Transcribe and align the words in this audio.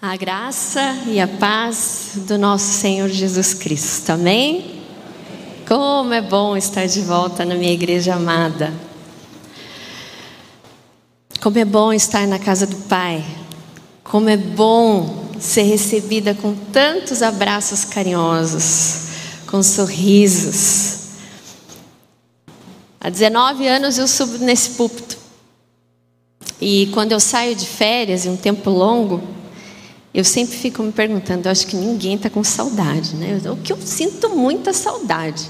A 0.00 0.14
graça 0.14 0.94
e 1.06 1.18
a 1.18 1.26
paz 1.26 2.10
do 2.16 2.36
nosso 2.36 2.66
Senhor 2.66 3.08
Jesus 3.08 3.54
Cristo. 3.54 4.10
Amém? 4.10 4.82
Como 5.66 6.12
é 6.12 6.20
bom 6.20 6.54
estar 6.54 6.86
de 6.86 7.00
volta 7.00 7.46
na 7.46 7.54
minha 7.54 7.72
igreja 7.72 8.14
amada. 8.14 8.74
Como 11.40 11.58
é 11.58 11.64
bom 11.64 11.94
estar 11.94 12.26
na 12.26 12.38
casa 12.38 12.66
do 12.66 12.76
Pai. 12.76 13.24
Como 14.04 14.28
é 14.28 14.36
bom 14.36 15.30
ser 15.40 15.62
recebida 15.62 16.34
com 16.34 16.54
tantos 16.54 17.22
abraços 17.22 17.82
carinhosos, 17.82 18.98
com 19.46 19.62
sorrisos. 19.62 20.98
Há 23.00 23.08
19 23.08 23.66
anos 23.66 23.96
eu 23.96 24.06
subo 24.06 24.36
nesse 24.44 24.70
púlpito. 24.70 25.16
E 26.60 26.90
quando 26.92 27.12
eu 27.12 27.20
saio 27.20 27.54
de 27.54 27.66
férias, 27.66 28.26
em 28.26 28.30
um 28.30 28.36
tempo 28.36 28.68
longo, 28.68 29.35
eu 30.16 30.24
sempre 30.24 30.56
fico 30.56 30.82
me 30.82 30.90
perguntando, 30.90 31.46
acho 31.46 31.66
que 31.66 31.76
ninguém 31.76 32.14
está 32.14 32.30
com 32.30 32.42
saudade, 32.42 33.14
né? 33.16 33.38
O 33.50 33.56
que 33.56 33.70
eu 33.70 33.76
sinto 33.84 34.30
muita 34.30 34.72
saudade. 34.72 35.46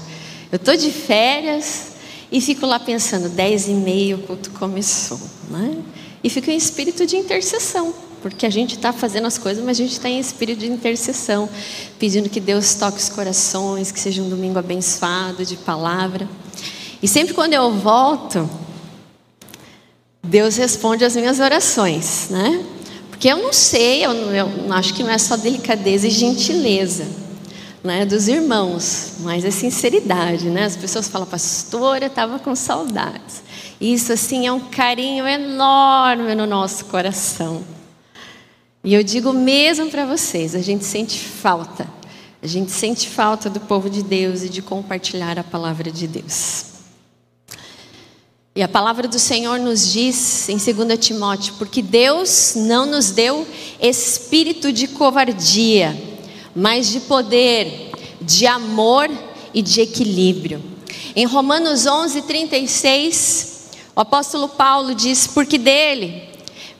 Eu 0.51 0.57
estou 0.57 0.75
de 0.75 0.91
férias 0.91 1.93
e 2.29 2.41
fico 2.41 2.65
lá 2.65 2.77
pensando, 2.77 3.29
dez 3.29 3.69
e 3.69 3.71
meia 3.71 4.17
o 4.17 4.23
culto 4.23 4.51
começou, 4.51 5.21
né? 5.49 5.77
E 6.21 6.29
fico 6.29 6.51
em 6.51 6.57
espírito 6.57 7.05
de 7.05 7.15
intercessão, 7.15 7.93
porque 8.21 8.45
a 8.45 8.49
gente 8.49 8.75
está 8.75 8.91
fazendo 8.91 9.25
as 9.25 9.37
coisas, 9.37 9.63
mas 9.63 9.77
a 9.77 9.83
gente 9.83 9.93
está 9.93 10.09
em 10.09 10.19
espírito 10.19 10.59
de 10.59 10.67
intercessão, 10.69 11.47
pedindo 11.97 12.27
que 12.27 12.41
Deus 12.41 12.73
toque 12.73 12.97
os 12.97 13.07
corações, 13.07 13.89
que 13.89 13.99
seja 14.01 14.21
um 14.21 14.27
domingo 14.27 14.59
abençoado 14.59 15.45
de 15.45 15.55
palavra. 15.55 16.27
E 17.01 17.07
sempre 17.07 17.33
quando 17.33 17.53
eu 17.53 17.71
volto, 17.71 18.49
Deus 20.21 20.57
responde 20.57 21.05
as 21.05 21.15
minhas 21.15 21.39
orações, 21.39 22.27
né? 22.29 22.65
Porque 23.17 23.29
eu 23.29 23.37
não 23.37 23.51
sei, 23.51 24.05
eu, 24.05 24.11
eu 24.11 24.73
acho 24.73 24.93
que 24.93 25.01
não 25.01 25.09
é 25.09 25.17
só 25.17 25.35
delicadeza 25.35 26.05
e 26.05 26.11
gentileza 26.11 27.07
né, 27.83 28.05
dos 28.05 28.27
irmãos, 28.27 29.13
mas 29.21 29.43
é 29.43 29.49
sinceridade, 29.49 30.51
né? 30.51 30.65
As 30.65 30.77
pessoas 30.77 31.07
falam, 31.07 31.27
pastora, 31.27 32.05
estava 32.05 32.37
com 32.37 32.55
saudades. 32.55 33.41
Isso 33.81 34.13
assim 34.13 34.45
é 34.45 34.51
um 34.51 34.59
carinho 34.59 35.27
enorme 35.27 36.35
no 36.35 36.45
nosso 36.45 36.85
coração. 36.85 37.63
E 38.83 38.93
eu 38.93 39.01
digo 39.01 39.33
mesmo 39.33 39.89
para 39.89 40.05
vocês, 40.05 40.53
a 40.53 40.61
gente 40.61 40.85
sente 40.85 41.17
falta. 41.17 41.87
A 42.39 42.45
gente 42.45 42.71
sente 42.71 43.09
falta 43.09 43.49
do 43.49 43.59
povo 43.59 43.89
de 43.89 44.03
Deus 44.03 44.43
e 44.43 44.49
de 44.49 44.61
compartilhar 44.61 45.39
a 45.39 45.43
palavra 45.43 45.89
de 45.89 46.05
Deus. 46.05 46.66
E 48.57 48.63
a 48.63 48.67
palavra 48.67 49.07
do 49.07 49.19
Senhor 49.19 49.59
nos 49.59 49.93
diz 49.93 50.49
em 50.49 50.57
2 50.57 50.97
Timóteo: 50.97 51.53
porque 51.59 51.79
Deus 51.79 52.53
não 52.55 52.87
nos 52.87 53.11
deu 53.11 53.47
espírito 53.79 54.73
de 54.73 54.87
covardia, 54.87 55.95
mas 56.55 56.87
de 56.87 57.01
poder, 57.01 57.91
de 58.19 58.47
amor 58.47 59.11
e 59.53 59.61
de 59.61 59.81
equilíbrio. 59.81 60.59
Em 61.15 61.23
Romanos 61.27 61.85
11, 61.85 62.23
36, 62.23 63.67
o 63.95 64.01
apóstolo 64.01 64.49
Paulo 64.49 64.95
diz: 64.95 65.27
porque 65.27 65.59
dele, 65.59 66.23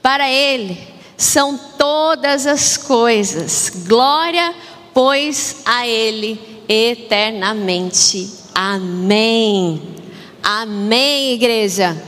para 0.02 0.28
ele, 0.28 0.80
são 1.16 1.60
todas 1.78 2.48
as 2.48 2.76
coisas, 2.76 3.72
glória, 3.86 4.52
pois 4.96 5.58
a 5.64 5.88
ele 5.88 6.40
eternamente. 6.68 8.32
Amém. 8.56 9.97
Amém, 10.50 11.34
igreja? 11.34 12.02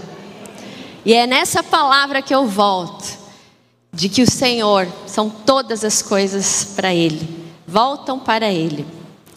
E 1.03 1.13
é 1.13 1.27
nessa 1.27 1.61
palavra 1.61 2.21
que 2.21 2.33
eu 2.33 2.47
volto, 2.47 3.05
de 3.91 4.07
que 4.07 4.21
o 4.21 4.31
Senhor 4.31 4.87
são 5.05 5.29
todas 5.29 5.83
as 5.83 6.01
coisas 6.01 6.63
para 6.73 6.95
Ele, 6.95 7.27
voltam 7.67 8.17
para 8.17 8.49
Ele, 8.49 8.85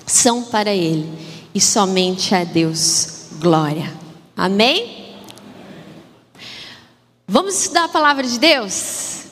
são 0.06 0.44
para 0.44 0.72
Ele, 0.72 1.10
e 1.52 1.60
somente 1.60 2.32
a 2.32 2.44
Deus 2.44 3.26
glória. 3.40 3.92
Amém? 4.36 5.16
Vamos 7.26 7.60
estudar 7.60 7.86
a 7.86 7.88
palavra 7.88 8.22
de 8.22 8.38
Deus? 8.38 9.24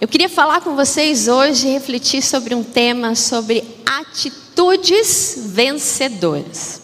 Eu 0.00 0.08
queria 0.08 0.28
falar 0.28 0.60
com 0.60 0.74
vocês 0.74 1.28
hoje, 1.28 1.68
refletir 1.68 2.20
sobre 2.20 2.52
um 2.52 2.64
tema 2.64 3.14
sobre 3.14 3.62
atitudes 3.86 5.36
vencedoras. 5.52 6.83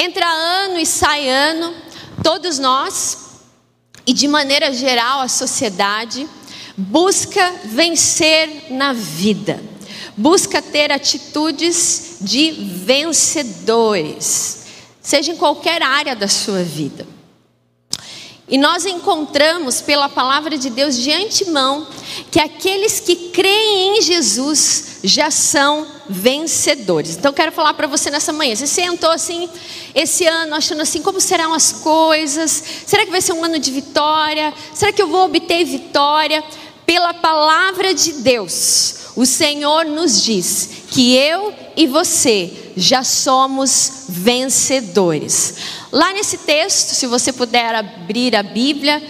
Entra 0.00 0.24
ano 0.28 0.78
e 0.78 0.86
sai 0.86 1.28
ano, 1.28 1.74
todos 2.22 2.60
nós, 2.60 3.18
e 4.06 4.12
de 4.12 4.28
maneira 4.28 4.72
geral 4.72 5.18
a 5.20 5.26
sociedade, 5.26 6.24
busca 6.76 7.52
vencer 7.64 8.70
na 8.70 8.92
vida, 8.92 9.60
busca 10.16 10.62
ter 10.62 10.92
atitudes 10.92 12.18
de 12.20 12.52
vencedores, 12.86 14.66
seja 15.02 15.32
em 15.32 15.36
qualquer 15.36 15.82
área 15.82 16.14
da 16.14 16.28
sua 16.28 16.62
vida. 16.62 17.04
E 18.48 18.56
nós 18.56 18.86
encontramos 18.86 19.82
pela 19.82 20.08
palavra 20.08 20.56
de 20.56 20.70
Deus 20.70 20.96
de 20.96 21.12
antemão 21.12 21.86
que 22.30 22.40
aqueles 22.40 22.98
que 22.98 23.30
creem 23.30 23.98
em 23.98 24.02
Jesus 24.02 24.98
já 25.04 25.30
são 25.30 25.86
vencedores. 26.08 27.16
Então 27.16 27.32
quero 27.32 27.52
falar 27.52 27.74
para 27.74 27.86
você 27.86 28.10
nessa 28.10 28.32
manhã. 28.32 28.56
Você 28.56 28.66
sentou 28.66 29.10
assim 29.10 29.48
esse 29.94 30.26
ano 30.26 30.54
achando 30.54 30.80
assim 30.80 31.02
como 31.02 31.20
serão 31.20 31.52
as 31.52 31.72
coisas? 31.72 32.62
Será 32.86 33.04
que 33.04 33.10
vai 33.10 33.20
ser 33.20 33.34
um 33.34 33.44
ano 33.44 33.58
de 33.58 33.70
vitória? 33.70 34.54
Será 34.72 34.92
que 34.92 35.02
eu 35.02 35.08
vou 35.08 35.26
obter 35.26 35.64
vitória? 35.64 36.42
Pela 36.86 37.12
palavra 37.12 37.92
de 37.92 38.14
Deus, 38.14 39.12
o 39.14 39.26
Senhor 39.26 39.84
nos 39.84 40.22
diz 40.22 40.70
que 40.90 41.14
eu 41.14 41.52
e 41.76 41.86
você 41.86 42.72
já 42.74 43.04
somos 43.04 44.04
vencedores. 44.08 45.54
Lá 45.90 46.12
nesse 46.12 46.38
texto, 46.38 46.94
se 46.94 47.06
você 47.06 47.32
puder 47.32 47.74
abrir 47.74 48.36
a 48.36 48.42
Bíblia, 48.42 49.02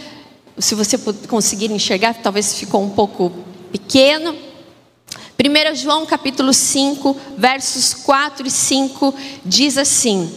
se 0.58 0.76
você 0.76 0.96
conseguir 1.26 1.72
enxergar, 1.72 2.14
talvez 2.14 2.54
ficou 2.54 2.82
um 2.82 2.90
pouco 2.90 3.32
pequeno. 3.72 4.32
1 4.32 5.74
João 5.74 6.06
capítulo 6.06 6.52
5, 6.52 7.16
versos 7.36 7.94
4 7.94 8.46
e 8.46 8.50
5 8.50 9.14
diz 9.44 9.76
assim: 9.76 10.32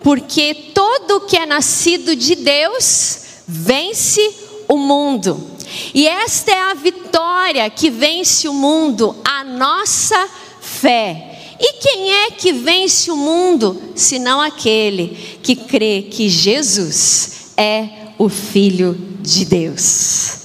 Porque 0.00 0.72
todo 0.74 1.22
que 1.22 1.36
é 1.36 1.46
nascido 1.46 2.14
de 2.14 2.34
Deus 2.34 3.20
vence 3.46 4.20
o 4.68 4.76
mundo. 4.76 5.50
E 5.94 6.06
esta 6.06 6.50
é 6.50 6.70
a 6.70 6.74
vitória 6.74 7.68
que 7.70 7.90
vence 7.90 8.46
o 8.46 8.52
mundo, 8.52 9.16
a 9.24 9.42
nossa 9.42 10.28
fé. 10.60 11.27
E 11.60 11.72
quem 11.74 12.12
é 12.12 12.30
que 12.30 12.52
vence 12.52 13.10
o 13.10 13.16
mundo, 13.16 13.80
senão 13.94 14.40
aquele 14.40 15.38
que 15.42 15.56
crê 15.56 16.02
que 16.02 16.28
Jesus 16.28 17.52
é 17.56 17.88
o 18.16 18.28
Filho 18.28 18.94
de 19.20 19.44
Deus? 19.44 20.38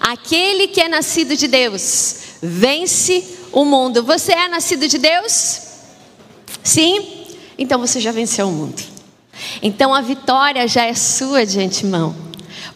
Aquele 0.00 0.68
que 0.68 0.80
é 0.80 0.88
nascido 0.88 1.36
de 1.36 1.46
Deus 1.46 2.16
vence 2.42 3.24
o 3.52 3.64
mundo. 3.64 4.02
Você 4.02 4.32
é 4.32 4.48
nascido 4.48 4.88
de 4.88 4.98
Deus? 4.98 5.60
Sim? 6.62 7.26
Então 7.56 7.78
você 7.78 8.00
já 8.00 8.10
venceu 8.10 8.48
o 8.48 8.52
mundo. 8.52 8.82
Então 9.62 9.94
a 9.94 10.00
vitória 10.00 10.66
já 10.66 10.84
é 10.84 10.94
sua 10.94 11.46
de 11.46 11.60
antemão. 11.60 12.14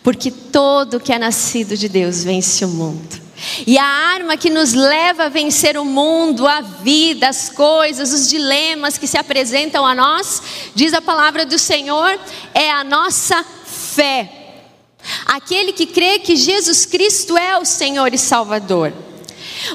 Porque 0.02 0.30
todo 0.30 1.00
que 1.00 1.12
é 1.12 1.18
nascido 1.18 1.76
de 1.76 1.88
Deus 1.88 2.22
vence 2.22 2.64
o 2.64 2.68
mundo. 2.68 3.25
E 3.66 3.78
a 3.78 3.84
arma 3.84 4.36
que 4.36 4.48
nos 4.48 4.72
leva 4.72 5.24
a 5.24 5.28
vencer 5.28 5.76
o 5.76 5.84
mundo, 5.84 6.46
a 6.46 6.60
vida, 6.60 7.28
as 7.28 7.50
coisas, 7.50 8.12
os 8.12 8.28
dilemas 8.28 8.96
que 8.96 9.06
se 9.06 9.18
apresentam 9.18 9.84
a 9.86 9.94
nós, 9.94 10.42
diz 10.74 10.94
a 10.94 11.02
palavra 11.02 11.44
do 11.44 11.58
Senhor, 11.58 12.18
é 12.54 12.70
a 12.70 12.82
nossa 12.82 13.44
fé. 13.66 14.32
Aquele 15.26 15.72
que 15.72 15.86
crê 15.86 16.18
que 16.18 16.34
Jesus 16.34 16.86
Cristo 16.86 17.36
é 17.36 17.58
o 17.58 17.64
Senhor 17.64 18.12
e 18.12 18.18
Salvador. 18.18 18.92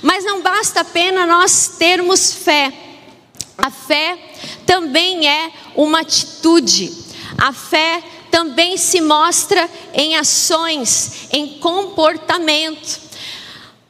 Mas 0.01 0.25
não 0.25 0.41
basta 0.41 0.81
apenas 0.81 1.27
nós 1.27 1.75
termos 1.77 2.33
fé. 2.33 2.73
A 3.57 3.69
fé 3.69 4.17
também 4.65 5.27
é 5.27 5.51
uma 5.75 6.01
atitude. 6.01 6.91
A 7.37 7.53
fé 7.53 8.03
também 8.31 8.77
se 8.77 9.01
mostra 9.01 9.69
em 9.93 10.15
ações, 10.15 11.27
em 11.31 11.59
comportamento. 11.59 13.10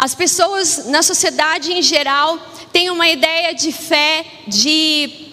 As 0.02 0.16
pessoas 0.16 0.88
na 0.88 1.04
sociedade 1.04 1.72
em 1.72 1.84
geral 1.84 2.36
têm 2.74 2.90
uma 2.90 3.08
ideia 3.08 3.54
de 3.54 3.72
fé 3.72 4.26
de 4.48 5.28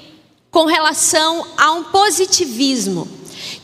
com 0.50 0.66
relação 0.66 1.46
a 1.56 1.72
um 1.72 1.84
positivismo. 1.84 3.08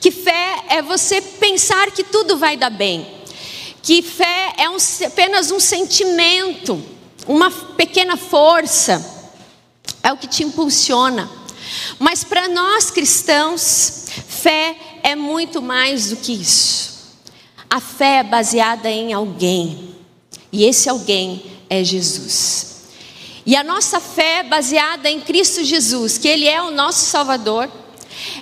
Que 0.00 0.10
fé 0.10 0.64
é 0.70 0.80
você 0.80 1.20
pensar 1.20 1.90
que 1.90 2.02
tudo 2.02 2.38
vai 2.38 2.56
dar 2.56 2.70
bem. 2.70 3.06
Que 3.82 4.00
fé 4.00 4.54
é 4.56 4.70
um, 4.70 4.78
apenas 5.06 5.50
um 5.50 5.60
sentimento, 5.60 6.82
uma 7.28 7.50
pequena 7.50 8.16
força, 8.16 9.28
é 10.02 10.10
o 10.10 10.16
que 10.16 10.26
te 10.26 10.42
impulsiona. 10.42 11.30
Mas 11.98 12.24
para 12.24 12.48
nós 12.48 12.90
cristãos, 12.90 14.06
fé 14.26 14.74
é 15.02 15.14
muito 15.14 15.60
mais 15.60 16.08
do 16.08 16.16
que 16.16 16.32
isso. 16.32 17.18
A 17.68 17.78
fé 17.78 18.20
é 18.20 18.22
baseada 18.22 18.88
em 18.88 19.12
alguém. 19.12 19.93
E 20.54 20.64
esse 20.64 20.88
alguém 20.88 21.42
é 21.68 21.82
Jesus. 21.82 22.84
E 23.44 23.56
a 23.56 23.64
nossa 23.64 23.98
fé 23.98 24.38
é 24.38 24.42
baseada 24.44 25.10
em 25.10 25.20
Cristo 25.20 25.64
Jesus, 25.64 26.16
que 26.16 26.28
Ele 26.28 26.46
é 26.46 26.62
o 26.62 26.70
nosso 26.70 27.06
Salvador. 27.06 27.68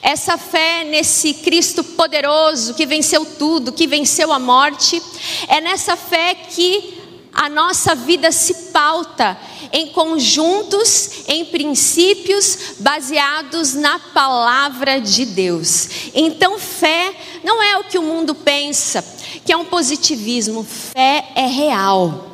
Essa 0.03 0.37
fé 0.37 0.85
nesse 0.85 1.32
Cristo 1.32 1.82
poderoso 1.82 2.75
que 2.75 2.85
venceu 2.85 3.25
tudo, 3.25 3.73
que 3.73 3.87
venceu 3.87 4.31
a 4.31 4.38
morte, 4.38 5.03
é 5.49 5.62
nessa 5.62 5.97
fé 5.97 6.35
que 6.35 7.01
a 7.43 7.49
nossa 7.49 7.93
vida 7.97 8.31
se 8.31 8.55
pauta 8.71 9.37
em 9.73 9.89
conjuntos, 9.89 11.25
em 11.27 11.44
princípios 11.44 12.77
baseados 12.79 13.75
na 13.75 13.99
palavra 13.99 15.00
de 15.00 15.25
Deus. 15.25 15.89
Então, 16.15 16.56
fé 16.56 17.12
não 17.43 17.61
é 17.61 17.79
o 17.79 17.85
que 17.85 17.99
o 17.99 18.03
mundo 18.03 18.33
pensa, 18.33 19.05
que 19.44 19.53
é 19.53 19.56
um 19.56 19.65
positivismo, 19.65 20.62
fé 20.62 21.33
é 21.35 21.47
real. 21.47 22.29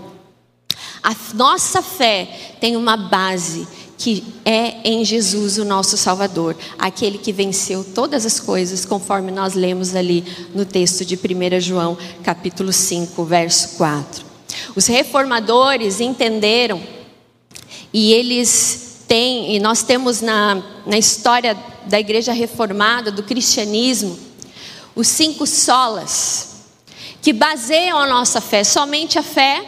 A 1.02 1.16
nossa 1.32 1.80
fé 1.80 2.56
tem 2.60 2.76
uma 2.76 2.98
base 2.98 3.66
que 3.96 4.22
é 4.44 4.76
em 4.84 5.06
Jesus, 5.06 5.56
o 5.56 5.64
nosso 5.64 5.96
Salvador, 5.96 6.54
aquele 6.78 7.16
que 7.16 7.32
venceu 7.32 7.82
todas 7.82 8.26
as 8.26 8.38
coisas, 8.38 8.84
conforme 8.84 9.32
nós 9.32 9.54
lemos 9.54 9.94
ali 9.94 10.22
no 10.54 10.66
texto 10.66 11.02
de 11.02 11.16
1 11.16 11.60
João, 11.60 11.96
capítulo 12.22 12.74
5, 12.74 13.24
verso 13.24 13.76
4. 13.78 14.27
Os 14.74 14.86
reformadores 14.86 16.00
entenderam 16.00 16.82
e 17.92 18.12
eles 18.12 19.04
têm, 19.08 19.54
e 19.54 19.60
nós 19.60 19.82
temos 19.82 20.20
na, 20.20 20.62
na 20.86 20.98
história 20.98 21.56
da 21.86 21.98
igreja 21.98 22.32
reformada, 22.32 23.10
do 23.10 23.22
cristianismo, 23.22 24.18
os 24.94 25.08
cinco 25.08 25.46
solas, 25.46 26.56
que 27.22 27.32
baseiam 27.32 27.98
a 27.98 28.06
nossa 28.06 28.40
fé, 28.40 28.62
somente 28.62 29.18
a 29.18 29.22
fé, 29.22 29.64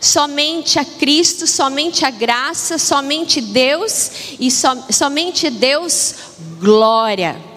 somente 0.00 0.78
a 0.78 0.84
Cristo, 0.84 1.46
somente 1.46 2.04
a 2.04 2.10
graça, 2.10 2.76
somente 2.76 3.40
Deus 3.40 4.10
e 4.38 4.50
so, 4.50 4.68
somente 4.90 5.48
Deus 5.48 6.14
glória. 6.58 7.51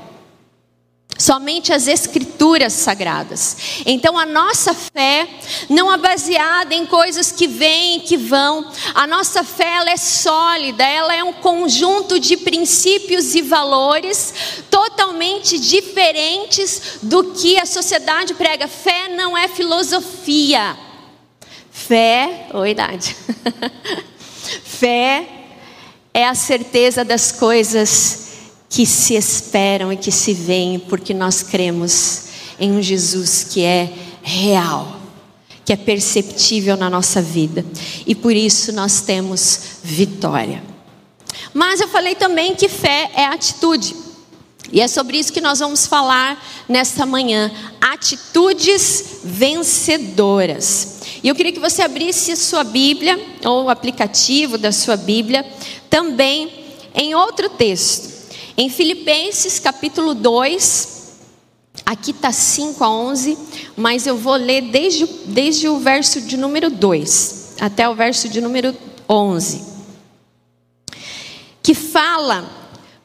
Somente 1.18 1.72
as 1.72 1.88
escrituras 1.88 2.74
sagradas. 2.74 3.56
Então 3.86 4.18
a 4.18 4.26
nossa 4.26 4.74
fé 4.74 5.26
não 5.70 5.92
é 5.92 5.98
baseada 5.98 6.76
em 6.76 6.86
coisas 6.86 7.32
que 7.32 7.48
vêm 7.48 7.98
e 7.98 8.00
que 8.02 8.18
vão. 8.18 8.70
A 8.94 9.08
nossa 9.08 9.42
fé 9.42 9.78
ela 9.78 9.90
é 9.92 9.96
sólida, 9.96 10.84
ela 10.84 11.16
é 11.16 11.24
um 11.24 11.32
conjunto 11.32 12.20
de 12.20 12.36
princípios 12.36 13.34
e 13.34 13.42
valores 13.42 14.34
totalmente 14.70 15.58
diferentes 15.58 17.00
do 17.02 17.32
que 17.32 17.58
a 17.58 17.66
sociedade 17.66 18.34
prega. 18.34 18.68
Fé 18.68 19.08
não 19.08 19.38
é 19.38 19.48
filosofia. 19.48 20.78
Fé, 21.72 22.48
oi, 22.54 22.72
idade. 22.72 23.16
fé 24.66 25.26
é 26.14 26.26
a 26.26 26.36
certeza 26.36 27.06
das 27.06 27.32
coisas 27.32 28.25
que 28.70 28.86
se 28.86 29.16
esperam 29.16 29.92
e 29.92 29.98
que 29.98 30.12
se 30.12 30.34
veem, 30.34 30.80
porque 30.80 31.14
nós 31.14 31.44
cremos 31.44 32.24
em 32.60 32.72
um 32.72 32.82
Jesus 32.82 33.44
que 33.44 33.62
é 33.64 33.92
real, 34.22 35.00
que 35.64 35.74
é 35.74 35.76
perceptível 35.76 36.76
na 36.78 36.90
nossa 36.90 37.22
vida, 37.22 37.66
e 38.06 38.14
por 38.16 38.36
isso 38.36 38.72
nós 38.72 39.02
temos 39.02 39.60
vitória. 39.84 40.64
Mas 41.54 41.80
eu 41.80 41.88
falei 41.88 42.16
também 42.16 42.56
que 42.56 42.68
fé 42.68 43.12
é 43.16 43.26
atitude. 43.26 43.96
E 44.72 44.82
é 44.82 44.88
sobre 44.88 45.18
isso 45.18 45.32
que 45.32 45.42
nós 45.42 45.60
vamos 45.60 45.86
falar 45.86 46.44
nesta 46.68 47.06
manhã. 47.06 47.52
Atitudes 47.80 49.20
vencedoras. 49.24 50.96
E 51.24 51.28
eu 51.28 51.36
queria 51.36 51.52
que 51.52 51.60
você 51.60 51.82
abrisse 51.82 52.36
sua 52.36 52.64
Bíblia, 52.64 53.20
ou 53.46 53.66
o 53.66 53.70
aplicativo 53.70 54.58
da 54.58 54.72
sua 54.72 54.98
Bíblia, 54.98 55.46
também 55.90 56.52
em 56.94 57.16
outro 57.16 57.50
texto. 57.50 58.15
Em 58.58 58.70
Filipenses 58.70 59.60
capítulo 59.60 60.14
2, 60.14 61.14
aqui 61.86 62.12
está 62.12 62.32
5 62.32 62.82
a 62.86 62.90
11, 62.90 63.38
mas 63.76 64.08
eu 64.08 64.18
vou 64.18 64.36
ler 64.36 64.62
desde, 64.62 65.06
desde 65.26 65.68
o 65.68 65.78
verso 65.78 66.22
de 66.22 66.38
número 66.38 66.70
2 66.70 67.56
até 67.60 67.88
o 67.90 67.96
verso 67.96 68.30
de 68.30 68.40
número 68.40 68.74
11, 69.10 69.62
que 71.62 71.74
fala 71.74 72.50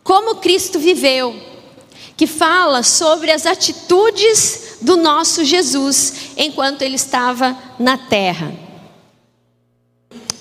como 0.05 0.37
Cristo 0.37 0.79
viveu, 0.79 1.35
que 2.17 2.29
fala 2.29 2.85
sobre 2.85 3.32
as 3.32 3.44
atitudes 3.44 4.76
do 4.81 4.96
nosso 4.96 5.44
Jesus 5.44 6.31
enquanto 6.37 6.82
ele 6.82 6.94
estava 6.94 7.58
na 7.76 7.99
terra. 7.99 8.55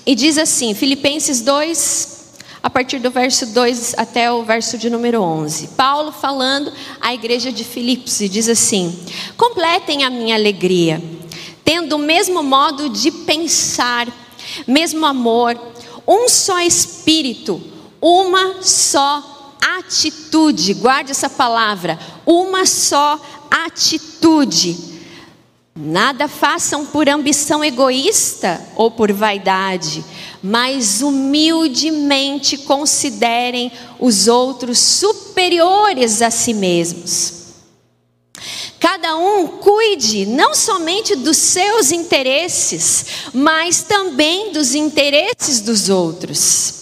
E 0.06 0.14
diz 0.14 0.38
assim, 0.38 0.72
Filipenses 0.72 1.40
2, 1.40 2.19
a 2.62 2.68
partir 2.68 2.98
do 2.98 3.10
verso 3.10 3.46
2 3.46 3.94
até 3.96 4.30
o 4.30 4.42
verso 4.42 4.76
de 4.76 4.90
número 4.90 5.22
11. 5.22 5.68
Paulo 5.68 6.12
falando 6.12 6.72
à 7.00 7.14
igreja 7.14 7.50
de 7.50 7.64
Filipos 7.64 8.20
e 8.20 8.28
diz 8.28 8.48
assim: 8.48 8.98
Completem 9.36 10.04
a 10.04 10.10
minha 10.10 10.34
alegria, 10.34 11.02
tendo 11.64 11.96
o 11.96 11.98
mesmo 11.98 12.42
modo 12.42 12.88
de 12.88 13.10
pensar, 13.10 14.06
mesmo 14.66 15.06
amor, 15.06 15.58
um 16.06 16.28
só 16.28 16.60
espírito, 16.60 17.62
uma 18.00 18.62
só 18.62 19.56
atitude. 19.78 20.74
Guarde 20.74 21.12
essa 21.12 21.30
palavra, 21.30 21.98
uma 22.26 22.66
só 22.66 23.18
atitude 23.50 24.89
Nada 25.82 26.28
façam 26.28 26.84
por 26.84 27.08
ambição 27.08 27.64
egoísta 27.64 28.62
ou 28.76 28.90
por 28.90 29.10
vaidade, 29.14 30.04
mas 30.42 31.00
humildemente 31.00 32.58
considerem 32.58 33.72
os 33.98 34.28
outros 34.28 34.78
superiores 34.78 36.20
a 36.20 36.30
si 36.30 36.52
mesmos. 36.52 37.32
Cada 38.78 39.16
um 39.16 39.46
cuide 39.46 40.26
não 40.26 40.54
somente 40.54 41.16
dos 41.16 41.38
seus 41.38 41.90
interesses, 41.92 43.06
mas 43.32 43.82
também 43.82 44.52
dos 44.52 44.74
interesses 44.74 45.62
dos 45.62 45.88
outros. 45.88 46.74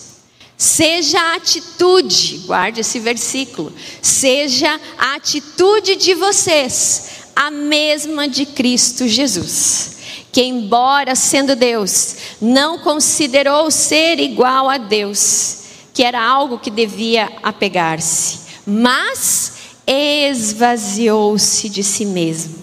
Seja 0.57 1.21
a 1.21 1.37
atitude, 1.37 2.39
guarde 2.47 2.81
esse 2.81 2.99
versículo, 2.99 3.73
seja 4.03 4.81
a 4.99 5.15
atitude 5.15 5.95
de 5.95 6.15
vocês 6.15 7.18
a 7.41 7.53
mesma 7.53 8.27
de 8.27 8.45
Cristo 8.45 9.07
Jesus, 9.07 9.99
que, 10.33 10.43
embora 10.43 11.15
sendo 11.15 11.55
Deus, 11.55 12.17
não 12.41 12.81
considerou 12.81 13.71
ser 13.71 14.19
igual 14.19 14.69
a 14.69 14.77
Deus, 14.77 15.59
que 15.95 16.03
era 16.03 16.21
algo 16.21 16.59
que 16.59 16.69
devia 16.69 17.31
apegar-se, 17.41 18.41
mas 18.67 19.53
esvaziou-se 19.87 21.69
de 21.69 21.85
si 21.85 22.05
mesmo, 22.05 22.57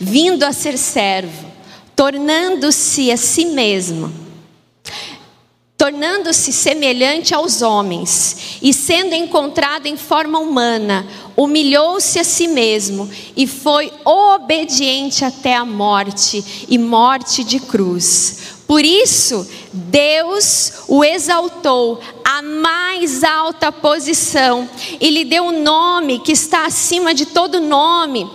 vindo 0.00 0.42
a 0.42 0.52
ser 0.52 0.76
servo, 0.76 1.46
tornando-se 1.94 3.12
a 3.12 3.16
si 3.16 3.44
mesmo 3.44 4.23
tornando-se 5.84 6.50
semelhante 6.50 7.34
aos 7.34 7.60
homens 7.60 8.58
e 8.62 8.72
sendo 8.72 9.14
encontrado 9.14 9.84
em 9.84 9.98
forma 9.98 10.38
humana, 10.38 11.06
humilhou-se 11.36 12.18
a 12.18 12.24
si 12.24 12.48
mesmo 12.48 13.06
e 13.36 13.46
foi 13.46 13.92
obediente 14.02 15.26
até 15.26 15.54
a 15.54 15.62
morte 15.62 16.66
e 16.70 16.78
morte 16.78 17.44
de 17.44 17.60
cruz. 17.60 18.38
Por 18.66 18.82
isso, 18.82 19.46
Deus 19.74 20.72
o 20.88 21.04
exaltou 21.04 22.00
à 22.24 22.40
mais 22.40 23.22
alta 23.22 23.70
posição 23.70 24.66
e 24.98 25.10
lhe 25.10 25.26
deu 25.26 25.44
um 25.44 25.62
nome 25.62 26.18
que 26.20 26.32
está 26.32 26.64
acima 26.64 27.12
de 27.12 27.26
todo 27.26 27.60
nome, 27.60 28.26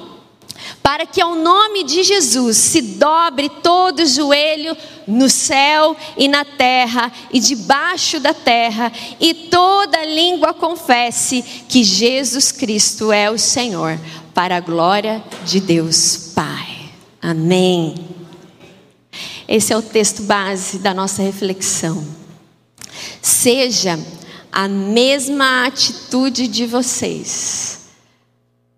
para 0.89 1.05
que 1.05 1.21
ao 1.21 1.35
nome 1.35 1.83
de 1.83 2.01
Jesus 2.01 2.57
se 2.57 2.81
dobre 2.81 3.47
todo 3.47 4.07
joelho 4.07 4.75
no 5.05 5.29
céu 5.29 5.95
e 6.17 6.27
na 6.27 6.43
terra 6.43 7.11
e 7.31 7.39
debaixo 7.39 8.19
da 8.19 8.33
terra, 8.33 8.91
e 9.19 9.35
toda 9.35 10.03
língua 10.03 10.51
confesse 10.51 11.43
que 11.69 11.83
Jesus 11.83 12.51
Cristo 12.51 13.11
é 13.11 13.29
o 13.29 13.37
Senhor, 13.37 13.99
para 14.33 14.57
a 14.57 14.59
glória 14.59 15.23
de 15.45 15.59
Deus 15.59 16.31
Pai. 16.33 16.89
Amém. 17.21 17.93
Esse 19.47 19.71
é 19.71 19.77
o 19.77 19.83
texto 19.83 20.23
base 20.23 20.79
da 20.79 20.91
nossa 20.91 21.21
reflexão. 21.21 22.03
Seja 23.21 23.99
a 24.51 24.67
mesma 24.67 25.67
atitude 25.67 26.47
de 26.47 26.65
vocês, 26.65 27.81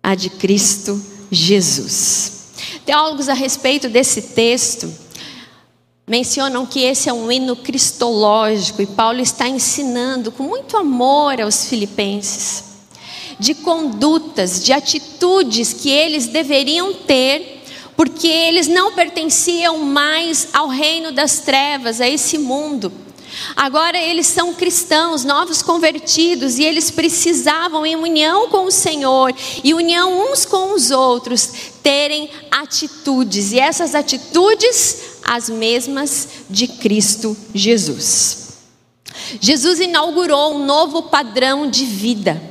a 0.02 0.14
de 0.14 0.28
Cristo 0.28 1.11
Jesus. 1.32 2.52
Teólogos 2.84 3.30
a 3.30 3.32
respeito 3.32 3.88
desse 3.88 4.20
texto 4.20 4.92
mencionam 6.06 6.66
que 6.66 6.80
esse 6.80 7.08
é 7.08 7.12
um 7.12 7.32
hino 7.32 7.56
cristológico 7.56 8.82
e 8.82 8.86
Paulo 8.86 9.20
está 9.20 9.48
ensinando 9.48 10.30
com 10.30 10.42
muito 10.42 10.76
amor 10.76 11.40
aos 11.40 11.64
filipenses 11.64 12.64
de 13.38 13.54
condutas, 13.54 14.62
de 14.62 14.74
atitudes 14.74 15.72
que 15.72 15.90
eles 15.90 16.26
deveriam 16.26 16.92
ter 16.92 17.62
porque 17.96 18.28
eles 18.28 18.68
não 18.68 18.92
pertenciam 18.92 19.78
mais 19.78 20.48
ao 20.52 20.68
reino 20.68 21.12
das 21.12 21.40
trevas, 21.40 22.00
a 22.00 22.08
esse 22.08 22.36
mundo. 22.36 22.92
Agora 23.56 23.98
eles 23.98 24.26
são 24.26 24.54
cristãos, 24.54 25.24
novos 25.24 25.62
convertidos, 25.62 26.58
e 26.58 26.64
eles 26.64 26.90
precisavam, 26.90 27.84
em 27.86 27.96
união 27.96 28.48
com 28.48 28.64
o 28.64 28.70
Senhor 28.70 29.34
e 29.62 29.74
união 29.74 30.30
uns 30.30 30.44
com 30.44 30.74
os 30.74 30.90
outros, 30.90 31.52
terem 31.82 32.30
atitudes, 32.50 33.52
e 33.52 33.58
essas 33.58 33.94
atitudes, 33.94 35.20
as 35.24 35.48
mesmas 35.48 36.28
de 36.48 36.66
Cristo 36.66 37.36
Jesus. 37.54 38.42
Jesus 39.40 39.80
inaugurou 39.80 40.54
um 40.54 40.64
novo 40.64 41.04
padrão 41.04 41.68
de 41.68 41.84
vida. 41.84 42.42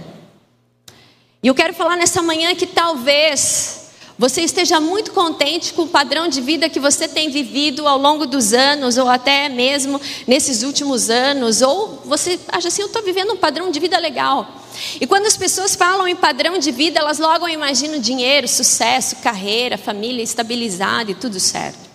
E 1.43 1.47
eu 1.47 1.55
quero 1.55 1.73
falar 1.73 1.95
nessa 1.97 2.21
manhã 2.21 2.53
que 2.55 2.67
talvez 2.67 3.80
você 4.21 4.41
esteja 4.41 4.79
muito 4.79 5.13
contente 5.13 5.73
com 5.73 5.81
o 5.81 5.87
padrão 5.87 6.27
de 6.27 6.41
vida 6.41 6.69
que 6.69 6.79
você 6.79 7.07
tem 7.07 7.31
vivido 7.31 7.87
ao 7.87 7.97
longo 7.97 8.27
dos 8.27 8.53
anos, 8.53 8.95
ou 8.99 9.09
até 9.09 9.49
mesmo 9.49 9.99
nesses 10.27 10.61
últimos 10.61 11.09
anos, 11.09 11.63
ou 11.63 12.03
você 12.05 12.39
acha 12.49 12.67
assim: 12.67 12.83
eu 12.83 12.85
estou 12.85 13.01
vivendo 13.01 13.33
um 13.33 13.37
padrão 13.37 13.71
de 13.71 13.79
vida 13.79 13.97
legal. 13.97 14.61
E 14.99 15.07
quando 15.07 15.25
as 15.25 15.35
pessoas 15.35 15.73
falam 15.73 16.07
em 16.07 16.15
padrão 16.15 16.59
de 16.59 16.71
vida, 16.71 16.99
elas 16.99 17.17
logo 17.17 17.47
imaginam 17.47 17.97
dinheiro, 17.97 18.47
sucesso, 18.47 19.15
carreira, 19.23 19.75
família 19.75 20.21
estabilizada 20.21 21.09
e 21.09 21.15
tudo 21.15 21.39
certo. 21.39 21.89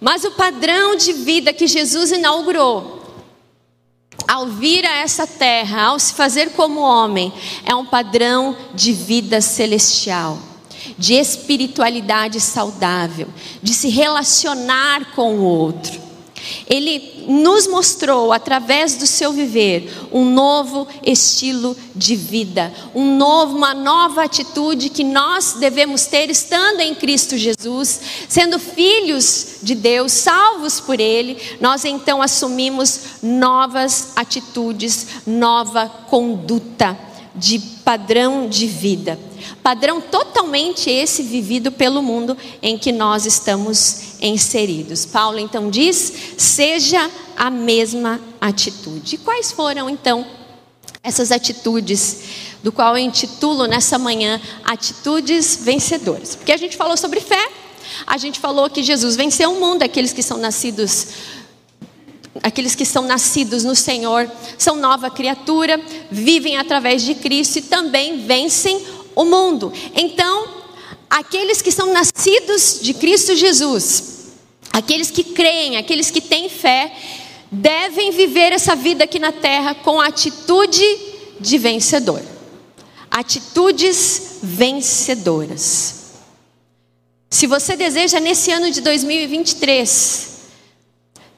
Mas 0.00 0.24
o 0.24 0.30
padrão 0.30 0.96
de 0.96 1.12
vida 1.12 1.52
que 1.52 1.66
Jesus 1.66 2.10
inaugurou, 2.10 3.02
ao 4.26 4.46
vir 4.46 4.86
a 4.86 4.96
essa 4.96 5.26
terra, 5.26 5.88
ao 5.88 5.98
se 5.98 6.14
fazer 6.14 6.52
como 6.52 6.80
homem, 6.80 7.30
é 7.66 7.74
um 7.74 7.84
padrão 7.84 8.56
de 8.72 8.94
vida 8.94 9.42
celestial 9.42 10.51
de 10.98 11.14
espiritualidade 11.14 12.40
saudável, 12.40 13.28
de 13.62 13.72
se 13.72 13.88
relacionar 13.88 15.14
com 15.14 15.34
o 15.36 15.42
outro. 15.42 16.12
Ele 16.68 17.24
nos 17.28 17.66
mostrou, 17.66 18.32
através 18.32 18.96
do 18.96 19.06
seu 19.06 19.32
viver, 19.32 20.08
um 20.12 20.24
novo 20.24 20.88
estilo 21.04 21.76
de 21.94 22.16
vida, 22.16 22.72
um 22.94 23.16
novo, 23.16 23.56
uma 23.56 23.74
nova 23.74 24.24
atitude 24.24 24.88
que 24.88 25.04
nós 25.04 25.54
devemos 25.58 26.06
ter 26.06 26.30
estando 26.30 26.80
em 26.80 26.94
Cristo 26.94 27.36
Jesus, 27.36 28.00
sendo 28.28 28.58
filhos 28.58 29.58
de 29.62 29.74
Deus, 29.74 30.12
salvos 30.12 30.80
por 30.80 30.98
Ele, 30.98 31.40
nós 31.60 31.84
então 31.84 32.20
assumimos 32.20 33.00
novas 33.22 34.12
atitudes, 34.16 35.06
nova 35.26 35.88
conduta 36.08 37.11
de 37.34 37.58
padrão 37.58 38.48
de 38.48 38.66
vida. 38.66 39.18
Padrão 39.62 40.00
totalmente 40.00 40.90
esse 40.90 41.22
vivido 41.22 41.72
pelo 41.72 42.02
mundo 42.02 42.36
em 42.60 42.78
que 42.78 42.92
nós 42.92 43.26
estamos 43.26 44.20
inseridos. 44.20 45.04
Paulo 45.06 45.38
então 45.38 45.70
diz: 45.70 46.12
seja 46.36 47.10
a 47.36 47.50
mesma 47.50 48.20
atitude. 48.40 49.16
E 49.16 49.18
quais 49.18 49.52
foram 49.52 49.88
então 49.88 50.26
essas 51.02 51.32
atitudes, 51.32 52.22
do 52.62 52.70
qual 52.70 52.96
eu 52.96 53.04
intitulo 53.04 53.66
nessa 53.66 53.98
manhã 53.98 54.40
Atitudes 54.64 55.58
Vencedoras? 55.60 56.36
Porque 56.36 56.52
a 56.52 56.56
gente 56.56 56.76
falou 56.76 56.96
sobre 56.96 57.20
fé, 57.20 57.50
a 58.06 58.16
gente 58.16 58.38
falou 58.38 58.70
que 58.70 58.82
Jesus 58.82 59.16
venceu 59.16 59.52
o 59.52 59.60
mundo, 59.60 59.82
aqueles 59.82 60.12
que 60.12 60.22
são 60.22 60.38
nascidos 60.38 61.08
aqueles 62.40 62.74
que 62.74 62.84
são 62.84 63.02
nascidos 63.04 63.64
no 63.64 63.74
Senhor 63.74 64.30
são 64.56 64.76
nova 64.76 65.10
criatura, 65.10 65.80
vivem 66.10 66.56
através 66.56 67.02
de 67.02 67.14
Cristo 67.14 67.58
e 67.58 67.62
também 67.62 68.26
vencem 68.26 68.80
o 69.14 69.24
mundo. 69.24 69.72
Então, 69.94 70.48
aqueles 71.10 71.60
que 71.60 71.72
são 71.72 71.92
nascidos 71.92 72.78
de 72.80 72.94
Cristo 72.94 73.34
Jesus, 73.34 74.30
aqueles 74.72 75.10
que 75.10 75.24
creem, 75.24 75.76
aqueles 75.76 76.10
que 76.10 76.20
têm 76.20 76.48
fé, 76.48 76.92
devem 77.50 78.10
viver 78.12 78.52
essa 78.52 78.74
vida 78.74 79.04
aqui 79.04 79.18
na 79.18 79.32
terra 79.32 79.74
com 79.74 80.00
atitude 80.00 80.82
de 81.38 81.58
vencedor. 81.58 82.22
Atitudes 83.10 84.38
vencedoras. 84.42 86.00
Se 87.28 87.46
você 87.46 87.76
deseja 87.76 88.20
nesse 88.20 88.50
ano 88.50 88.70
de 88.70 88.80
2023 88.80 90.31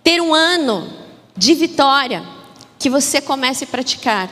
ter 0.05 0.21
um 0.21 0.35
ano 0.35 0.87
de 1.35 1.55
vitória, 1.55 2.23
que 2.79 2.91
você 2.91 3.21
comece 3.21 3.65
a 3.65 3.67
praticar 3.67 4.31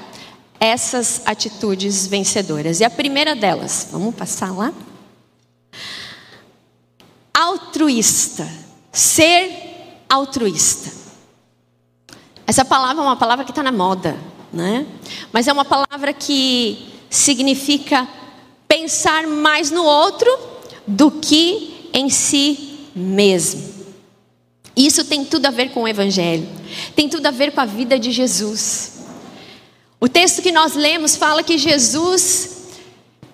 essas 0.61 1.23
atitudes 1.25 2.07
vencedoras. 2.07 2.79
E 2.79 2.85
a 2.85 2.91
primeira 2.91 3.35
delas, 3.35 3.89
vamos 3.91 4.15
passar 4.15 4.53
lá? 4.53 4.73
Altruísta. 7.35 8.49
Ser 8.93 10.05
altruísta. 10.09 10.93
Essa 12.47 12.65
palavra 12.65 13.03
é 13.03 13.07
uma 13.07 13.17
palavra 13.17 13.45
que 13.45 13.51
está 13.51 13.63
na 13.63 13.73
moda, 13.73 14.17
né? 14.53 14.87
Mas 15.33 15.49
é 15.49 15.53
uma 15.53 15.65
palavra 15.65 16.13
que 16.13 16.93
significa 17.09 18.07
pensar 18.69 19.27
mais 19.27 19.71
no 19.71 19.83
outro 19.83 20.31
do 20.87 21.11
que 21.11 21.89
em 21.95 22.11
si 22.11 22.89
mesmo. 22.95 23.72
Isso 24.77 25.05
tem 25.05 25.25
tudo 25.25 25.47
a 25.47 25.51
ver 25.51 25.71
com 25.71 25.83
o 25.83 25.89
Evangelho, 25.89 26.49
tem 26.97 27.09
tudo 27.09 27.27
a 27.27 27.31
ver 27.31 27.53
com 27.53 27.61
a 27.61 27.67
vida 27.67 27.99
de 27.99 28.11
Jesus. 28.11 28.93
O 30.01 30.09
texto 30.09 30.43
que 30.43 30.51
nós 30.51 30.75
lemos 30.75 31.17
fala 31.17 31.43
que 31.43 31.59
Jesus 31.59 32.62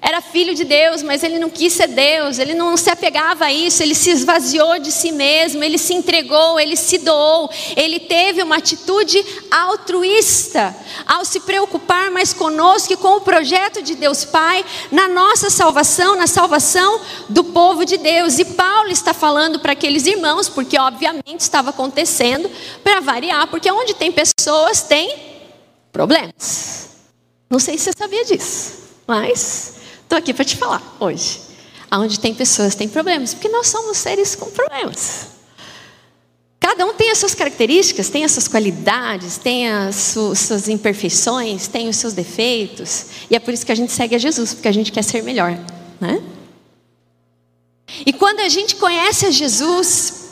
era 0.00 0.21
filho 0.21 0.55
de 0.55 0.64
Deus, 0.64 1.02
mas 1.02 1.25
ele 1.25 1.38
não 1.38 1.50
quis 1.50 1.73
ser 1.73 1.88
Deus, 1.88 2.38
ele 2.38 2.55
não 2.55 2.76
se 2.76 2.88
apegava 2.88 3.47
a 3.47 3.52
isso, 3.52 3.83
ele 3.83 3.95
se 3.95 4.11
esvaziou 4.11 4.78
de 4.78 4.93
si 4.93 5.11
mesmo, 5.11 5.62
ele 5.62 5.76
se 5.76 5.93
entregou, 5.93 6.59
ele 6.59 6.76
se 6.76 6.99
doou, 6.99 7.50
ele 7.76 7.99
teve 7.99 8.43
uma 8.43 8.57
atitude 8.57 9.25
altruísta 9.50 10.75
ao 11.05 11.25
se 11.25 11.40
preocupar 11.40 12.11
mais 12.12 12.33
conosco 12.33 12.93
e 12.93 12.97
com 12.97 13.17
o 13.17 13.21
projeto 13.21 13.83
de 13.83 13.97
Deus 13.97 14.25
Pai 14.25 14.64
na 14.93 15.09
nossa 15.09 15.50
salvação, 15.50 16.14
na 16.14 16.28
salvação 16.28 17.00
do 17.28 17.43
povo 17.45 17.85
de 17.85 17.97
Deus. 17.97 18.38
E 18.38 18.45
Paulo 18.45 18.90
está 18.90 19.12
falando 19.12 19.59
para 19.59 19.73
aqueles 19.73 20.07
irmãos, 20.07 20.49
porque 20.49 20.78
obviamente 20.78 21.40
estava 21.40 21.71
acontecendo, 21.71 22.49
para 22.85 23.00
variar, 23.00 23.49
porque 23.49 23.71
onde 23.71 23.95
tem 23.95 24.12
pessoas 24.12 24.83
tem 24.83 25.17
problemas. 25.90 26.90
Não 27.50 27.59
sei 27.59 27.76
se 27.76 27.85
você 27.85 27.93
sabia 27.99 28.25
disso, 28.25 28.75
mas 29.07 29.77
Estou 30.09 30.17
aqui 30.17 30.33
para 30.33 30.43
te 30.43 30.57
falar 30.57 30.83
hoje. 30.99 31.38
Aonde 31.91 32.19
tem 32.19 32.33
pessoas 32.33 32.75
tem 32.75 32.88
problemas, 32.88 33.35
porque 33.35 33.50
nós 33.50 33.69
somos 33.69 33.99
seres 33.99 34.35
com 34.35 34.50
problemas. 34.50 35.27
Cada 36.59 36.87
um 36.87 36.95
tem 36.95 37.11
as 37.11 37.19
suas 37.19 37.35
características, 37.35 38.09
tem 38.09 38.25
as 38.25 38.33
suas 38.33 38.49
qualidades, 38.49 39.37
tem 39.37 39.69
as 39.69 39.95
suas 39.95 40.67
imperfeições, 40.67 41.69
tem 41.69 41.91
os 41.91 41.97
seus 41.97 42.15
defeitos. 42.15 43.05
E 43.31 43.37
é 43.37 43.38
por 43.38 43.53
isso 43.53 43.67
que 43.67 43.73
a 43.73 43.75
gente 43.75 43.93
segue 43.93 44.15
a 44.15 44.19
Jesus, 44.19 44.55
porque 44.55 44.69
a 44.69 44.73
gente 44.73 44.91
quer 44.91 45.05
ser 45.05 45.23
melhor, 45.23 45.53
né? 46.00 46.23
E 48.07 48.11
quando 48.11 48.41
a 48.41 48.49
gente 48.49 48.77
conhece 48.77 49.27
a 49.27 49.31
Jesus, 49.31 50.31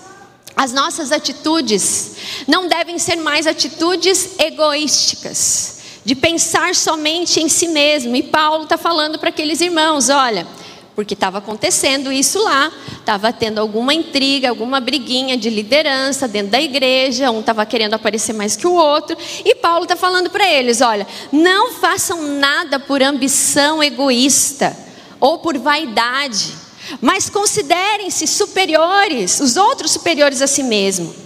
as 0.57 0.73
nossas 0.73 1.13
atitudes 1.13 2.13
não 2.49 2.67
devem 2.67 2.99
ser 2.99 3.17
mais 3.17 3.47
atitudes 3.47 4.39
egoísticas 4.39 5.76
de 6.07 6.15
pensar 6.15 6.73
somente 6.77 7.41
em 7.41 7.49
si 7.49 7.67
mesmo. 7.67 8.15
E 8.15 8.23
Paulo 8.23 8.63
está 8.63 8.79
falando 8.79 9.19
para 9.19 9.31
aqueles 9.31 9.61
irmãos: 9.61 10.09
olha, 10.09 10.47
porque 10.95 11.15
estava 11.15 11.39
acontecendo 11.39 12.13
isso 12.13 12.41
lá, 12.45 12.71
estava 13.01 13.33
tendo 13.33 13.59
alguma 13.59 13.93
intriga, 13.93 14.49
alguma 14.49 14.79
briguinha 14.79 15.37
de 15.37 15.51
liderança 15.51 16.29
dentro 16.29 16.53
da 16.53 16.61
igreja, 16.61 17.33
um 17.33 17.41
estava 17.41 17.67
querendo 17.67 17.95
aparecer 17.95 18.33
mais 18.33 18.55
que 18.55 18.69
o 18.69 18.73
outro, 18.73 19.17
e 19.45 19.57
Paulo 19.57 19.83
está 19.83 19.97
falando 19.97 20.31
para 20.31 20.49
eles: 20.49 20.81
olha, 20.81 21.05
não 21.33 21.73
façam 21.73 22.23
nada 22.23 22.79
por 22.79 23.03
ambição 23.03 23.83
egoísta 23.83 24.77
ou 25.19 25.41
por 25.41 25.59
vaidade, 25.59 26.53
mas 27.01 27.29
considerem-se 27.29 28.29
superiores, 28.29 29.41
os 29.41 29.57
outros 29.57 29.91
superiores 29.91 30.41
a 30.41 30.47
si 30.47 30.63
mesmo. 30.63 31.26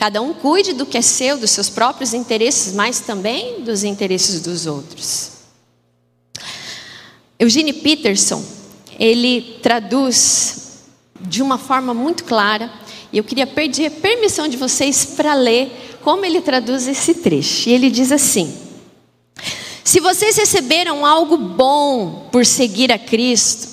Cada 0.00 0.22
um 0.22 0.32
cuide 0.32 0.72
do 0.72 0.86
que 0.86 0.96
é 0.96 1.02
seu, 1.02 1.36
dos 1.36 1.50
seus 1.50 1.68
próprios 1.68 2.14
interesses, 2.14 2.72
mas 2.72 3.00
também 3.00 3.60
dos 3.60 3.84
interesses 3.84 4.40
dos 4.40 4.64
outros. 4.64 5.32
Eugene 7.38 7.74
Peterson, 7.74 8.42
ele 8.98 9.58
traduz 9.62 10.78
de 11.20 11.42
uma 11.42 11.58
forma 11.58 11.92
muito 11.92 12.24
clara, 12.24 12.72
e 13.12 13.18
eu 13.18 13.24
queria 13.24 13.46
pedir 13.46 13.88
a 13.88 13.90
permissão 13.90 14.48
de 14.48 14.56
vocês 14.56 15.04
para 15.04 15.34
ler 15.34 15.70
como 16.02 16.24
ele 16.24 16.40
traduz 16.40 16.88
esse 16.88 17.16
trecho. 17.16 17.68
E 17.68 17.74
ele 17.74 17.90
diz 17.90 18.10
assim: 18.10 18.56
Se 19.84 20.00
vocês 20.00 20.34
receberam 20.34 21.04
algo 21.04 21.36
bom 21.36 22.26
por 22.32 22.46
seguir 22.46 22.90
a 22.90 22.98
Cristo, 22.98 23.68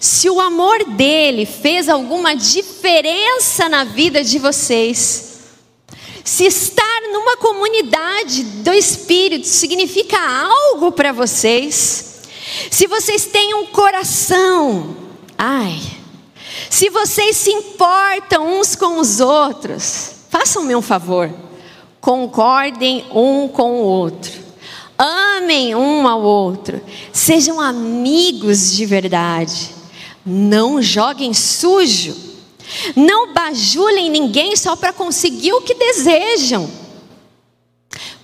se 0.00 0.28
o 0.28 0.40
amor 0.40 0.82
dele 0.96 1.46
fez 1.46 1.88
alguma 1.88 2.34
diferença 2.34 3.68
na 3.68 3.84
vida 3.84 4.24
de 4.24 4.36
vocês, 4.40 5.29
se 6.24 6.44
estar 6.44 7.02
numa 7.12 7.36
comunidade 7.36 8.42
do 8.42 8.72
Espírito 8.72 9.46
significa 9.46 10.18
algo 10.18 10.92
para 10.92 11.12
vocês, 11.12 12.20
se 12.70 12.86
vocês 12.86 13.26
têm 13.26 13.54
um 13.54 13.66
coração, 13.66 14.96
ai, 15.36 15.80
Se 16.68 16.88
vocês 16.90 17.36
se 17.36 17.50
importam 17.50 18.60
uns 18.60 18.74
com 18.76 18.98
os 18.98 19.20
outros, 19.20 20.12
façam-me 20.28 20.74
um 20.76 20.82
favor, 20.82 21.32
concordem 22.00 23.04
um 23.12 23.48
com 23.48 23.80
o 23.80 23.84
outro, 23.84 24.32
amem 24.98 25.74
um 25.74 26.06
ao 26.06 26.22
outro, 26.22 26.80
sejam 27.12 27.60
amigos 27.60 28.72
de 28.72 28.86
verdade, 28.86 29.70
não 30.24 30.80
joguem 30.80 31.34
sujo, 31.34 32.29
não 32.94 33.32
bajulem 33.32 34.10
ninguém 34.10 34.56
só 34.56 34.76
para 34.76 34.92
conseguir 34.92 35.52
o 35.52 35.62
que 35.62 35.74
desejam. 35.74 36.70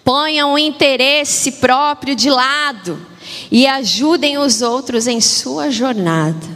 Ponham 0.05 0.55
o 0.55 0.59
interesse 0.59 1.53
próprio 1.53 2.15
de 2.15 2.31
lado 2.31 3.05
e 3.51 3.67
ajudem 3.67 4.39
os 4.39 4.63
outros 4.63 5.07
em 5.07 5.21
sua 5.21 5.71
jornada. 5.71 6.47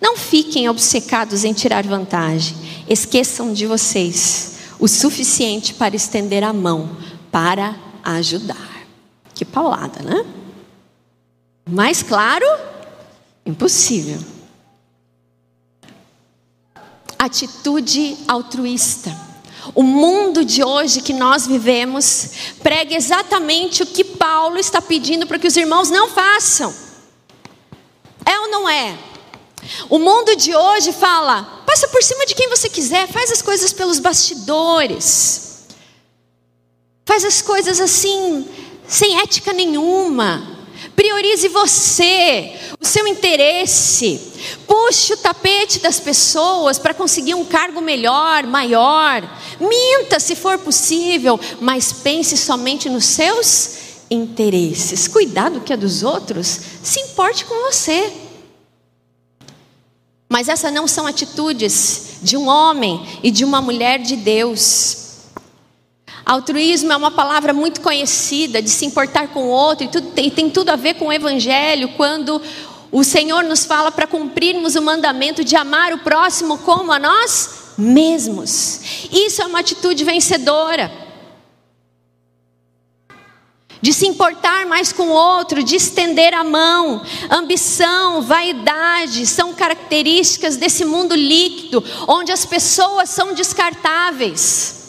Não 0.00 0.16
fiquem 0.16 0.68
obcecados 0.68 1.44
em 1.44 1.52
tirar 1.52 1.84
vantagem. 1.84 2.56
Esqueçam 2.88 3.52
de 3.52 3.66
vocês 3.66 4.58
o 4.78 4.88
suficiente 4.88 5.74
para 5.74 5.94
estender 5.94 6.42
a 6.42 6.52
mão 6.52 6.96
para 7.30 7.76
ajudar. 8.02 8.82
Que 9.32 9.44
paulada, 9.44 10.02
né? 10.02 10.26
Mais 11.70 12.02
claro? 12.02 12.44
Impossível. 13.46 14.18
Atitude 17.22 18.18
altruísta. 18.26 19.16
O 19.76 19.84
mundo 19.84 20.44
de 20.44 20.64
hoje 20.64 21.00
que 21.00 21.12
nós 21.12 21.46
vivemos 21.46 22.30
prega 22.60 22.96
exatamente 22.96 23.84
o 23.84 23.86
que 23.86 24.02
Paulo 24.02 24.58
está 24.58 24.82
pedindo 24.82 25.24
para 25.24 25.38
que 25.38 25.46
os 25.46 25.56
irmãos 25.56 25.88
não 25.88 26.08
façam. 26.08 26.74
É 28.26 28.40
ou 28.40 28.50
não 28.50 28.68
é? 28.68 28.98
O 29.88 30.00
mundo 30.00 30.34
de 30.34 30.52
hoje 30.52 30.92
fala: 30.92 31.62
passa 31.64 31.86
por 31.86 32.02
cima 32.02 32.26
de 32.26 32.34
quem 32.34 32.48
você 32.48 32.68
quiser, 32.68 33.06
faz 33.06 33.30
as 33.30 33.40
coisas 33.40 33.72
pelos 33.72 34.00
bastidores, 34.00 35.68
faz 37.06 37.24
as 37.24 37.40
coisas 37.40 37.80
assim, 37.80 38.48
sem 38.88 39.20
ética 39.20 39.52
nenhuma. 39.52 40.51
Priorize 40.94 41.48
você, 41.48 42.52
o 42.80 42.86
seu 42.86 43.06
interesse. 43.06 44.20
Puxe 44.66 45.14
o 45.14 45.16
tapete 45.16 45.78
das 45.78 45.98
pessoas 45.98 46.78
para 46.78 46.94
conseguir 46.94 47.34
um 47.34 47.44
cargo 47.44 47.80
melhor, 47.80 48.44
maior. 48.44 49.22
Minta 49.60 50.20
se 50.20 50.34
for 50.34 50.58
possível, 50.58 51.38
mas 51.60 51.92
pense 51.92 52.36
somente 52.36 52.88
nos 52.88 53.04
seus 53.04 53.78
interesses. 54.10 55.08
Cuidado 55.08 55.60
que 55.60 55.72
é 55.72 55.76
dos 55.76 56.02
outros, 56.02 56.60
se 56.82 57.00
importe 57.00 57.44
com 57.44 57.54
você. 57.62 58.12
Mas 60.28 60.48
essas 60.48 60.72
não 60.72 60.86
são 60.86 61.06
atitudes 61.06 62.18
de 62.22 62.36
um 62.36 62.48
homem 62.48 63.06
e 63.22 63.30
de 63.30 63.44
uma 63.44 63.60
mulher 63.60 63.98
de 63.98 64.16
Deus. 64.16 65.01
Altruísmo 66.24 66.92
é 66.92 66.96
uma 66.96 67.10
palavra 67.10 67.52
muito 67.52 67.80
conhecida 67.80 68.62
de 68.62 68.70
se 68.70 68.86
importar 68.86 69.28
com 69.28 69.44
o 69.44 69.50
outro 69.50 69.84
e, 69.84 69.88
tudo, 69.88 70.12
e 70.16 70.30
tem 70.30 70.48
tudo 70.48 70.70
a 70.70 70.76
ver 70.76 70.94
com 70.94 71.06
o 71.06 71.12
Evangelho, 71.12 71.88
quando 71.96 72.40
o 72.92 73.02
Senhor 73.02 73.42
nos 73.42 73.64
fala 73.64 73.90
para 73.90 74.06
cumprirmos 74.06 74.76
o 74.76 74.82
mandamento 74.82 75.42
de 75.42 75.56
amar 75.56 75.92
o 75.92 75.98
próximo 75.98 76.58
como 76.58 76.92
a 76.92 76.98
nós 76.98 77.74
mesmos. 77.76 79.08
Isso 79.10 79.42
é 79.42 79.46
uma 79.46 79.60
atitude 79.60 80.04
vencedora 80.04 81.02
de 83.80 83.92
se 83.92 84.06
importar 84.06 84.64
mais 84.64 84.92
com 84.92 85.08
o 85.08 85.12
outro, 85.12 85.60
de 85.60 85.74
estender 85.74 86.32
a 86.32 86.44
mão. 86.44 87.02
Ambição, 87.28 88.22
vaidade 88.22 89.26
são 89.26 89.52
características 89.52 90.56
desse 90.56 90.84
mundo 90.84 91.16
líquido, 91.16 91.82
onde 92.06 92.30
as 92.30 92.46
pessoas 92.46 93.10
são 93.10 93.34
descartáveis. 93.34 94.81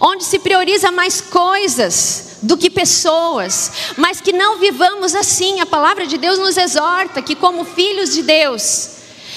Onde 0.00 0.24
se 0.24 0.38
prioriza 0.38 0.90
mais 0.90 1.20
coisas 1.20 2.38
do 2.42 2.56
que 2.56 2.68
pessoas, 2.68 3.72
mas 3.96 4.20
que 4.20 4.32
não 4.32 4.58
vivamos 4.58 5.14
assim. 5.14 5.60
A 5.60 5.66
palavra 5.66 6.06
de 6.06 6.18
Deus 6.18 6.38
nos 6.38 6.56
exorta 6.56 7.22
que, 7.22 7.34
como 7.34 7.64
filhos 7.64 8.12
de 8.12 8.22
Deus, 8.22 8.90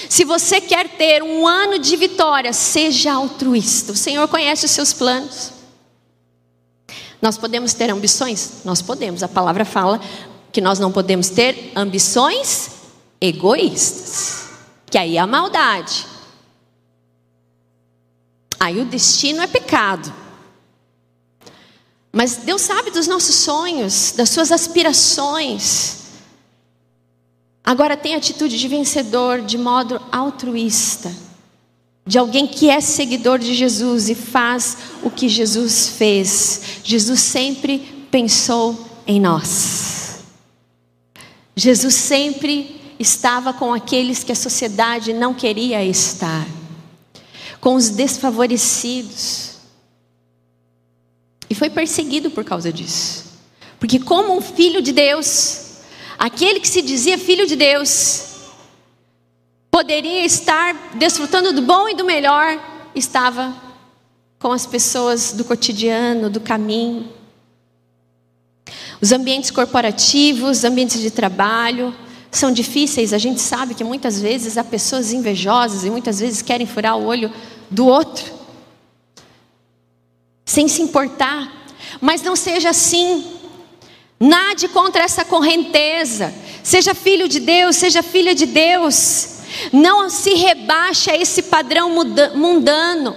se 0.08 0.24
você 0.24 0.60
quer 0.60 0.88
ter 0.90 1.22
um 1.22 1.46
ano 1.46 1.78
de 1.78 1.96
vitória, 1.96 2.52
seja 2.52 3.12
altruísta. 3.12 3.92
O 3.92 3.96
Senhor 3.96 4.26
conhece 4.28 4.66
os 4.66 4.70
seus 4.70 4.92
planos. 4.92 5.52
Nós 7.20 7.36
podemos 7.36 7.74
ter 7.74 7.90
ambições? 7.90 8.62
Nós 8.64 8.80
podemos. 8.80 9.22
A 9.22 9.28
palavra 9.28 9.64
fala 9.64 10.00
que 10.52 10.60
nós 10.60 10.78
não 10.78 10.92
podemos 10.92 11.28
ter 11.28 11.72
ambições 11.74 12.70
egoístas, 13.20 14.48
que 14.90 14.96
aí 14.96 15.16
é 15.16 15.20
a 15.20 15.26
maldade. 15.26 16.06
Aí 18.58 18.80
o 18.80 18.84
destino 18.84 19.42
é 19.42 19.46
pecado. 19.46 20.12
Mas 22.18 22.38
Deus 22.38 22.62
sabe 22.62 22.90
dos 22.90 23.06
nossos 23.06 23.36
sonhos, 23.36 24.12
das 24.16 24.30
suas 24.30 24.50
aspirações. 24.50 25.98
Agora 27.62 27.96
tem 27.96 28.16
atitude 28.16 28.58
de 28.58 28.66
vencedor 28.66 29.42
de 29.42 29.56
modo 29.56 30.02
altruísta 30.10 31.14
de 32.04 32.18
alguém 32.18 32.46
que 32.46 32.68
é 32.70 32.80
seguidor 32.80 33.38
de 33.38 33.54
Jesus 33.54 34.08
e 34.08 34.16
faz 34.16 34.78
o 35.02 35.10
que 35.10 35.28
Jesus 35.28 35.90
fez. 35.90 36.80
Jesus 36.82 37.20
sempre 37.20 38.06
pensou 38.10 38.76
em 39.06 39.20
nós. 39.20 40.20
Jesus 41.54 41.94
sempre 41.94 42.80
estava 42.98 43.52
com 43.52 43.72
aqueles 43.72 44.24
que 44.24 44.32
a 44.32 44.34
sociedade 44.34 45.12
não 45.12 45.32
queria 45.32 45.84
estar, 45.84 46.48
com 47.60 47.76
os 47.76 47.90
desfavorecidos. 47.90 49.47
E 51.50 51.54
foi 51.54 51.70
perseguido 51.70 52.30
por 52.30 52.44
causa 52.44 52.72
disso. 52.72 53.24
Porque, 53.78 53.98
como 53.98 54.36
um 54.36 54.40
filho 54.40 54.82
de 54.82 54.92
Deus, 54.92 55.78
aquele 56.18 56.60
que 56.60 56.68
se 56.68 56.82
dizia 56.82 57.16
filho 57.16 57.46
de 57.46 57.56
Deus, 57.56 58.24
poderia 59.70 60.24
estar 60.24 60.92
desfrutando 60.94 61.52
do 61.52 61.62
bom 61.62 61.88
e 61.88 61.94
do 61.94 62.04
melhor, 62.04 62.58
estava 62.94 63.54
com 64.38 64.52
as 64.52 64.66
pessoas 64.66 65.32
do 65.32 65.44
cotidiano, 65.44 66.28
do 66.28 66.40
caminho. 66.40 67.08
Os 69.00 69.12
ambientes 69.12 69.50
corporativos, 69.50 70.64
ambientes 70.64 71.00
de 71.00 71.10
trabalho, 71.10 71.94
são 72.30 72.52
difíceis, 72.52 73.12
a 73.12 73.18
gente 73.18 73.40
sabe 73.40 73.74
que 73.74 73.82
muitas 73.82 74.20
vezes 74.20 74.58
há 74.58 74.64
pessoas 74.64 75.12
invejosas 75.12 75.84
e 75.84 75.90
muitas 75.90 76.20
vezes 76.20 76.42
querem 76.42 76.66
furar 76.66 76.96
o 76.96 77.06
olho 77.06 77.32
do 77.70 77.86
outro, 77.86 78.37
sem 80.48 80.66
se 80.66 80.80
importar, 80.80 81.66
mas 82.00 82.22
não 82.22 82.34
seja 82.34 82.70
assim. 82.70 83.22
Nade 84.18 84.66
contra 84.68 85.04
essa 85.04 85.22
correnteza. 85.22 86.34
Seja 86.62 86.94
filho 86.94 87.28
de 87.28 87.38
Deus, 87.38 87.76
seja 87.76 88.02
filha 88.02 88.34
de 88.34 88.46
Deus. 88.46 89.40
Não 89.70 90.08
se 90.08 90.32
rebaixe 90.32 91.10
a 91.10 91.16
esse 91.16 91.42
padrão 91.42 91.90
mundano, 92.34 93.14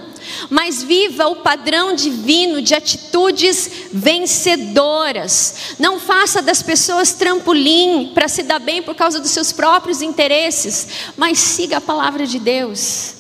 mas 0.50 0.84
viva 0.84 1.28
o 1.28 1.38
padrão 1.38 1.96
divino 1.96 2.62
de 2.62 2.76
atitudes 2.76 3.72
vencedoras. 3.94 5.76
Não 5.80 6.02
faça 6.02 6.42
das 6.42 6.62
pessoas 6.62 7.14
trampolim 7.14 8.12
para 8.14 8.28
se 8.28 8.44
dar 8.44 8.60
bem 8.60 8.84
por 8.84 8.94
causa 8.94 9.22
dos 9.22 9.32
seus 9.32 9.54
próprios 9.54 10.02
interesses, 10.02 10.88
mas 11.16 11.40
siga 11.40 11.78
a 11.78 11.82
palavra 11.82 12.28
de 12.28 12.40
Deus. 12.40 13.14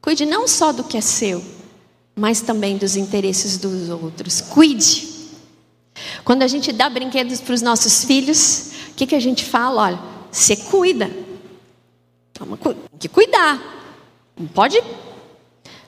Cuide 0.00 0.24
não 0.24 0.46
só 0.46 0.72
do 0.72 0.84
que 0.84 0.96
é 0.96 1.00
seu, 1.00 1.44
mas 2.20 2.42
também 2.42 2.76
dos 2.76 2.96
interesses 2.96 3.56
dos 3.56 3.88
outros. 3.88 4.42
Cuide. 4.42 5.08
Quando 6.24 6.42
a 6.42 6.46
gente 6.46 6.70
dá 6.70 6.90
brinquedos 6.90 7.40
para 7.40 7.54
os 7.54 7.62
nossos 7.62 8.04
filhos, 8.04 8.72
o 8.90 8.94
que, 8.94 9.06
que 9.06 9.14
a 9.14 9.20
gente 9.20 9.44
fala? 9.44 9.82
Olha, 9.82 10.00
você 10.30 10.54
cuida 10.54 11.10
tem 12.46 12.98
que 12.98 13.08
cuidar. 13.08 13.58
Não 14.36 14.46
pode, 14.46 14.82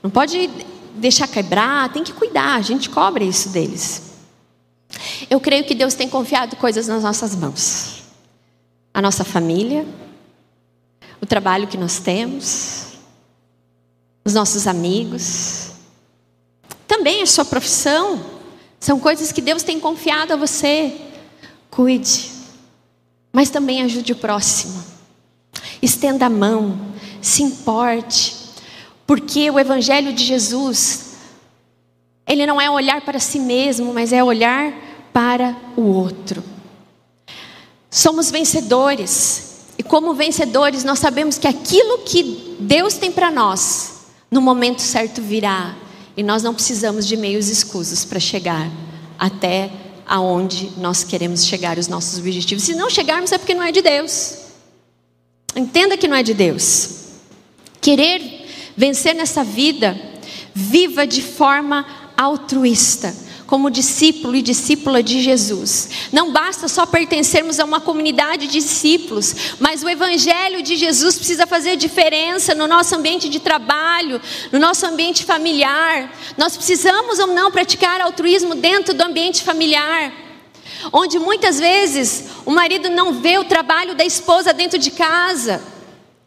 não 0.02 0.10
pode 0.10 0.50
deixar 0.96 1.26
quebrar, 1.26 1.92
tem 1.92 2.04
que 2.04 2.12
cuidar. 2.12 2.56
A 2.56 2.62
gente 2.62 2.90
cobra 2.90 3.24
isso 3.24 3.48
deles. 3.48 4.12
Eu 5.30 5.40
creio 5.40 5.64
que 5.64 5.74
Deus 5.74 5.94
tem 5.94 6.08
confiado 6.08 6.56
coisas 6.56 6.86
nas 6.88 7.02
nossas 7.02 7.34
mãos. 7.34 8.02
A 8.92 9.00
nossa 9.00 9.24
família, 9.24 9.86
o 11.20 11.26
trabalho 11.26 11.66
que 11.66 11.78
nós 11.78 11.98
temos, 11.98 12.88
os 14.24 14.34
nossos 14.34 14.66
amigos, 14.66 15.71
também 17.02 17.20
a 17.20 17.26
sua 17.26 17.44
profissão, 17.44 18.24
são 18.78 19.00
coisas 19.00 19.32
que 19.32 19.40
Deus 19.40 19.64
tem 19.64 19.80
confiado 19.80 20.34
a 20.34 20.36
você. 20.36 20.92
Cuide, 21.68 22.30
mas 23.32 23.50
também 23.50 23.82
ajude 23.82 24.12
o 24.12 24.16
próximo 24.16 24.92
estenda 25.82 26.26
a 26.26 26.30
mão, 26.30 26.78
se 27.20 27.42
importe, 27.42 28.36
porque 29.04 29.50
o 29.50 29.58
Evangelho 29.58 30.12
de 30.12 30.22
Jesus, 30.24 31.14
ele 32.24 32.46
não 32.46 32.60
é 32.60 32.70
olhar 32.70 33.00
para 33.00 33.18
si 33.18 33.40
mesmo, 33.40 33.92
mas 33.92 34.12
é 34.12 34.22
olhar 34.22 34.72
para 35.12 35.56
o 35.76 35.82
outro. 35.82 36.44
Somos 37.90 38.30
vencedores, 38.30 39.50
E 39.76 39.82
como 39.82 40.14
vencedores, 40.14 40.84
nós 40.84 41.00
sabemos 41.00 41.38
que 41.38 41.48
aquilo 41.48 41.98
que 42.04 42.56
Deus 42.60 42.94
tem 42.94 43.10
para 43.10 43.30
nós, 43.30 44.02
no 44.30 44.40
momento 44.40 44.80
certo 44.82 45.20
virá. 45.20 45.74
E 46.16 46.22
nós 46.22 46.42
não 46.42 46.54
precisamos 46.54 47.06
de 47.06 47.16
meios 47.16 47.48
escusos 47.48 48.04
para 48.04 48.20
chegar 48.20 48.70
até 49.18 49.70
aonde 50.06 50.72
nós 50.76 51.04
queremos 51.04 51.44
chegar, 51.44 51.78
os 51.78 51.88
nossos 51.88 52.18
objetivos. 52.18 52.64
Se 52.64 52.74
não 52.74 52.90
chegarmos 52.90 53.32
é 53.32 53.38
porque 53.38 53.54
não 53.54 53.62
é 53.62 53.72
de 53.72 53.80
Deus. 53.80 54.38
Entenda 55.56 55.96
que 55.96 56.08
não 56.08 56.16
é 56.16 56.22
de 56.22 56.34
Deus. 56.34 56.90
Querer 57.80 58.46
vencer 58.76 59.14
nessa 59.14 59.42
vida, 59.42 59.98
viva 60.54 61.06
de 61.06 61.22
forma 61.22 61.86
altruísta 62.16 63.14
como 63.46 63.70
discípulo 63.70 64.36
e 64.36 64.42
discípula 64.42 65.02
de 65.02 65.20
Jesus. 65.20 66.08
Não 66.12 66.32
basta 66.32 66.68
só 66.68 66.86
pertencermos 66.86 67.60
a 67.60 67.64
uma 67.64 67.80
comunidade 67.80 68.46
de 68.46 68.52
discípulos, 68.52 69.56
mas 69.58 69.82
o 69.82 69.88
Evangelho 69.88 70.62
de 70.62 70.76
Jesus 70.76 71.16
precisa 71.16 71.46
fazer 71.46 71.76
diferença 71.76 72.54
no 72.54 72.66
nosso 72.66 72.94
ambiente 72.94 73.28
de 73.28 73.40
trabalho, 73.40 74.20
no 74.50 74.58
nosso 74.58 74.86
ambiente 74.86 75.24
familiar. 75.24 76.12
Nós 76.36 76.56
precisamos 76.56 77.18
ou 77.18 77.28
não 77.28 77.50
praticar 77.50 78.00
altruísmo 78.00 78.54
dentro 78.54 78.94
do 78.94 79.02
ambiente 79.02 79.42
familiar. 79.42 80.12
Onde 80.92 81.18
muitas 81.18 81.58
vezes 81.58 82.26
o 82.44 82.50
marido 82.50 82.88
não 82.90 83.12
vê 83.12 83.38
o 83.38 83.44
trabalho 83.44 83.94
da 83.94 84.04
esposa 84.04 84.52
dentro 84.52 84.78
de 84.78 84.90
casa. 84.90 85.62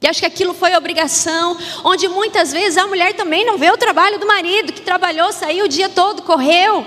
E 0.01 0.07
acho 0.07 0.19
que 0.19 0.25
aquilo 0.25 0.53
foi 0.53 0.75
obrigação, 0.75 1.57
onde 1.83 2.07
muitas 2.07 2.51
vezes 2.51 2.77
a 2.77 2.85
mulher 2.85 3.13
também 3.13 3.43
não 3.43 3.57
vê 3.57 3.71
o 3.71 3.77
trabalho 3.77 4.19
do 4.19 4.27
marido, 4.27 4.71
que 4.71 4.81
trabalhou, 4.81 5.33
saiu 5.33 5.65
o 5.65 5.67
dia 5.69 5.89
todo, 5.89 6.21
correu. 6.21 6.85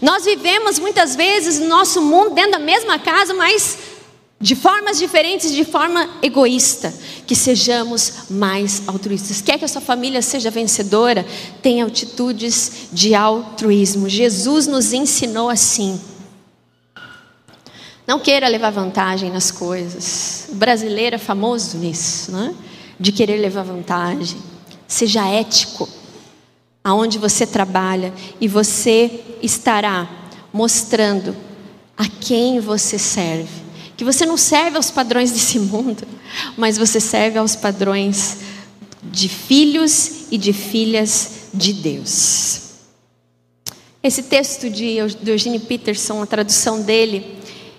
Nós 0.00 0.24
vivemos 0.24 0.78
muitas 0.78 1.16
vezes 1.16 1.58
no 1.58 1.68
nosso 1.68 2.00
mundo 2.00 2.34
dentro 2.34 2.52
da 2.52 2.58
mesma 2.58 2.98
casa, 2.98 3.34
mas 3.34 3.78
de 4.40 4.56
formas 4.56 4.98
diferentes, 4.98 5.52
de 5.52 5.64
forma 5.64 6.08
egoísta. 6.22 6.92
Que 7.26 7.36
sejamos 7.36 8.28
mais 8.28 8.82
altruístas. 8.86 9.40
Quer 9.40 9.58
que 9.58 9.64
a 9.64 9.68
sua 9.68 9.80
família 9.80 10.20
seja 10.20 10.50
vencedora? 10.50 11.24
Tenha 11.62 11.86
atitudes 11.86 12.88
de 12.92 13.14
altruísmo. 13.14 14.08
Jesus 14.08 14.66
nos 14.66 14.92
ensinou 14.92 15.48
assim. 15.48 16.00
Não 18.06 18.18
queira 18.18 18.48
levar 18.48 18.70
vantagem 18.70 19.30
nas 19.30 19.50
coisas. 19.50 20.48
O 20.50 20.56
brasileiro 20.56 21.14
é 21.16 21.18
famoso 21.18 21.78
nisso, 21.78 22.32
né? 22.32 22.54
de 22.98 23.10
querer 23.10 23.36
levar 23.38 23.64
vantagem. 23.64 24.38
Seja 24.86 25.26
ético 25.26 25.88
aonde 26.84 27.18
você 27.18 27.46
trabalha 27.46 28.12
e 28.40 28.48
você 28.48 29.20
estará 29.42 30.08
mostrando 30.52 31.36
a 31.96 32.06
quem 32.06 32.60
você 32.60 32.98
serve. 32.98 33.62
Que 33.96 34.04
você 34.04 34.26
não 34.26 34.36
serve 34.36 34.76
aos 34.76 34.90
padrões 34.90 35.30
desse 35.30 35.58
mundo, 35.58 36.06
mas 36.56 36.76
você 36.76 36.98
serve 36.98 37.38
aos 37.38 37.54
padrões 37.54 38.38
de 39.02 39.28
filhos 39.28 40.26
e 40.30 40.38
de 40.38 40.52
filhas 40.52 41.48
de 41.52 41.72
Deus. 41.72 42.62
Esse 44.02 44.24
texto 44.24 44.68
de 44.68 44.96
Eugene 44.96 45.60
Peterson, 45.60 46.20
a 46.22 46.26
tradução 46.26 46.82
dele, 46.82 47.38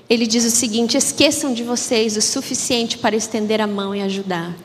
ele 0.10 0.26
diz 0.26 0.46
o 0.46 0.52
seguinte: 0.52 0.96
esqueçam 0.96 1.54
de 1.54 1.63
vocês 1.63 2.16
o 2.16 2.22
suficiente 2.22 2.98
para 2.98 3.16
estender 3.16 3.60
a 3.60 3.68
mão 3.68 3.94
e 3.94 4.02
ajudar. 4.02 4.56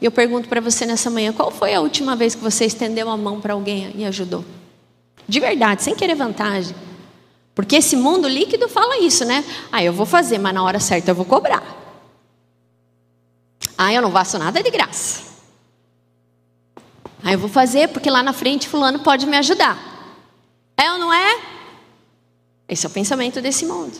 E 0.00 0.04
eu 0.04 0.10
pergunto 0.10 0.48
para 0.48 0.60
você 0.60 0.86
nessa 0.86 1.10
manhã: 1.10 1.32
qual 1.32 1.50
foi 1.50 1.74
a 1.74 1.80
última 1.80 2.16
vez 2.16 2.34
que 2.34 2.42
você 2.42 2.64
estendeu 2.64 3.08
a 3.08 3.16
mão 3.16 3.40
para 3.40 3.54
alguém 3.54 3.92
e 3.94 4.04
ajudou? 4.04 4.44
De 5.28 5.40
verdade, 5.40 5.82
sem 5.82 5.94
querer 5.94 6.14
vantagem. 6.14 6.74
Porque 7.54 7.76
esse 7.76 7.96
mundo 7.96 8.28
líquido 8.28 8.68
fala 8.68 8.98
isso, 8.98 9.24
né? 9.24 9.44
Ah, 9.70 9.82
eu 9.82 9.92
vou 9.92 10.06
fazer, 10.06 10.38
mas 10.38 10.52
na 10.52 10.62
hora 10.62 10.80
certa 10.80 11.12
eu 11.12 11.14
vou 11.14 11.24
cobrar. 11.24 11.62
Ah, 13.78 13.92
eu 13.92 14.02
não 14.02 14.10
faço 14.10 14.38
nada 14.38 14.62
de 14.62 14.70
graça. 14.70 15.22
Ah, 17.22 17.32
eu 17.32 17.38
vou 17.38 17.48
fazer 17.48 17.88
porque 17.88 18.10
lá 18.10 18.22
na 18.22 18.32
frente 18.32 18.68
fulano 18.68 18.98
pode 18.98 19.26
me 19.26 19.36
ajudar. 19.36 19.78
É 20.76 20.92
ou 20.92 20.98
não 20.98 21.12
é? 21.12 21.40
Esse 22.68 22.86
é 22.86 22.88
o 22.88 22.92
pensamento 22.92 23.40
desse 23.40 23.64
mundo. 23.64 23.96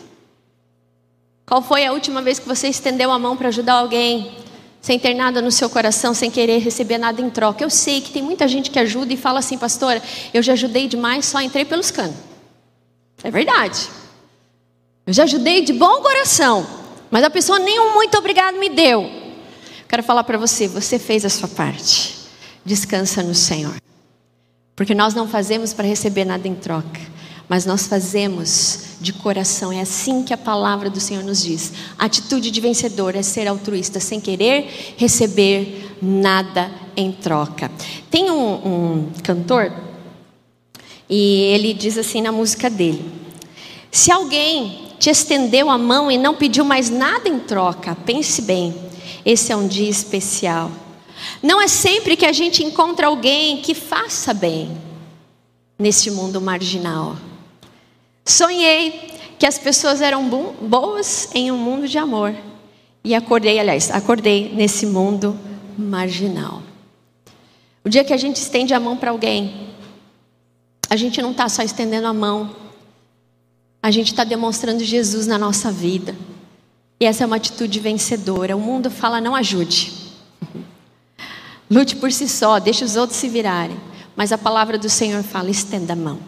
Qual 1.45 1.61
foi 1.61 1.85
a 1.85 1.93
última 1.93 2.21
vez 2.21 2.39
que 2.39 2.47
você 2.47 2.67
estendeu 2.67 3.11
a 3.11 3.19
mão 3.19 3.37
para 3.37 3.47
ajudar 3.47 3.75
alguém? 3.75 4.35
Sem 4.85 4.99
ter 4.99 5.15
nada 5.15 5.41
no 5.41 5.49
seu 5.49 5.67
coração, 5.67 6.13
sem 6.13 6.29
querer 6.29 6.59
receber 6.59 6.99
nada 6.99 7.19
em 7.19 7.27
troca. 7.27 7.63
Eu 7.63 7.71
sei 7.71 8.01
que 8.01 8.11
tem 8.11 8.21
muita 8.21 8.47
gente 8.47 8.69
que 8.69 8.77
ajuda 8.77 9.11
e 9.11 9.17
fala 9.17 9.39
assim, 9.39 9.57
pastora, 9.57 9.99
eu 10.31 10.43
já 10.43 10.53
ajudei 10.53 10.87
demais, 10.87 11.25
só 11.25 11.41
entrei 11.41 11.65
pelos 11.65 11.89
canos. 11.89 12.15
É 13.23 13.31
verdade. 13.31 13.89
Eu 15.07 15.11
já 15.11 15.23
ajudei 15.23 15.63
de 15.63 15.73
bom 15.73 16.03
coração, 16.03 16.67
mas 17.09 17.23
a 17.23 17.31
pessoa 17.31 17.57
nem 17.57 17.79
um 17.79 17.95
muito 17.95 18.15
obrigado 18.15 18.59
me 18.59 18.69
deu. 18.69 19.09
Quero 19.89 20.03
falar 20.03 20.23
para 20.23 20.37
você, 20.37 20.67
você 20.67 20.99
fez 20.99 21.25
a 21.25 21.29
sua 21.29 21.47
parte. 21.47 22.15
Descansa 22.63 23.23
no 23.23 23.33
Senhor. 23.33 23.77
Porque 24.75 24.93
nós 24.93 25.15
não 25.15 25.27
fazemos 25.27 25.73
para 25.73 25.87
receber 25.87 26.25
nada 26.25 26.47
em 26.47 26.53
troca 26.53 27.14
mas 27.47 27.65
nós 27.65 27.87
fazemos 27.87 28.97
de 28.99 29.13
coração. 29.13 29.71
É 29.71 29.81
assim 29.81 30.23
que 30.23 30.33
a 30.33 30.37
palavra 30.37 30.89
do 30.89 30.99
Senhor 30.99 31.23
nos 31.23 31.43
diz. 31.43 31.73
A 31.97 32.05
atitude 32.05 32.49
de 32.51 32.61
vencedor 32.61 33.15
é 33.15 33.21
ser 33.21 33.47
altruísta, 33.47 33.99
sem 33.99 34.19
querer 34.19 34.95
receber 34.97 35.97
nada 36.01 36.71
em 36.95 37.11
troca. 37.11 37.71
Tem 38.09 38.29
um, 38.31 38.53
um 38.53 39.11
cantor 39.23 39.71
e 41.09 41.41
ele 41.53 41.73
diz 41.73 41.97
assim 41.97 42.21
na 42.21 42.31
música 42.31 42.69
dele: 42.69 43.05
Se 43.91 44.11
alguém 44.11 44.85
te 44.99 45.09
estendeu 45.09 45.69
a 45.69 45.77
mão 45.77 46.09
e 46.09 46.17
não 46.17 46.35
pediu 46.35 46.65
mais 46.65 46.89
nada 46.89 47.29
em 47.29 47.39
troca, 47.39 47.95
pense 48.05 48.41
bem, 48.41 48.73
esse 49.25 49.51
é 49.51 49.55
um 49.55 49.67
dia 49.67 49.89
especial. 49.89 50.71
Não 51.41 51.61
é 51.61 51.67
sempre 51.67 52.15
que 52.15 52.25
a 52.25 52.31
gente 52.31 52.63
encontra 52.63 53.07
alguém 53.07 53.57
que 53.57 53.73
faça 53.73 54.33
bem 54.33 54.75
neste 55.77 56.09
mundo 56.09 56.41
marginal. 56.41 57.15
Sonhei 58.25 59.13
que 59.37 59.45
as 59.45 59.59
pessoas 59.59 60.01
eram 60.01 60.27
boas 60.27 61.29
em 61.35 61.51
um 61.51 61.57
mundo 61.57 61.87
de 61.87 61.99
amor. 61.99 62.35
E 63.03 63.13
acordei, 63.13 63.59
aliás, 63.59 63.91
acordei 63.91 64.51
nesse 64.55 64.87
mundo 64.87 65.39
marginal. 65.77 66.63
O 67.83 67.89
dia 67.89 68.03
que 68.03 68.13
a 68.13 68.17
gente 68.17 68.37
estende 68.37 68.73
a 68.73 68.79
mão 68.79 68.97
para 68.97 69.11
alguém, 69.11 69.69
a 70.89 70.95
gente 70.95 71.21
não 71.21 71.31
está 71.31 71.47
só 71.47 71.61
estendendo 71.61 72.07
a 72.07 72.13
mão, 72.13 72.55
a 73.83 73.91
gente 73.91 74.07
está 74.07 74.23
demonstrando 74.23 74.83
Jesus 74.83 75.27
na 75.27 75.37
nossa 75.37 75.71
vida. 75.71 76.15
E 76.99 77.05
essa 77.05 77.23
é 77.23 77.27
uma 77.27 77.35
atitude 77.35 77.79
vencedora. 77.79 78.57
O 78.57 78.59
mundo 78.59 78.89
fala: 78.89 79.21
não 79.21 79.35
ajude. 79.35 79.93
Lute 81.69 81.95
por 81.97 82.11
si 82.11 82.27
só, 82.27 82.57
deixe 82.57 82.83
os 82.83 82.95
outros 82.95 83.19
se 83.19 83.29
virarem. 83.29 83.79
Mas 84.15 84.31
a 84.31 84.37
palavra 84.37 84.79
do 84.79 84.89
Senhor 84.89 85.21
fala: 85.21 85.51
estenda 85.51 85.93
a 85.93 85.95
mão. 85.95 86.19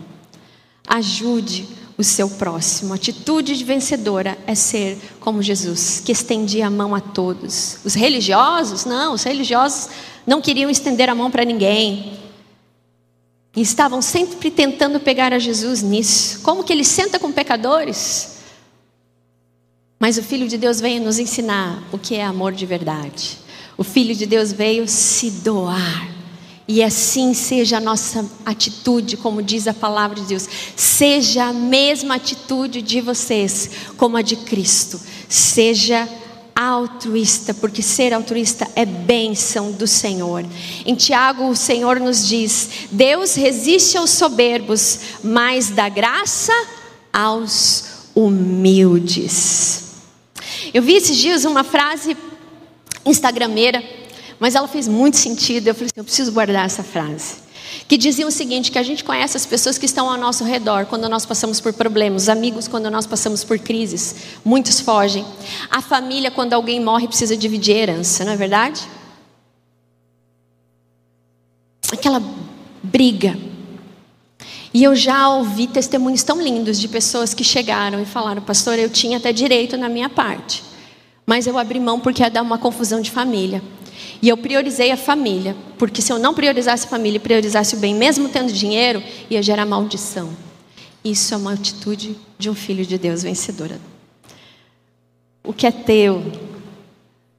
Ajude 0.88 1.77
o 1.98 2.04
seu 2.04 2.30
próximo. 2.30 2.94
Atitude 2.94 3.58
de 3.58 3.64
vencedora 3.64 4.38
é 4.46 4.54
ser 4.54 4.98
como 5.20 5.42
Jesus, 5.42 6.02
que 6.06 6.12
estendia 6.12 6.68
a 6.68 6.70
mão 6.70 6.94
a 6.94 7.02
todos. 7.02 7.80
Os 7.84 7.96
religiosos, 7.96 8.86
não, 8.86 9.14
os 9.14 9.24
religiosos 9.24 9.90
não 10.26 10.42
queriam 10.42 10.70
estender 10.70 11.10
a 11.10 11.16
mão 11.16 11.32
para 11.32 11.44
ninguém. 11.44 12.20
E 13.56 13.62
estavam 13.62 14.02
sempre 14.02 14.52
tentando 14.52 15.00
pegar 15.00 15.34
a 15.34 15.40
Jesus 15.40 15.82
nisso. 15.82 16.42
Como 16.42 16.64
que 16.64 16.72
ele 16.72 16.84
senta 16.84 17.18
com 17.18 17.32
pecadores? 17.32 18.38
Mas 20.00 20.20
o 20.20 20.24
Filho 20.24 20.48
de 20.48 20.58
Deus 20.58 20.80
veio 20.80 21.02
nos 21.02 21.18
ensinar 21.18 21.84
o 21.92 21.98
que 21.98 22.14
é 22.14 22.24
amor 22.24 22.54
de 22.54 22.68
verdade. 22.68 23.40
O 23.76 23.84
Filho 23.84 24.14
de 24.14 24.28
Deus 24.28 24.52
veio 24.52 24.88
se 24.88 25.32
doar 25.32 26.17
e 26.68 26.84
assim 26.84 27.34
seja 27.34 27.78
a 27.78 27.80
nossa 27.80 28.26
atitude, 28.46 29.16
como 29.16 29.42
diz 29.42 29.68
a 29.68 29.74
palavra 29.74 30.20
de 30.20 30.28
Deus. 30.28 30.48
Seja 30.76 31.46
a 31.46 31.54
mesma 31.54 32.16
atitude 32.16 32.82
de 32.82 33.00
vocês, 33.00 33.70
como 33.96 34.18
a 34.18 34.22
de 34.22 34.36
Cristo. 34.36 35.00
Seja 35.30 36.08
altruísta, 36.54 37.54
porque 37.54 37.82
ser 37.82 38.14
altruísta 38.14 38.68
é 38.76 38.84
bênção 38.84 39.72
do 39.72 39.88
Senhor. 39.88 40.44
Em 40.86 40.94
Tiago, 40.94 41.48
o 41.48 41.56
Senhor 41.56 42.02
nos 42.02 42.28
diz: 42.28 42.70
Deus 42.92 43.36
resiste 43.36 43.98
aos 43.98 44.10
soberbos, 44.10 45.00
mas 45.24 45.70
dá 45.70 45.88
graça 45.88 46.52
aos 47.14 48.10
humildes. 48.14 49.84
Eu 50.74 50.82
vi 50.82 50.96
esses 50.96 51.16
dias 51.16 51.46
uma 51.46 51.64
frase 51.64 52.18
instagrameira 53.06 53.82
mas 54.40 54.56
ela 54.56 54.68
fez 54.68 54.88
muito 54.88 55.18
sentido. 55.18 55.68
Eu 55.68 55.74
falei 55.74 55.88
assim, 55.88 56.00
eu 56.00 56.04
preciso 56.04 56.32
guardar 56.32 56.66
essa 56.66 56.84
frase. 56.84 57.48
Que 57.88 57.98
dizia 57.98 58.26
o 58.28 58.32
seguinte: 58.32 58.72
que 58.72 58.80
a 58.80 58.84
gente 58.84 59.04
conhece 59.04 59.36
as 59.38 59.46
pessoas 59.46 59.78
que 59.78 59.86
estão 59.86 60.10
ao 60.10 60.18
nosso 60.18 60.44
redor 60.44 60.86
quando 60.86 61.08
nós 61.10 61.26
passamos 61.26 61.60
por 61.60 61.74
problemas, 61.74 62.24
os 62.24 62.30
amigos 62.30 62.68
quando 62.68 62.90
nós 62.90 63.06
passamos 63.06 63.44
por 63.44 63.60
crises, 63.60 64.16
muitos 64.44 64.80
fogem. 64.80 65.26
A 65.70 65.82
família, 65.82 66.32
quando 66.32 66.54
alguém 66.54 66.80
morre, 66.80 67.08
precisa 67.08 67.36
dividir 67.36 67.76
herança, 67.76 68.24
não 68.24 68.32
é 68.32 68.36
verdade? 68.36 68.88
Aquela 71.92 72.22
briga. 72.84 73.38
E 74.74 74.84
eu 74.84 74.96
já 74.96 75.30
ouvi 75.30 75.66
testemunhos 75.66 76.24
tão 76.24 76.42
lindos 76.42 76.80
de 76.80 76.88
pessoas 76.88 77.34
que 77.34 77.44
chegaram 77.44 78.02
e 78.02 78.06
falaram, 78.06 78.42
pastor, 78.42 78.78
eu 78.78 78.90
tinha 78.90 79.18
até 79.18 79.34
direito 79.34 79.76
na 79.78 79.90
minha 79.90 80.10
parte, 80.10 80.64
Mas 81.26 81.46
eu 81.48 81.58
abri 81.58 81.80
mão 81.80 82.00
porque 82.00 82.22
ia 82.22 82.30
dar 82.30 82.42
uma 82.42 82.58
confusão 82.58 83.02
de 83.02 83.12
família. 83.12 83.62
E 84.22 84.30
eu 84.30 84.38
priorizei 84.38 84.92
a 84.92 84.98
família, 84.98 85.56
porque 85.78 86.02
se 86.02 86.12
eu 86.12 86.20
não 86.20 86.34
priorizasse 86.34 86.86
a 86.86 86.90
família 86.90 87.18
e 87.18 87.22
priorizasse 87.22 87.76
o 87.76 87.80
bem, 87.80 87.94
mesmo 87.94 88.30
tendo 88.30 88.52
dinheiro, 88.52 89.02
ia 89.30 89.42
gerar 89.42 89.66
maldição. 89.66 90.30
Isso 91.04 91.34
é 91.34 91.38
uma 91.38 91.54
atitude 91.54 92.18
de 92.38 92.50
um 92.50 92.56
filho 92.56 92.86
de 92.86 92.98
Deus 92.98 93.24
vencedora. 93.24 93.80
O 95.44 95.54
que 95.54 95.66
é 95.66 95.72
teu, 95.72 96.24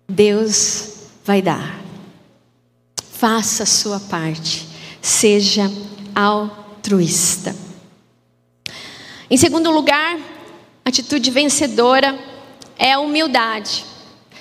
Deus 0.08 1.08
vai 1.24 1.42
dar. 1.42 1.78
Faça 3.12 3.64
a 3.64 3.66
sua 3.66 4.00
parte. 4.00 4.66
Seja 5.02 5.70
altruísta. 6.14 7.54
Em 9.30 9.36
segundo 9.36 9.70
lugar, 9.70 10.18
atitude 10.84 11.30
vencedora 11.30 12.18
é 12.78 12.92
a 12.92 13.00
humildade. 13.00 13.84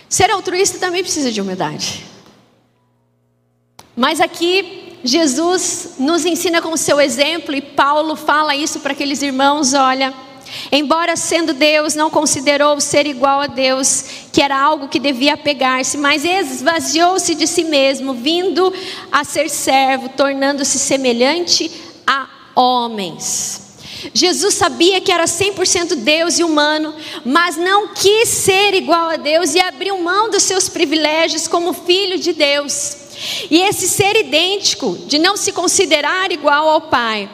Ser 0.08 0.32
altruísta 0.32 0.80
também 0.80 1.04
precisa 1.04 1.32
de 1.32 1.42
humildade. 1.42 2.07
Mas 3.98 4.22
aqui 4.22 4.94
Jesus 5.04 5.96
nos 5.98 6.24
ensina 6.24 6.62
com 6.62 6.70
o 6.70 6.78
seu 6.78 7.02
exemplo 7.02 7.56
e 7.56 7.62
Paulo 7.62 8.16
fala 8.16 8.56
isso 8.56 8.80
para 8.80 8.92
aqueles 8.92 9.24
irmãos, 9.24 9.74
olha, 9.74 10.14
embora 10.72 11.16
sendo 11.16 11.52
Deus, 11.52 11.96
não 11.96 12.08
considerou 12.08 12.80
ser 12.80 13.08
igual 13.08 13.42
a 13.42 13.48
Deus, 13.48 14.06
que 14.32 14.40
era 14.40 14.56
algo 14.56 14.88
que 14.88 15.00
devia 15.00 15.36
pegar-se, 15.36 15.98
mas 15.98 16.24
esvaziou-se 16.24 17.34
de 17.34 17.48
si 17.48 17.64
mesmo, 17.64 18.14
vindo 18.14 18.72
a 19.12 19.24
ser 19.24 19.50
servo, 19.50 20.10
tornando-se 20.10 20.78
semelhante 20.78 21.72
a 22.06 22.28
homens. 22.56 23.66
Jesus 24.14 24.54
sabia 24.54 25.02
que 25.02 25.12
era 25.12 25.26
100% 25.26 25.96
Deus 25.96 26.38
e 26.38 26.44
humano, 26.44 26.94
mas 27.26 27.58
não 27.58 27.96
quis 27.96 28.30
ser 28.30 28.76
igual 28.76 29.10
a 29.10 29.16
Deus 29.16 29.56
e 29.56 29.60
abriu 29.60 30.00
mão 30.00 30.30
dos 30.30 30.44
seus 30.44 30.70
privilégios 30.70 31.48
como 31.48 31.74
filho 31.74 32.20
de 32.20 32.32
Deus. 32.32 33.07
E 33.50 33.60
esse 33.62 33.88
ser 33.88 34.16
idêntico, 34.16 34.98
de 35.08 35.18
não 35.18 35.36
se 35.38 35.52
considerar 35.52 36.32
igual 36.32 36.70
ao 36.70 36.82
Pai, 36.82 37.30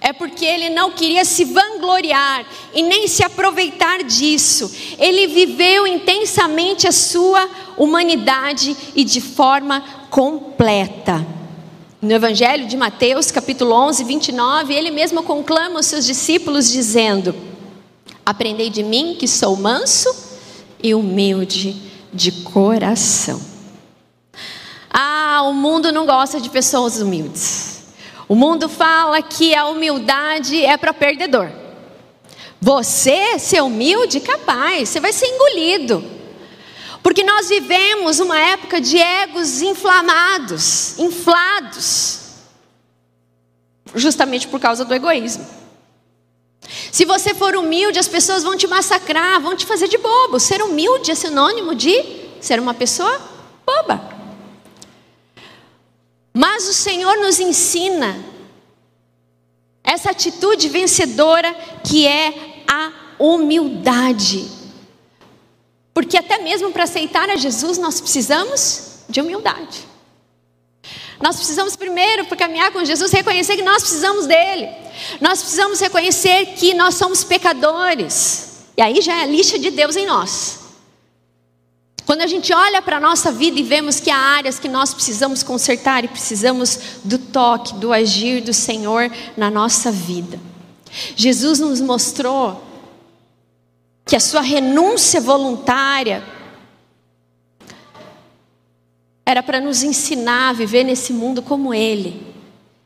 é 0.00 0.12
porque 0.12 0.44
ele 0.44 0.70
não 0.70 0.92
queria 0.92 1.24
se 1.24 1.44
vangloriar 1.44 2.46
e 2.74 2.82
nem 2.82 3.06
se 3.06 3.22
aproveitar 3.22 4.02
disso. 4.02 4.70
Ele 4.98 5.26
viveu 5.26 5.86
intensamente 5.86 6.88
a 6.88 6.92
sua 6.92 7.48
humanidade 7.76 8.74
e 8.94 9.04
de 9.04 9.20
forma 9.20 9.84
completa. 10.08 11.24
No 12.00 12.12
Evangelho 12.12 12.66
de 12.66 12.78
Mateus, 12.78 13.30
capítulo 13.30 13.74
11, 13.74 14.04
29, 14.04 14.72
ele 14.72 14.90
mesmo 14.90 15.22
conclama 15.22 15.80
os 15.80 15.86
seus 15.86 16.06
discípulos, 16.06 16.72
dizendo: 16.72 17.34
Aprendei 18.24 18.70
de 18.70 18.82
mim 18.82 19.16
que 19.18 19.28
sou 19.28 19.54
manso 19.54 20.08
e 20.82 20.94
humilde 20.94 21.76
de 22.10 22.32
coração. 22.32 23.49
Ah, 24.90 25.42
o 25.44 25.54
mundo 25.54 25.92
não 25.92 26.04
gosta 26.04 26.40
de 26.40 26.50
pessoas 26.50 27.00
humildes. 27.00 27.84
O 28.28 28.34
mundo 28.34 28.68
fala 28.68 29.22
que 29.22 29.54
a 29.54 29.66
humildade 29.66 30.64
é 30.64 30.76
para 30.76 30.92
perdedor. 30.92 31.50
Você 32.60 33.38
ser 33.38 33.62
humilde, 33.62 34.20
capaz, 34.20 34.88
você 34.88 35.00
vai 35.00 35.12
ser 35.12 35.26
engolido. 35.26 36.04
Porque 37.02 37.24
nós 37.24 37.48
vivemos 37.48 38.20
uma 38.20 38.38
época 38.38 38.80
de 38.80 38.98
egos 38.98 39.62
inflamados, 39.62 40.98
inflados, 40.98 42.20
justamente 43.94 44.46
por 44.46 44.60
causa 44.60 44.84
do 44.84 44.94
egoísmo. 44.94 45.46
Se 46.92 47.04
você 47.04 47.34
for 47.34 47.56
humilde, 47.56 47.98
as 47.98 48.08
pessoas 48.08 48.42
vão 48.42 48.56
te 48.56 48.66
massacrar, 48.66 49.40
vão 49.40 49.56
te 49.56 49.64
fazer 49.64 49.88
de 49.88 49.96
bobo. 49.96 50.38
Ser 50.38 50.62
humilde 50.62 51.10
é 51.10 51.14
sinônimo 51.14 51.74
de 51.74 52.04
ser 52.40 52.60
uma 52.60 52.74
pessoa 52.74 53.20
boba. 53.64 54.09
Mas 56.32 56.68
o 56.68 56.72
Senhor 56.72 57.16
nos 57.18 57.40
ensina 57.40 58.24
essa 59.82 60.10
atitude 60.10 60.68
vencedora 60.68 61.52
que 61.84 62.06
é 62.06 62.62
a 62.68 62.92
humildade. 63.18 64.48
Porque 65.92 66.16
até 66.16 66.38
mesmo 66.38 66.70
para 66.70 66.84
aceitar 66.84 67.28
a 67.28 67.36
Jesus 67.36 67.78
nós 67.78 68.00
precisamos 68.00 69.00
de 69.08 69.20
humildade. 69.20 69.90
Nós 71.20 71.36
precisamos 71.36 71.76
primeiro, 71.76 72.24
para 72.24 72.36
caminhar 72.36 72.72
com 72.72 72.82
Jesus, 72.82 73.12
reconhecer 73.12 73.56
que 73.56 73.62
nós 73.62 73.82
precisamos 73.82 74.26
dele. 74.26 74.68
Nós 75.20 75.40
precisamos 75.40 75.78
reconhecer 75.78 76.46
que 76.54 76.72
nós 76.72 76.94
somos 76.94 77.22
pecadores. 77.22 78.64
E 78.74 78.80
aí 78.80 79.02
já 79.02 79.18
é 79.18 79.22
a 79.24 79.26
lixa 79.26 79.58
de 79.58 79.70
Deus 79.70 79.96
em 79.96 80.06
nós. 80.06 80.59
Quando 82.10 82.22
a 82.22 82.26
gente 82.26 82.52
olha 82.52 82.82
para 82.82 82.96
a 82.96 83.00
nossa 83.00 83.30
vida 83.30 83.60
e 83.60 83.62
vemos 83.62 84.00
que 84.00 84.10
há 84.10 84.16
áreas 84.16 84.58
que 84.58 84.68
nós 84.68 84.92
precisamos 84.92 85.44
consertar 85.44 86.04
e 86.04 86.08
precisamos 86.08 86.98
do 87.04 87.16
toque, 87.16 87.74
do 87.74 87.92
agir 87.92 88.42
do 88.42 88.52
Senhor 88.52 89.08
na 89.36 89.48
nossa 89.48 89.92
vida. 89.92 90.36
Jesus 91.14 91.60
nos 91.60 91.80
mostrou 91.80 92.64
que 94.04 94.16
a 94.16 94.18
sua 94.18 94.40
renúncia 94.40 95.20
voluntária 95.20 96.24
era 99.24 99.40
para 99.40 99.60
nos 99.60 99.84
ensinar 99.84 100.48
a 100.48 100.52
viver 100.52 100.82
nesse 100.82 101.12
mundo 101.12 101.40
como 101.40 101.72
Ele, 101.72 102.26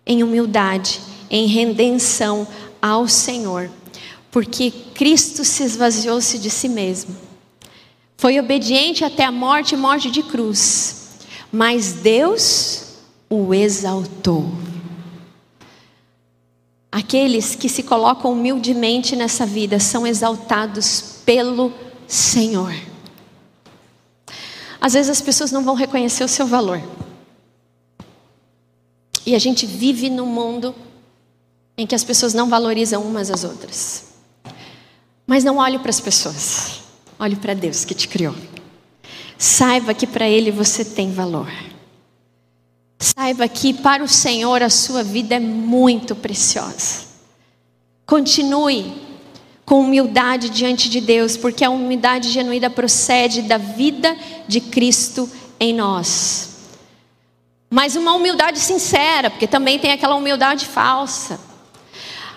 em 0.05 0.23
humildade, 0.23 1.01
em 1.31 1.47
redenção 1.47 2.47
ao 2.83 3.09
Senhor, 3.09 3.71
porque 4.31 4.71
Cristo 4.95 5.47
se 5.47 5.63
esvaziou-se 5.63 6.39
de 6.39 6.51
si 6.51 6.69
mesmo 6.69 7.25
foi 8.17 8.39
obediente 8.39 9.05
até 9.05 9.25
a 9.25 9.33
morte 9.33 9.77
morte 9.77 10.11
de 10.11 10.23
cruz. 10.23 11.19
Mas 11.53 11.93
Deus 11.93 12.85
o 13.29 13.53
exaltou. 13.55 14.51
Aqueles 16.91 17.55
que 17.57 17.69
se 17.69 17.83
colocam 17.83 18.33
humildemente 18.33 19.17
nessa 19.17 19.45
vida 19.45 19.81
são 19.81 20.07
exaltados 20.07 21.21
pelo 21.25 21.73
Senhor. 22.07 22.73
Às 24.81 24.93
vezes 24.93 25.11
as 25.11 25.21
pessoas 25.21 25.51
não 25.51 25.65
vão 25.65 25.75
reconhecer 25.75 26.23
o 26.23 26.29
seu 26.29 26.47
valor. 26.47 26.81
E 29.27 29.35
a 29.35 29.39
gente 29.39 29.67
vive 29.67 30.11
num 30.11 30.27
mundo 30.27 30.75
em 31.77 31.87
que 31.87 31.95
as 31.95 32.05
pessoas 32.05 32.35
não 32.35 32.49
valorizam 32.49 33.03
umas 33.03 33.31
às 33.31 33.43
outras. 33.43 34.05
Mas 35.27 35.43
não 35.43 35.57
olhe 35.57 35.79
para 35.79 35.91
as 35.91 36.01
pessoas. 36.01 36.84
Olhe 37.25 37.37
para 37.37 37.55
Deus 37.55 37.87
que 37.87 37.95
te 37.95 38.07
criou. 38.07 38.35
Saiba 39.39 39.95
que 39.95 40.07
para 40.07 40.29
Ele 40.29 40.51
você 40.51 40.85
tem 40.85 41.11
valor. 41.11 41.51
Saiba 42.99 43.49
que 43.49 43.73
para 43.73 44.05
o 44.05 44.09
Senhor 44.09 44.63
a 44.63 44.69
sua 44.69 45.03
vida 45.03 45.37
é 45.37 45.41
muito 45.41 46.15
preciosa. 46.15 47.07
Continue 48.05 48.93
com 49.65 49.81
humildade 49.81 50.51
diante 50.51 50.91
de 50.91 51.01
Deus, 51.01 51.35
porque 51.35 51.65
a 51.65 51.71
humildade 51.71 52.29
genuína 52.29 52.69
procede 52.69 53.41
da 53.41 53.57
vida 53.57 54.15
de 54.47 54.61
Cristo 54.61 55.27
em 55.59 55.73
nós. 55.73 56.51
Mas 57.71 57.97
uma 57.97 58.13
humildade 58.13 58.59
sincera, 58.59 59.31
porque 59.31 59.47
também 59.47 59.79
tem 59.79 59.93
aquela 59.93 60.15
humildade 60.15 60.67
falsa. 60.67 61.41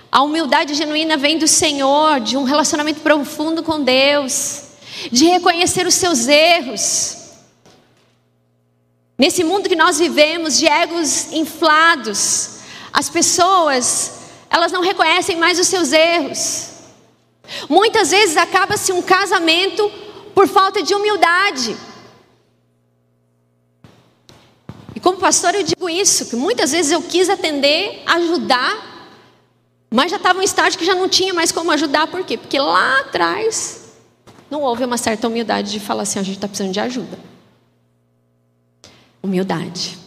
A 0.09 0.23
humildade 0.23 0.75
genuína 0.75 1.17
vem 1.17 1.37
do 1.37 1.45
Senhor, 1.45 2.21
de 2.21 2.37
um 2.37 2.45
relacionamento 2.45 3.01
profundo 3.01 3.61
com 3.61 3.83
Deus 3.83 4.65
de 5.11 5.25
reconhecer 5.25 5.85
os 5.85 5.93
seus 5.93 6.27
erros. 6.27 7.17
Nesse 9.17 9.43
mundo 9.43 9.69
que 9.69 9.75
nós 9.75 9.97
vivemos, 9.97 10.57
de 10.57 10.67
egos 10.67 11.31
inflados, 11.31 12.59
as 12.93 13.09
pessoas, 13.09 14.19
elas 14.49 14.71
não 14.71 14.81
reconhecem 14.81 15.35
mais 15.35 15.59
os 15.59 15.67
seus 15.67 15.91
erros. 15.91 16.69
Muitas 17.69 18.11
vezes 18.11 18.37
acaba-se 18.37 18.91
um 18.91 19.01
casamento 19.01 19.89
por 20.35 20.47
falta 20.47 20.83
de 20.83 20.93
humildade. 20.93 21.75
E 24.95 24.99
como 24.99 25.17
pastor 25.17 25.55
eu 25.55 25.63
digo 25.63 25.89
isso, 25.89 26.27
que 26.27 26.35
muitas 26.35 26.71
vezes 26.71 26.91
eu 26.91 27.01
quis 27.01 27.29
atender, 27.29 28.03
ajudar, 28.05 29.09
mas 29.89 30.11
já 30.11 30.17
estava 30.17 30.39
um 30.39 30.43
estágio 30.43 30.77
que 30.77 30.85
já 30.85 30.93
não 30.93 31.07
tinha 31.07 31.33
mais 31.33 31.51
como 31.51 31.71
ajudar, 31.71 32.07
por 32.07 32.23
quê? 32.23 32.37
Porque 32.37 32.59
lá 32.59 32.99
atrás 32.99 33.86
não 34.49 34.61
houve 34.61 34.83
uma 34.83 34.97
certa 34.97 35.27
humildade 35.27 35.71
de 35.71 35.79
falar 35.79 36.03
assim: 36.03 36.19
a 36.19 36.23
gente 36.23 36.35
está 36.35 36.47
precisando 36.47 36.73
de 36.73 36.79
ajuda. 36.79 37.19
Humildade. 39.21 39.97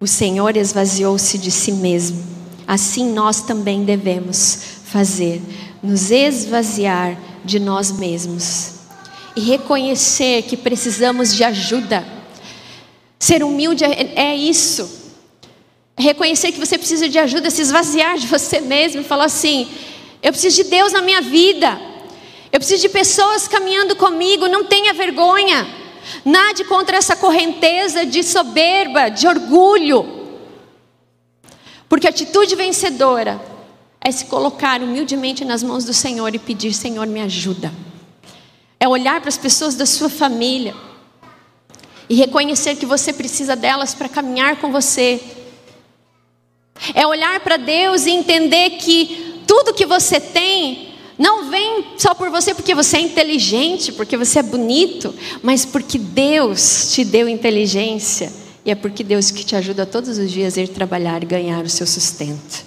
O 0.00 0.06
Senhor 0.06 0.56
esvaziou-se 0.56 1.36
de 1.38 1.50
si 1.50 1.72
mesmo. 1.72 2.24
Assim 2.66 3.12
nós 3.12 3.40
também 3.40 3.84
devemos 3.84 4.78
fazer, 4.84 5.42
nos 5.82 6.10
esvaziar 6.10 7.18
de 7.44 7.58
nós 7.58 7.90
mesmos 7.90 8.74
e 9.34 9.40
reconhecer 9.40 10.42
que 10.42 10.56
precisamos 10.56 11.34
de 11.34 11.44
ajuda. 11.44 12.06
Ser 13.18 13.42
humilde 13.42 13.84
é, 13.84 14.12
é 14.14 14.36
isso. 14.36 14.98
É 15.96 16.02
reconhecer 16.02 16.52
que 16.52 16.60
você 16.60 16.78
precisa 16.78 17.08
de 17.08 17.18
ajuda, 17.18 17.50
se 17.50 17.62
esvaziar 17.62 18.18
de 18.18 18.26
você 18.26 18.60
mesmo 18.60 19.00
e 19.00 19.04
falar 19.04 19.24
assim: 19.24 19.68
eu 20.22 20.32
preciso 20.32 20.62
de 20.62 20.70
Deus 20.70 20.92
na 20.92 21.02
minha 21.02 21.20
vida. 21.20 21.80
Eu 22.50 22.58
preciso 22.58 22.82
de 22.82 22.88
pessoas 22.88 23.46
caminhando 23.46 23.94
comigo, 23.96 24.48
não 24.48 24.64
tenha 24.64 24.94
vergonha. 24.94 25.66
Nade 26.24 26.64
contra 26.64 26.96
essa 26.96 27.14
correnteza 27.14 28.06
de 28.06 28.22
soberba, 28.22 29.10
de 29.10 29.26
orgulho. 29.26 30.18
Porque 31.88 32.06
a 32.06 32.10
atitude 32.10 32.54
vencedora 32.54 33.40
é 34.00 34.10
se 34.10 34.26
colocar 34.26 34.82
humildemente 34.82 35.44
nas 35.44 35.62
mãos 35.62 35.84
do 35.84 35.92
Senhor 35.92 36.34
e 36.34 36.38
pedir: 36.38 36.72
Senhor, 36.72 37.06
me 37.06 37.20
ajuda. 37.20 37.72
É 38.80 38.88
olhar 38.88 39.20
para 39.20 39.28
as 39.28 39.36
pessoas 39.38 39.74
da 39.74 39.84
sua 39.84 40.08
família 40.08 40.74
e 42.08 42.14
reconhecer 42.14 42.76
que 42.76 42.86
você 42.86 43.12
precisa 43.12 43.54
delas 43.54 43.94
para 43.94 44.08
caminhar 44.08 44.56
com 44.56 44.72
você. 44.72 45.20
É 46.94 47.06
olhar 47.06 47.40
para 47.40 47.56
Deus 47.56 48.06
e 48.06 48.10
entender 48.10 48.70
que 48.70 49.42
tudo 49.46 49.74
que 49.74 49.84
você 49.84 50.20
tem 50.20 50.87
não 51.18 51.50
vem 51.50 51.94
só 51.98 52.14
por 52.14 52.30
você 52.30 52.54
porque 52.54 52.74
você 52.74 52.98
é 52.98 53.00
inteligente, 53.00 53.90
porque 53.92 54.16
você 54.16 54.38
é 54.38 54.42
bonito, 54.42 55.12
mas 55.42 55.64
porque 55.64 55.98
Deus 55.98 56.92
te 56.92 57.04
deu 57.04 57.28
inteligência 57.28 58.32
e 58.64 58.70
é 58.70 58.74
porque 58.74 59.02
Deus 59.02 59.30
que 59.30 59.44
te 59.44 59.56
ajuda 59.56 59.84
todos 59.84 60.16
os 60.16 60.30
dias 60.30 60.56
a 60.56 60.60
ir 60.60 60.68
trabalhar 60.68 61.22
e 61.22 61.26
ganhar 61.26 61.64
o 61.64 61.68
seu 61.68 61.86
sustento. 61.86 62.64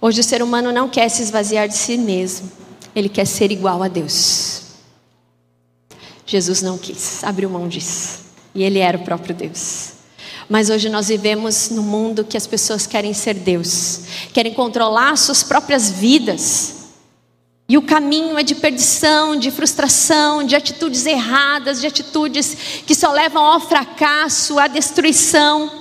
Hoje 0.00 0.20
o 0.20 0.24
ser 0.24 0.42
humano 0.42 0.72
não 0.72 0.88
quer 0.88 1.08
se 1.10 1.22
esvaziar 1.22 1.68
de 1.68 1.76
si 1.76 1.98
mesmo, 1.98 2.50
ele 2.96 3.08
quer 3.08 3.26
ser 3.26 3.52
igual 3.52 3.82
a 3.82 3.88
Deus. 3.88 4.62
Jesus 6.24 6.62
não 6.62 6.78
quis, 6.78 7.22
abriu 7.22 7.50
mão 7.50 7.68
disso, 7.68 8.20
e 8.54 8.62
ele 8.62 8.78
era 8.78 8.96
o 8.96 9.04
próprio 9.04 9.34
Deus. 9.34 9.91
Mas 10.52 10.68
hoje 10.68 10.90
nós 10.90 11.08
vivemos 11.08 11.70
num 11.70 11.82
mundo 11.82 12.26
que 12.26 12.36
as 12.36 12.46
pessoas 12.46 12.86
querem 12.86 13.14
ser 13.14 13.32
Deus, 13.32 14.00
querem 14.34 14.52
controlar 14.52 15.16
suas 15.16 15.42
próprias 15.42 15.90
vidas. 15.90 16.90
E 17.66 17.78
o 17.78 17.80
caminho 17.80 18.36
é 18.36 18.42
de 18.42 18.56
perdição, 18.56 19.34
de 19.34 19.50
frustração, 19.50 20.44
de 20.44 20.54
atitudes 20.54 21.06
erradas, 21.06 21.80
de 21.80 21.86
atitudes 21.86 22.54
que 22.86 22.94
só 22.94 23.10
levam 23.12 23.42
ao 23.42 23.60
fracasso, 23.60 24.58
à 24.58 24.66
destruição. 24.66 25.72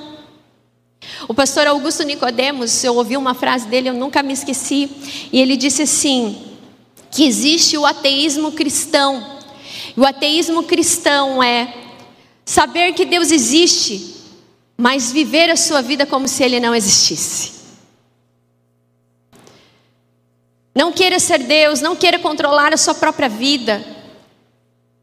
O 1.28 1.34
pastor 1.34 1.68
Augusto 1.68 2.04
Nicodemos, 2.04 2.82
eu 2.82 2.96
ouvi 2.96 3.18
uma 3.18 3.34
frase 3.34 3.68
dele, 3.68 3.90
eu 3.90 3.94
nunca 3.94 4.24
me 4.24 4.32
esqueci, 4.32 4.90
e 5.34 5.42
ele 5.42 5.58
disse 5.58 5.82
assim: 5.82 6.42
que 7.12 7.26
existe 7.26 7.78
o 7.78 7.86
ateísmo 7.86 8.54
cristão. 8.54 9.42
O 9.98 10.06
ateísmo 10.06 10.64
cristão 10.64 11.44
é 11.44 11.74
saber 12.46 12.94
que 12.94 13.04
Deus 13.04 13.32
existe, 13.32 14.21
mas 14.82 15.12
viver 15.12 15.48
a 15.52 15.56
sua 15.56 15.80
vida 15.80 16.08
como 16.08 16.28
se 16.28 16.44
ele 16.44 16.60
não 16.60 16.74
existisse. 16.74 17.52
Não 20.74 20.91
queira 20.91 21.20
ser 21.20 21.38
Deus, 21.38 21.82
não 21.82 21.96
queira 21.96 22.17
controlar 22.17 22.74
a 22.74 22.78
sua 22.78 22.96
própria 22.96 23.30
vida, 23.30 23.86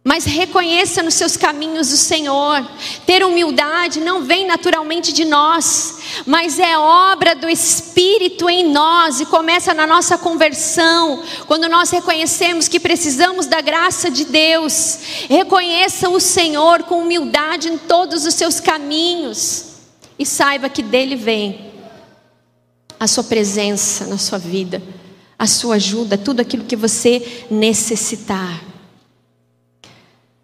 mas 0.02 0.24
reconheça 0.24 1.00
nos 1.00 1.14
seus 1.14 1.36
caminhos 1.36 1.92
o 1.92 1.96
Senhor. 1.96 2.68
Ter 3.06 3.24
humildade 3.24 4.00
não 4.00 4.24
vem 4.24 4.48
naturalmente 4.48 5.12
de 5.12 5.24
nós, 5.24 6.24
mas 6.26 6.58
é 6.58 6.76
obra 6.76 7.36
do 7.36 7.48
Espírito 7.48 8.50
em 8.50 8.72
nós 8.72 9.20
e 9.20 9.26
começa 9.26 9.72
na 9.72 9.86
nossa 9.86 10.18
conversão, 10.18 11.22
quando 11.46 11.68
nós 11.68 11.90
reconhecemos 11.90 12.66
que 12.66 12.80
precisamos 12.80 13.46
da 13.46 13.60
graça 13.60 14.10
de 14.10 14.24
Deus. 14.24 14.98
Reconheça 15.28 16.08
o 16.08 16.18
Senhor 16.18 16.82
com 16.82 17.02
humildade 17.02 17.68
em 17.68 17.78
todos 17.78 18.26
os 18.26 18.34
seus 18.34 18.58
caminhos 18.58 19.67
e 20.18 20.26
saiba 20.26 20.68
que 20.68 20.82
dele 20.82 21.16
vem 21.16 21.72
a 22.98 23.06
sua 23.06 23.24
presença 23.24 24.06
na 24.06 24.18
sua 24.18 24.38
vida 24.38 24.82
a 25.38 25.46
sua 25.46 25.76
ajuda, 25.76 26.18
tudo 26.18 26.40
aquilo 26.40 26.64
que 26.64 26.74
você 26.74 27.46
necessitar. 27.48 28.60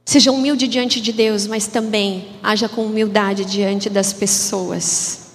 Seja 0.05 0.31
humilde 0.31 0.69
diante 0.69 1.01
de 1.01 1.13
Deus, 1.13 1.47
mas 1.47 1.67
também 1.67 2.29
haja 2.43 2.69
com 2.69 2.87
humildade 2.87 3.45
diante 3.45 3.91
das 3.91 4.13
pessoas. 4.13 5.33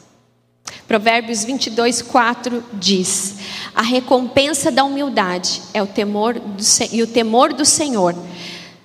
Provérbios 0.87 1.43
22, 1.43 2.01
4 2.03 2.63
diz: 2.73 3.35
A 3.75 3.81
recompensa 3.81 4.71
da 4.71 4.83
humildade 4.83 5.61
é 5.73 5.83
o 5.83 5.87
temor 5.87 6.39
do, 6.39 6.63
e 6.91 7.03
o 7.03 7.07
temor 7.07 7.51
do 7.51 7.65
Senhor 7.65 8.15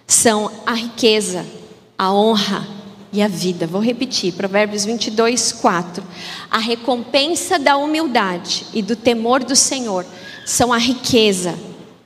são 0.07 0.51
a 0.67 0.73
riqueza, 0.73 1.47
a 1.97 2.13
honra 2.13 2.67
e 3.15 3.23
a 3.23 3.29
vida. 3.29 3.65
Vou 3.65 3.81
repetir, 3.81 4.35
Provérbios 4.35 4.85
22, 4.85 5.53
4. 5.53 6.03
A 6.51 6.59
recompensa 6.59 7.61
da 7.61 7.77
humildade 7.77 8.67
e 8.75 8.83
do 8.83 8.97
temor 8.97 9.45
do 9.45 9.55
Senhor 9.55 10.05
são 10.45 10.73
a 10.73 10.79
riqueza, 10.79 11.57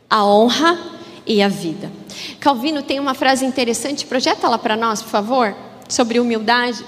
a 0.08 0.22
honra 0.22 0.78
e 1.26 1.42
a 1.42 1.48
vida. 1.48 1.90
Calvino 2.38 2.82
tem 2.82 3.00
uma 3.00 3.14
frase 3.14 3.46
interessante, 3.46 4.04
projeta 4.04 4.48
lá 4.48 4.58
para 4.58 4.76
nós, 4.76 5.00
por 5.00 5.08
favor, 5.08 5.56
sobre 5.88 6.20
humildade. 6.20 6.84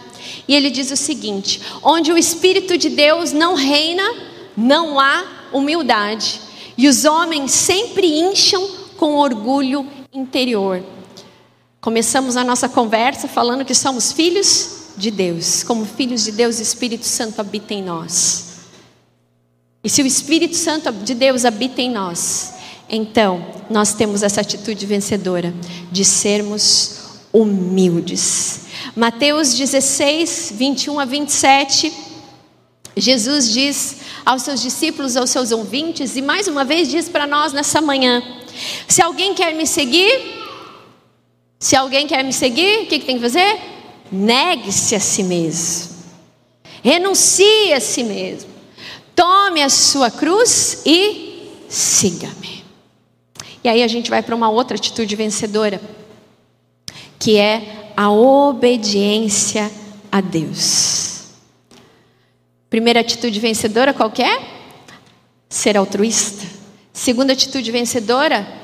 E 0.47 0.55
ele 0.55 0.71
diz 0.71 0.91
o 0.91 0.97
seguinte: 0.97 1.63
onde 1.83 2.13
o 2.13 2.19
Espírito 2.19 2.77
de 2.77 2.91
Deus 2.91 3.33
não 3.33 3.55
reina, 3.55 4.05
não 4.55 5.01
há 5.01 5.25
humildade, 5.51 6.43
e 6.77 6.87
os 6.87 7.07
homens 7.07 7.53
sempre 7.53 8.07
incham 8.21 8.69
com 8.99 9.17
orgulho 9.17 9.87
interior. 10.13 10.83
Começamos 11.81 12.37
a 12.37 12.45
nossa 12.45 12.69
conversa 12.69 13.27
falando 13.27 13.65
que 13.65 13.75
somos 13.75 14.13
filhos 14.13 14.81
de 14.99 15.11
Deus, 15.11 15.63
como 15.63 15.87
filhos 15.87 16.23
de 16.23 16.33
Deus, 16.33 16.59
o 16.59 16.63
Espírito 16.63 17.07
Santo 17.07 17.41
habita 17.41 17.73
em 17.73 17.83
nós. 17.83 18.51
E 19.83 19.89
se 19.89 20.03
o 20.03 20.07
Espírito 20.07 20.57
Santo 20.57 20.93
de 20.93 21.15
Deus 21.15 21.47
habita 21.47 21.81
em 21.81 21.91
nós, 21.91 22.53
então 22.87 23.43
nós 23.71 23.95
temos 23.95 24.23
essa 24.23 24.43
atitude 24.43 24.85
vencedora 24.85 25.55
de 25.91 26.05
sermos 26.05 27.01
humildes. 27.33 28.67
Mateus 28.95 29.55
16, 29.55 30.53
21 30.55 31.01
a 31.01 31.07
27. 31.07 31.91
Jesus 32.95 33.51
diz 33.51 33.97
aos 34.27 34.43
seus 34.43 34.61
discípulos, 34.61 35.17
aos 35.17 35.31
seus 35.31 35.51
ouvintes, 35.51 36.15
e 36.15 36.21
mais 36.21 36.47
uma 36.47 36.63
vez 36.63 36.89
diz 36.89 37.09
para 37.09 37.27
nós 37.27 37.55
nessa 37.55 37.81
manhã: 37.81 38.23
se 38.87 39.01
alguém 39.01 39.35
quer 39.35 39.55
me 39.55 39.67
seguir, 39.67 40.40
se 41.61 41.77
alguém 41.77 42.07
quer 42.07 42.25
me 42.25 42.33
seguir, 42.33 42.85
o 42.85 42.87
que, 42.87 42.99
que 42.99 43.05
tem 43.05 43.17
que 43.17 43.23
fazer? 43.23 43.61
Negue-se 44.11 44.95
a 44.95 45.01
si 45.01 45.23
mesmo, 45.23 45.95
renuncie 46.83 47.75
a 47.75 47.79
si 47.81 48.03
mesmo. 48.03 48.51
Tome 49.15 49.63
a 49.63 49.69
sua 49.69 50.11
cruz 50.11 50.81
e 50.87 51.53
siga-me. 51.69 52.65
E 53.63 53.69
aí 53.69 53.83
a 53.83 53.87
gente 53.87 54.09
vai 54.09 54.23
para 54.23 54.35
uma 54.35 54.49
outra 54.49 54.79
atitude 54.79 55.15
vencedora, 55.15 55.79
que 57.19 57.37
é 57.37 57.93
a 57.95 58.11
obediência 58.11 59.71
a 60.11 60.23
Deus. 60.23 61.25
Primeira 62.71 63.01
atitude 63.01 63.39
vencedora 63.39 63.93
qual 63.93 64.11
é? 64.19 64.43
Ser 65.51 65.77
altruísta. 65.77 66.47
Segunda 66.91 67.35
atitude 67.35 67.71
vencedora, 67.71 68.60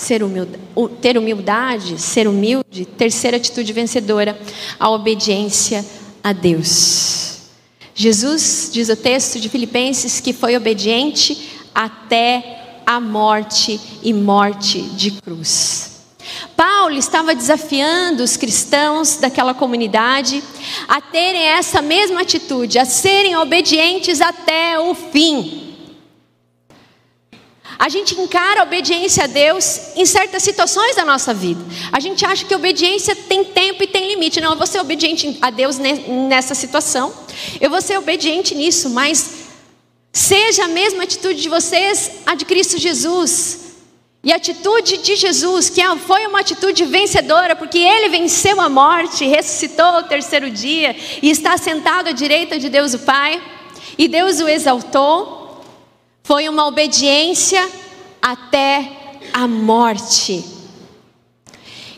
ser 0.00 0.22
humilde, 0.22 0.58
ter 1.00 1.16
humildade, 1.16 2.00
ser 2.00 2.26
humilde. 2.26 2.84
Terceira 2.84 3.36
atitude 3.36 3.72
vencedora, 3.72 4.38
a 4.78 4.90
obediência 4.90 5.84
a 6.22 6.32
Deus. 6.32 7.40
Jesus, 7.94 8.70
diz 8.72 8.88
o 8.88 8.96
texto 8.96 9.38
de 9.38 9.48
Filipenses, 9.48 10.20
que 10.20 10.32
foi 10.32 10.56
obediente 10.56 11.50
até 11.74 12.82
a 12.86 12.98
morte 12.98 13.78
e 14.02 14.12
morte 14.12 14.80
de 14.80 15.12
cruz. 15.12 15.90
Paulo 16.56 16.96
estava 16.96 17.34
desafiando 17.34 18.22
os 18.22 18.36
cristãos 18.36 19.16
daquela 19.16 19.54
comunidade 19.54 20.42
a 20.88 21.00
terem 21.00 21.42
essa 21.42 21.82
mesma 21.82 22.22
atitude, 22.22 22.78
a 22.78 22.84
serem 22.84 23.36
obedientes 23.36 24.20
até 24.20 24.78
o 24.78 24.94
fim. 24.94 25.59
A 27.80 27.88
gente 27.88 28.14
encara 28.20 28.60
a 28.60 28.64
obediência 28.64 29.24
a 29.24 29.26
Deus 29.26 29.96
em 29.96 30.04
certas 30.04 30.42
situações 30.42 30.96
da 30.96 31.02
nossa 31.02 31.32
vida. 31.32 31.64
A 31.90 31.98
gente 31.98 32.26
acha 32.26 32.44
que 32.44 32.54
obediência 32.54 33.16
tem 33.16 33.42
tempo 33.42 33.82
e 33.82 33.86
tem 33.86 34.06
limite. 34.06 34.38
Não, 34.38 34.50
eu 34.50 34.58
vou 34.58 34.66
ser 34.66 34.80
obediente 34.80 35.38
a 35.40 35.48
Deus 35.48 35.78
nessa 35.78 36.54
situação. 36.54 37.10
Eu 37.58 37.70
vou 37.70 37.80
ser 37.80 37.96
obediente 37.96 38.54
nisso, 38.54 38.90
mas 38.90 39.46
seja 40.12 40.66
a 40.66 40.68
mesma 40.68 41.04
atitude 41.04 41.40
de 41.40 41.48
vocês 41.48 42.10
a 42.26 42.34
de 42.34 42.44
Cristo 42.44 42.76
Jesus. 42.76 43.60
E 44.22 44.30
a 44.30 44.36
atitude 44.36 44.98
de 44.98 45.16
Jesus, 45.16 45.70
que 45.70 45.80
é, 45.80 45.96
foi 45.96 46.26
uma 46.26 46.40
atitude 46.40 46.84
vencedora, 46.84 47.56
porque 47.56 47.78
ele 47.78 48.10
venceu 48.10 48.60
a 48.60 48.68
morte, 48.68 49.24
ressuscitou 49.24 49.86
ao 49.86 50.02
terceiro 50.02 50.50
dia 50.50 50.94
e 51.22 51.30
está 51.30 51.56
sentado 51.56 52.10
à 52.10 52.12
direita 52.12 52.58
de 52.58 52.68
Deus 52.68 52.92
o 52.92 52.98
Pai, 52.98 53.42
e 53.96 54.06
Deus 54.06 54.38
o 54.38 54.46
exaltou. 54.50 55.39
Foi 56.30 56.48
uma 56.48 56.64
obediência 56.68 57.68
até 58.22 58.88
a 59.32 59.48
morte. 59.48 60.44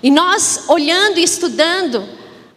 E 0.03 0.11
nós, 0.11 0.65
olhando 0.69 1.19
e 1.19 1.23
estudando 1.23 2.03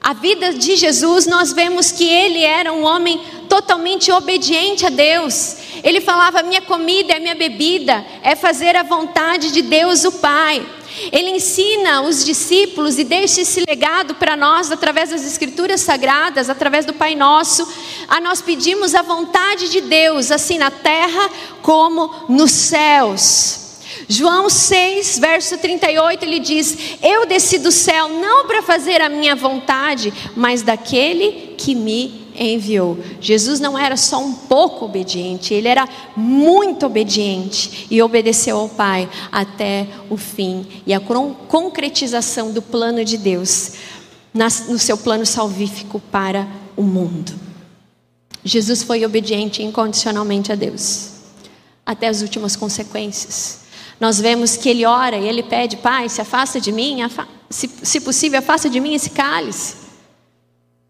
a 0.02 0.14
vida 0.14 0.54
de 0.54 0.78
Jesus, 0.78 1.28
nós 1.28 1.52
vemos 1.52 1.92
que 1.92 2.06
ele 2.06 2.42
era 2.42 2.72
um 2.72 2.86
homem 2.86 3.22
totalmente 3.50 4.10
obediente 4.10 4.86
a 4.86 4.90
Deus. 4.90 5.58
Ele 5.84 6.00
falava: 6.00 6.44
minha 6.44 6.62
comida 6.62 7.12
é 7.12 7.20
minha 7.20 7.36
bebida, 7.36 8.06
é 8.24 8.38
fazer 8.38 8.78
a 8.78 8.84
vontade 8.84 9.52
de 9.52 9.62
Deus, 9.62 10.06
o 10.06 10.14
Pai. 10.14 10.66
Ele 11.12 11.32
ensina 11.32 12.02
os 12.02 12.24
discípulos 12.24 12.98
e 12.98 13.04
deixa 13.04 13.42
esse 13.42 13.64
legado 13.68 14.16
para 14.16 14.36
nós 14.36 14.72
através 14.72 15.10
das 15.10 15.26
Escrituras 15.26 15.82
Sagradas, 15.82 16.50
através 16.50 16.86
do 16.86 16.94
Pai 16.94 17.16
Nosso, 17.16 17.68
a 18.08 18.20
nós 18.22 18.42
pedirmos 18.42 18.96
a 18.96 19.02
vontade 19.02 19.70
de 19.70 19.82
Deus, 19.82 20.32
assim 20.32 20.58
na 20.58 20.72
terra 20.72 21.30
como 21.62 22.10
nos 22.30 22.52
céus. 22.52 23.66
João 24.08 24.50
6, 24.50 25.20
verso 25.20 25.58
38, 25.58 26.24
ele 26.24 26.40
diz: 26.40 26.98
Eu 27.02 27.26
desci 27.26 27.58
do 27.58 27.72
céu 27.72 28.10
não 28.10 28.46
para 28.46 28.62
fazer 28.62 29.02
a 29.02 29.10
minha 29.10 29.36
vontade, 29.36 30.14
mas 30.36 30.62
daquele 30.62 31.56
que 31.58 31.74
me 31.74 32.25
enviou. 32.38 32.98
Jesus 33.20 33.60
não 33.60 33.78
era 33.78 33.96
só 33.98 34.20
um 34.24 34.34
pouco 34.34 34.86
obediente, 34.86 35.54
ele 35.54 35.68
era 35.68 35.88
muito 36.16 36.86
obediente 36.86 37.88
e 37.90 38.02
obedeceu 38.02 38.58
ao 38.58 38.70
Pai 38.70 39.10
até 39.32 39.88
o 40.10 40.18
fim 40.18 40.66
e 40.86 40.94
a 40.94 41.00
concretização 41.00 42.52
do 42.52 42.62
plano 42.62 43.04
de 43.06 43.18
Deus 43.18 43.74
no 44.68 44.78
seu 44.78 44.98
plano 44.98 45.26
salvífico 45.26 46.00
para 46.12 46.48
o 46.76 46.82
mundo. 46.82 47.34
Jesus 48.44 48.84
foi 48.84 49.06
obediente 49.06 49.64
incondicionalmente 49.64 50.52
a 50.52 50.56
Deus, 50.56 51.12
até 51.86 52.08
as 52.08 52.22
últimas 52.22 52.56
consequências. 52.56 53.62
Nós 54.00 54.20
vemos 54.20 54.58
que 54.58 54.70
ele 54.70 54.86
ora 54.86 55.18
e 55.18 55.28
ele 55.28 55.42
pede, 55.42 55.78
Pai, 55.78 56.10
se 56.10 56.22
afasta 56.22 56.60
de 56.60 56.72
mim, 56.72 56.98
se, 57.50 57.70
se 57.82 58.02
possível, 58.02 58.40
afasta 58.40 58.70
de 58.70 58.80
mim 58.80 58.94
esse 58.94 59.10
cálice 59.10 59.85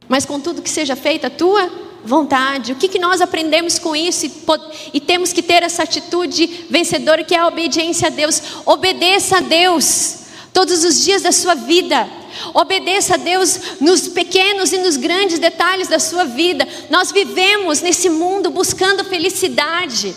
mas 0.08 0.26
contudo 0.26 0.62
que 0.62 0.70
seja 0.70 0.96
feita 0.96 1.28
a 1.28 1.30
tua 1.30 1.70
vontade. 2.06 2.72
O 2.72 2.76
que, 2.76 2.88
que 2.88 3.00
nós 3.00 3.20
aprendemos 3.20 3.80
com 3.80 3.96
isso 3.96 4.26
e, 4.26 4.32
e 4.94 5.00
temos 5.00 5.34
que 5.34 5.42
ter 5.42 5.64
essa 5.64 5.84
atitude 5.84 6.68
vencedora 6.70 7.24
que 7.24 7.36
é 7.36 7.40
a 7.40 7.48
obediência 7.48 8.08
a 8.08 8.12
Deus. 8.12 8.42
Obedeça 8.66 9.38
a 9.38 9.42
Deus 9.42 10.20
todos 10.54 10.84
os 10.84 11.04
dias 11.04 11.24
da 11.24 11.32
sua 11.32 11.56
vida. 11.56 12.08
Obedeça 12.54 13.16
a 13.16 13.18
Deus 13.18 13.80
nos 13.82 14.08
pequenos 14.08 14.72
e 14.72 14.78
nos 14.78 14.98
grandes 14.98 15.40
detalhes 15.40 15.88
da 15.88 16.00
sua 16.00 16.26
vida. 16.26 16.68
Nós 16.90 17.12
vivemos 17.12 17.82
nesse 17.82 18.10
mundo 18.10 18.50
buscando 18.50 19.04
felicidade. 19.04 20.16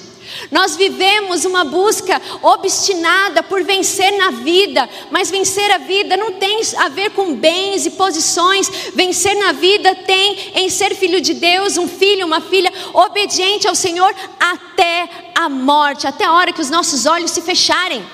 Nós 0.50 0.76
vivemos 0.76 1.44
uma 1.44 1.64
busca 1.64 2.20
obstinada 2.42 3.42
por 3.42 3.62
vencer 3.62 4.16
na 4.16 4.30
vida, 4.30 4.88
mas 5.10 5.30
vencer 5.30 5.70
a 5.70 5.78
vida 5.78 6.16
não 6.16 6.32
tem 6.34 6.60
a 6.78 6.88
ver 6.88 7.10
com 7.10 7.34
bens 7.34 7.86
e 7.86 7.90
posições. 7.90 8.68
Vencer 8.94 9.34
na 9.36 9.52
vida 9.52 9.94
tem 9.94 10.52
em 10.54 10.68
ser 10.68 10.94
filho 10.94 11.20
de 11.20 11.34
Deus, 11.34 11.76
um 11.76 11.88
filho, 11.88 12.26
uma 12.26 12.40
filha 12.40 12.72
obediente 12.92 13.66
ao 13.66 13.74
Senhor 13.74 14.14
até 14.38 15.08
a 15.34 15.48
morte, 15.48 16.06
até 16.06 16.24
a 16.24 16.32
hora 16.32 16.52
que 16.52 16.60
os 16.60 16.70
nossos 16.70 17.06
olhos 17.06 17.30
se 17.30 17.42
fecharem. 17.42 18.04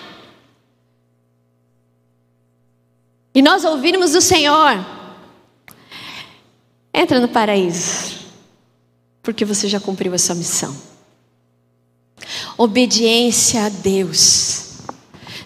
E 3.34 3.42
nós 3.42 3.64
ouvirmos 3.64 4.12
do 4.12 4.20
Senhor: 4.20 4.84
entra 6.92 7.18
no 7.18 7.28
paraíso, 7.28 8.14
porque 9.22 9.44
você 9.44 9.66
já 9.68 9.80
cumpriu 9.80 10.14
a 10.14 10.18
sua 10.18 10.36
missão. 10.36 10.93
Obediência 12.57 13.66
a 13.66 13.68
Deus. 13.68 14.64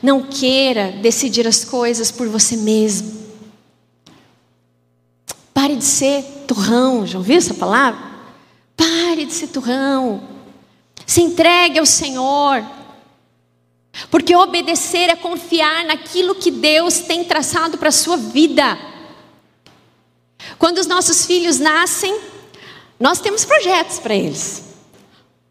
Não 0.02 0.22
queira 0.22 0.92
decidir 0.92 1.46
as 1.46 1.64
coisas 1.64 2.10
por 2.10 2.28
você 2.28 2.56
mesmo. 2.56 3.18
Pare 5.52 5.74
de 5.74 5.84
ser 5.84 6.22
turrão, 6.46 7.06
já 7.06 7.18
ouviu 7.18 7.36
essa 7.36 7.54
palavra? 7.54 8.00
Pare 8.76 9.24
de 9.24 9.32
ser 9.32 9.48
turrão. 9.48 10.22
Se 11.06 11.20
entregue 11.20 11.78
ao 11.78 11.86
Senhor. 11.86 12.64
Porque 14.10 14.36
obedecer 14.36 15.08
é 15.08 15.16
confiar 15.16 15.84
naquilo 15.84 16.34
que 16.34 16.50
Deus 16.50 17.00
tem 17.00 17.24
traçado 17.24 17.76
para 17.78 17.88
a 17.88 17.92
sua 17.92 18.16
vida. 18.16 18.78
Quando 20.58 20.78
os 20.78 20.86
nossos 20.86 21.26
filhos 21.26 21.58
nascem, 21.58 22.20
nós 23.00 23.20
temos 23.20 23.44
projetos 23.44 23.98
para 23.98 24.14
eles. 24.14 24.67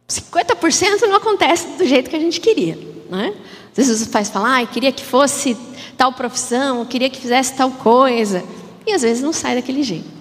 50% 0.07 1.01
não 1.01 1.15
acontece 1.15 1.67
do 1.77 1.85
jeito 1.85 2.09
que 2.09 2.15
a 2.15 2.19
gente 2.19 2.39
queria. 2.39 2.77
Né? 3.09 3.33
Às 3.71 3.77
vezes 3.77 4.01
os 4.01 4.07
pais 4.07 4.29
falam, 4.29 4.49
ah, 4.49 4.65
queria 4.65 4.91
que 4.91 5.03
fosse 5.03 5.57
tal 5.97 6.13
profissão, 6.13 6.85
queria 6.85 7.09
que 7.09 7.19
fizesse 7.19 7.53
tal 7.53 7.71
coisa. 7.71 8.43
E 8.85 8.93
às 8.93 9.01
vezes 9.01 9.21
não 9.21 9.33
sai 9.33 9.55
daquele 9.55 9.83
jeito. 9.83 10.17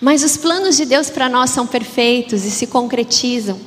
Mas 0.00 0.22
os 0.22 0.36
planos 0.36 0.76
de 0.76 0.84
Deus 0.84 1.10
para 1.10 1.28
nós 1.28 1.50
são 1.50 1.66
perfeitos 1.66 2.44
e 2.44 2.50
se 2.50 2.66
concretizam 2.66 3.58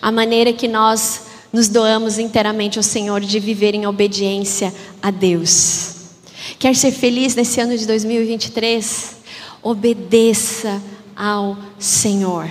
a 0.00 0.12
maneira 0.12 0.52
que 0.52 0.68
nós 0.68 1.22
nos 1.52 1.68
doamos 1.68 2.18
inteiramente 2.18 2.78
ao 2.78 2.82
Senhor 2.82 3.20
de 3.20 3.40
viver 3.40 3.74
em 3.74 3.86
obediência 3.86 4.72
a 5.02 5.10
Deus. 5.10 5.96
Quer 6.58 6.74
ser 6.76 6.92
feliz 6.92 7.34
nesse 7.34 7.60
ano 7.60 7.76
de 7.76 7.86
2023? 7.86 9.16
Obedeça 9.62 10.80
ao 11.16 11.56
Senhor. 11.78 12.48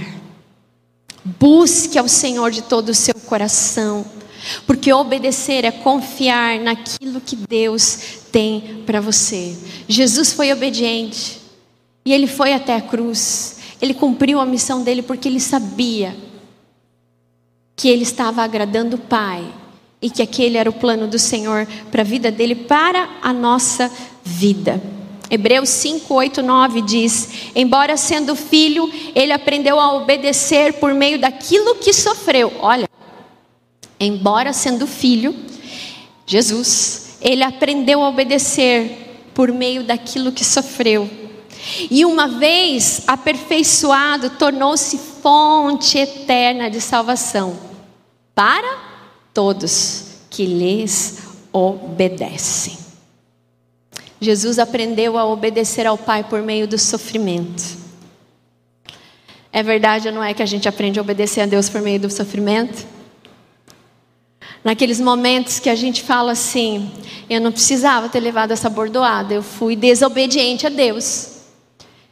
Busque 1.38 2.00
ao 2.00 2.08
Senhor 2.08 2.50
de 2.50 2.62
todo 2.62 2.90
o 2.90 2.96
seu 2.96 3.14
coração, 3.14 4.06
porque 4.66 4.92
obedecer 4.92 5.66
é 5.66 5.72
confiar 5.72 6.60
naquilo 6.60 7.22
que 7.22 7.36
Deus 7.36 8.00
tem 8.32 8.84
para 8.86 9.02
você. 9.02 9.56
Jesus 9.88 10.34
foi 10.34 10.52
obediente 10.52 11.40
e 12.06 12.14
ele 12.14 12.26
foi 12.26 12.54
até 12.54 12.76
a 12.76 12.82
cruz. 12.82 13.58
Ele 13.82 13.94
cumpriu 13.94 14.40
a 14.40 14.46
missão 14.46 14.82
dele 14.82 15.02
porque 15.02 15.28
ele 15.28 15.40
sabia 15.40 16.16
que 17.76 17.88
ele 17.88 18.04
estava 18.04 18.42
agradando 18.42 18.96
o 18.96 19.00
Pai 19.00 19.46
e 20.02 20.10
que 20.10 20.22
aquele 20.22 20.58
era 20.58 20.70
o 20.70 20.74
plano 20.74 21.08
do 21.08 21.20
Senhor 21.20 21.68
para 21.92 22.02
a 22.02 22.06
vida 22.06 22.32
dele, 22.32 22.56
para 22.56 23.08
a 23.22 23.32
nossa 23.32 23.92
vida. 24.24 24.82
Hebreus 25.30 25.70
5, 25.70 26.14
8, 26.14 26.42
9 26.42 26.82
diz: 26.82 27.30
Embora 27.56 27.96
sendo 27.96 28.36
filho, 28.36 28.92
ele 29.14 29.32
aprendeu 29.32 29.80
a 29.80 29.94
obedecer 29.94 30.74
por 30.74 30.94
meio 30.94 31.20
daquilo 31.20 31.76
que 31.76 31.94
sofreu. 31.94 32.52
Olha, 32.60 32.90
embora 34.00 34.52
sendo 34.54 34.88
filho, 34.88 35.36
Jesus, 36.26 37.18
ele 37.22 37.44
aprendeu 37.44 38.04
a 38.04 38.10
obedecer 38.10 39.30
por 39.34 39.52
meio 39.52 39.84
daquilo 39.84 40.32
que 40.32 40.44
sofreu. 40.44 41.10
E 41.92 42.06
uma 42.06 42.28
vez 42.28 43.04
aperfeiçoado, 43.06 44.32
tornou-se 44.32 44.98
fonte 45.22 45.98
eterna 45.98 46.70
de 46.70 46.82
salvação 46.82 47.58
para 48.34 48.80
todos 49.34 50.06
que 50.30 50.46
lhes 50.46 51.20
obedecem. 51.52 52.89
Jesus 54.22 54.60
aprendeu 54.60 55.18
a 55.18 55.26
obedecer 55.26 55.88
ao 55.88 55.98
Pai 55.98 56.24
por 56.24 56.42
meio 56.42 56.68
do 56.68 56.78
sofrimento. 56.78 57.78
É 59.52 59.64
verdade 59.64 60.08
ou 60.08 60.14
não 60.14 60.24
é 60.24 60.34
que 60.34 60.44
a 60.44 60.46
gente 60.46 60.68
aprende 60.68 61.00
a 61.00 61.02
obedecer 61.02 61.42
a 61.42 61.46
Deus 61.46 61.70
por 61.70 61.82
meio 61.82 62.00
do 62.00 62.10
sofrimento? 62.10 62.86
Naqueles 64.64 65.00
momentos 65.00 65.60
que 65.60 65.70
a 65.70 65.76
gente 65.76 66.04
fala 66.04 66.34
assim, 66.34 66.92
eu 67.30 67.40
não 67.40 67.52
precisava 67.52 68.10
ter 68.10 68.20
levado 68.20 68.52
essa 68.52 68.70
bordoada, 68.70 69.34
eu 69.34 69.42
fui 69.42 69.76
desobediente 69.76 70.68
a 70.68 70.70
Deus. 70.70 71.39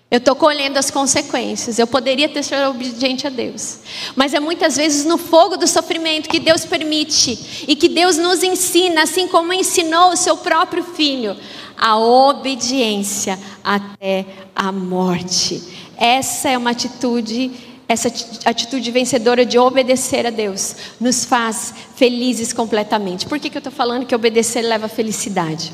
Eu 0.09 0.19
estou 0.19 0.35
colhendo 0.35 0.79
as 0.79 0.89
consequências. 0.89 1.77
Eu 1.77 1.85
poderia 1.85 2.29
ter 2.29 2.41
sido 2.41 2.69
obediente 2.69 3.27
a 3.27 3.29
Deus. 3.29 3.79
Mas 4.15 4.33
é 4.33 4.39
muitas 4.39 4.77
vezes 4.77 5.05
no 5.05 5.17
fogo 5.17 5.57
do 5.57 5.67
sofrimento 5.67 6.29
que 6.29 6.39
Deus 6.39 6.63
permite 6.63 7.65
e 7.67 7.75
que 7.75 7.89
Deus 7.89 8.17
nos 8.17 8.41
ensina, 8.41 9.03
assim 9.03 9.27
como 9.27 9.51
ensinou 9.51 10.11
o 10.11 10.15
seu 10.15 10.37
próprio 10.37 10.83
filho, 10.83 11.35
a 11.77 11.97
obediência 11.97 13.37
até 13.61 14.25
a 14.55 14.71
morte. 14.71 15.61
Essa 15.97 16.49
é 16.49 16.57
uma 16.57 16.71
atitude, 16.71 17.51
essa 17.85 18.07
atitude 18.45 18.89
vencedora 18.91 19.45
de 19.45 19.59
obedecer 19.59 20.25
a 20.25 20.29
Deus, 20.29 20.75
nos 21.01 21.25
faz 21.25 21.73
felizes 21.97 22.53
completamente. 22.53 23.25
Por 23.25 23.39
que, 23.39 23.49
que 23.49 23.57
eu 23.57 23.59
estou 23.59 23.73
falando 23.73 24.05
que 24.05 24.15
obedecer 24.15 24.61
leva 24.61 24.87
felicidade? 24.87 25.73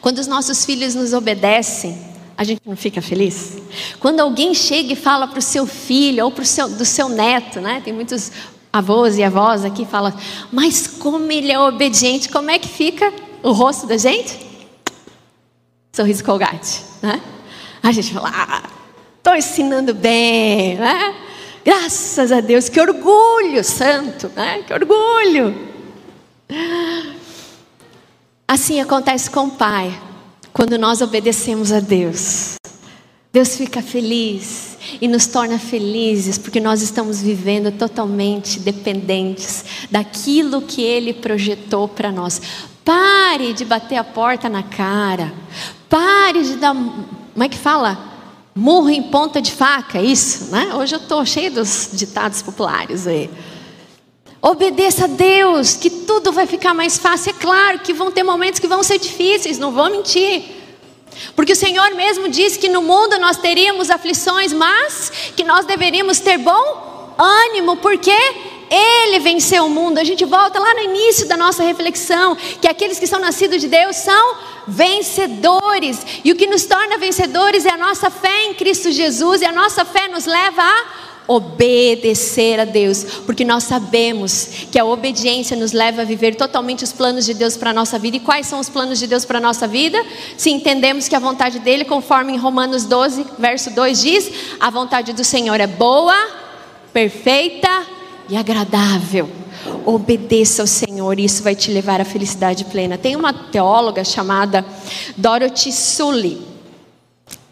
Quando 0.00 0.18
os 0.18 0.26
nossos 0.26 0.64
filhos 0.64 0.94
nos 0.96 1.12
obedecem, 1.12 2.11
a 2.42 2.44
gente 2.44 2.62
não 2.66 2.76
fica 2.76 3.00
feliz? 3.00 3.58
Quando 3.98 4.20
alguém 4.20 4.52
chega 4.54 4.92
e 4.92 4.96
fala 4.96 5.26
para 5.26 5.38
o 5.38 5.42
seu 5.42 5.66
filho 5.66 6.24
ou 6.24 6.30
para 6.30 6.44
seu, 6.44 6.68
do 6.68 6.84
seu 6.84 7.08
neto, 7.08 7.60
né? 7.60 7.80
Tem 7.84 7.92
muitos 7.92 8.32
avós 8.72 9.16
e 9.16 9.22
avós 9.22 9.64
aqui 9.64 9.84
falam, 9.84 10.12
mas 10.50 10.86
como 10.86 11.30
ele 11.30 11.52
é 11.52 11.58
obediente, 11.58 12.28
como 12.28 12.50
é 12.50 12.58
que 12.58 12.68
fica 12.68 13.12
o 13.42 13.52
rosto 13.52 13.86
da 13.86 13.96
gente? 13.96 14.52
sorriso 15.92 16.24
colgate, 16.24 16.82
né? 17.02 17.20
A 17.82 17.92
gente 17.92 18.14
fala, 18.14 18.30
ah, 18.34 18.62
estou 19.18 19.34
ensinando 19.34 19.92
bem, 19.92 20.76
né? 20.76 21.14
Graças 21.64 22.32
a 22.32 22.40
Deus, 22.40 22.68
que 22.68 22.80
orgulho 22.80 23.62
santo, 23.62 24.30
né? 24.34 24.62
Que 24.66 24.72
orgulho. 24.72 25.68
Assim 28.48 28.80
acontece 28.80 29.30
com 29.30 29.46
o 29.46 29.50
Pai, 29.50 29.92
quando 30.52 30.78
nós 30.78 31.00
obedecemos 31.00 31.72
a 31.72 31.80
Deus. 31.80 32.56
Deus 33.32 33.56
fica 33.56 33.80
feliz 33.80 34.76
e 35.00 35.08
nos 35.08 35.26
torna 35.26 35.58
felizes 35.58 36.36
porque 36.36 36.60
nós 36.60 36.82
estamos 36.82 37.22
vivendo 37.22 37.72
totalmente 37.72 38.60
dependentes 38.60 39.64
daquilo 39.90 40.60
que 40.60 40.82
Ele 40.82 41.14
projetou 41.14 41.88
para 41.88 42.12
nós. 42.12 42.42
Pare 42.84 43.54
de 43.54 43.64
bater 43.64 43.96
a 43.96 44.04
porta 44.04 44.48
na 44.50 44.62
cara. 44.62 45.32
Pare 45.88 46.42
de 46.42 46.56
dar. 46.56 46.74
Como 46.74 47.42
é 47.42 47.48
que 47.48 47.56
fala? 47.56 48.12
Murro 48.54 48.90
em 48.90 49.04
ponta 49.04 49.40
de 49.40 49.50
faca, 49.50 50.02
isso, 50.02 50.50
né? 50.50 50.74
Hoje 50.74 50.94
eu 50.94 50.98
estou 50.98 51.24
cheio 51.24 51.50
dos 51.52 51.88
ditados 51.94 52.42
populares 52.42 53.06
aí. 53.06 53.30
Obedeça 54.44 55.04
a 55.04 55.06
Deus, 55.06 55.76
que 55.76 55.88
tudo 55.88 56.32
vai 56.32 56.46
ficar 56.48 56.74
mais 56.74 56.98
fácil. 56.98 57.30
É 57.30 57.40
claro 57.40 57.78
que 57.78 57.92
vão 57.92 58.10
ter 58.10 58.24
momentos 58.24 58.58
que 58.58 58.66
vão 58.66 58.82
ser 58.82 58.98
difíceis, 58.98 59.56
não 59.56 59.70
vou 59.70 59.88
mentir. 59.88 60.42
Porque 61.36 61.52
o 61.52 61.56
Senhor 61.56 61.94
mesmo 61.94 62.28
disse 62.28 62.58
que 62.58 62.68
no 62.68 62.82
mundo 62.82 63.20
nós 63.20 63.36
teríamos 63.36 63.88
aflições, 63.88 64.52
mas 64.52 65.12
que 65.36 65.44
nós 65.44 65.64
deveríamos 65.64 66.18
ter 66.18 66.38
bom 66.38 67.14
ânimo, 67.16 67.76
porque 67.76 68.10
Ele 68.68 69.20
venceu 69.20 69.66
o 69.66 69.70
mundo. 69.70 69.98
A 69.98 70.04
gente 70.04 70.24
volta 70.24 70.58
lá 70.58 70.74
no 70.74 70.80
início 70.80 71.28
da 71.28 71.36
nossa 71.36 71.62
reflexão, 71.62 72.36
que 72.60 72.66
aqueles 72.66 72.98
que 72.98 73.06
são 73.06 73.20
nascidos 73.20 73.60
de 73.60 73.68
Deus 73.68 73.94
são 73.94 74.36
vencedores. 74.66 76.04
E 76.24 76.32
o 76.32 76.36
que 76.36 76.48
nos 76.48 76.64
torna 76.64 76.98
vencedores 76.98 77.64
é 77.64 77.70
a 77.70 77.76
nossa 77.76 78.10
fé 78.10 78.46
em 78.46 78.54
Cristo 78.54 78.90
Jesus, 78.90 79.40
e 79.40 79.44
a 79.44 79.52
nossa 79.52 79.84
fé 79.84 80.08
nos 80.08 80.26
leva 80.26 80.62
a 80.62 81.02
obedecer 81.26 82.58
a 82.58 82.64
Deus, 82.64 83.04
porque 83.24 83.44
nós 83.44 83.64
sabemos 83.64 84.48
que 84.70 84.78
a 84.78 84.84
obediência 84.84 85.56
nos 85.56 85.72
leva 85.72 86.02
a 86.02 86.04
viver 86.04 86.34
totalmente 86.34 86.84
os 86.84 86.92
planos 86.92 87.24
de 87.24 87.34
Deus 87.34 87.56
para 87.56 87.70
a 87.70 87.72
nossa 87.72 87.98
vida. 87.98 88.16
E 88.16 88.20
quais 88.20 88.46
são 88.46 88.58
os 88.58 88.68
planos 88.68 88.98
de 88.98 89.06
Deus 89.06 89.24
para 89.24 89.38
a 89.38 89.40
nossa 89.40 89.66
vida? 89.66 90.04
Se 90.36 90.50
entendemos 90.50 91.08
que 91.08 91.16
a 91.16 91.20
vontade 91.20 91.58
dele, 91.58 91.84
conforme 91.84 92.32
em 92.32 92.36
Romanos 92.36 92.84
12, 92.84 93.26
verso 93.38 93.70
2 93.70 94.00
diz: 94.00 94.30
a 94.58 94.70
vontade 94.70 95.12
do 95.12 95.24
Senhor 95.24 95.60
é 95.60 95.66
boa, 95.66 96.16
perfeita 96.92 97.86
e 98.28 98.36
agradável. 98.36 99.28
Obedeça 99.86 100.62
ao 100.62 100.66
Senhor, 100.66 101.18
isso 101.20 101.42
vai 101.42 101.54
te 101.54 101.70
levar 101.70 102.00
à 102.00 102.04
felicidade 102.04 102.64
plena. 102.64 102.98
Tem 102.98 103.14
uma 103.14 103.32
teóloga 103.32 104.04
chamada 104.04 104.64
Dorothy 105.16 105.72
Sully, 105.72 106.42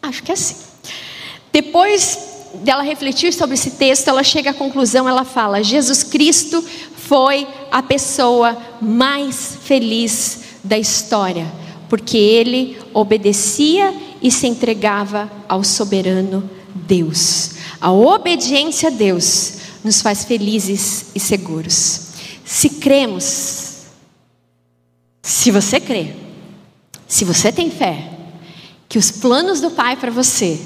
acho 0.03 0.23
que 0.23 0.33
é 0.33 0.35
assim. 0.35 0.57
Depois 1.53 2.30
dela 2.55 2.83
refletir 2.83 3.33
sobre 3.33 3.55
esse 3.55 3.73
texto, 3.73 4.09
ela 4.09 4.23
chega 4.23 4.51
à 4.51 4.55
conclusão, 4.55 5.09
ela 5.09 5.25
fala: 5.25 5.63
Jesus 5.63 6.03
Cristo 6.03 6.65
foi 6.97 7.47
a 7.71 7.83
pessoa 7.83 8.57
mais 8.81 9.59
feliz 9.63 10.41
da 10.63 10.79
história, 10.79 11.51
porque 11.89 12.17
ele 12.17 12.79
obedecia 12.93 13.95
e 14.23 14.31
se 14.31 14.47
entregava 14.47 15.31
ao 15.49 15.65
soberano 15.65 16.49
Deus. 16.75 17.53
A 17.81 17.91
obediência 17.91 18.89
a 18.89 18.93
Deus 18.93 19.55
nos 19.83 20.03
faz 20.03 20.25
felizes 20.25 21.07
e 21.15 21.21
seguros. 21.21 22.09
Se 22.45 22.69
cremos, 22.69 23.87
se 25.23 25.51
você 25.51 25.81
crê, 25.81 26.15
se 27.07 27.25
você 27.25 27.51
tem 27.51 27.71
fé, 27.71 28.11
que 28.89 28.99
os 28.99 29.11
planos 29.11 29.61
do 29.61 29.71
Pai 29.71 29.97
para 29.97 30.11
você 30.11 30.61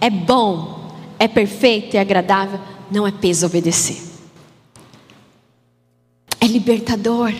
é 0.00 0.10
bom, 0.10 0.81
é 1.22 1.28
perfeito 1.28 1.94
e 1.94 1.98
agradável, 2.00 2.58
não 2.90 3.06
é 3.06 3.12
peso 3.12 3.46
obedecer. 3.46 3.96
É 6.40 6.46
libertador. 6.48 7.32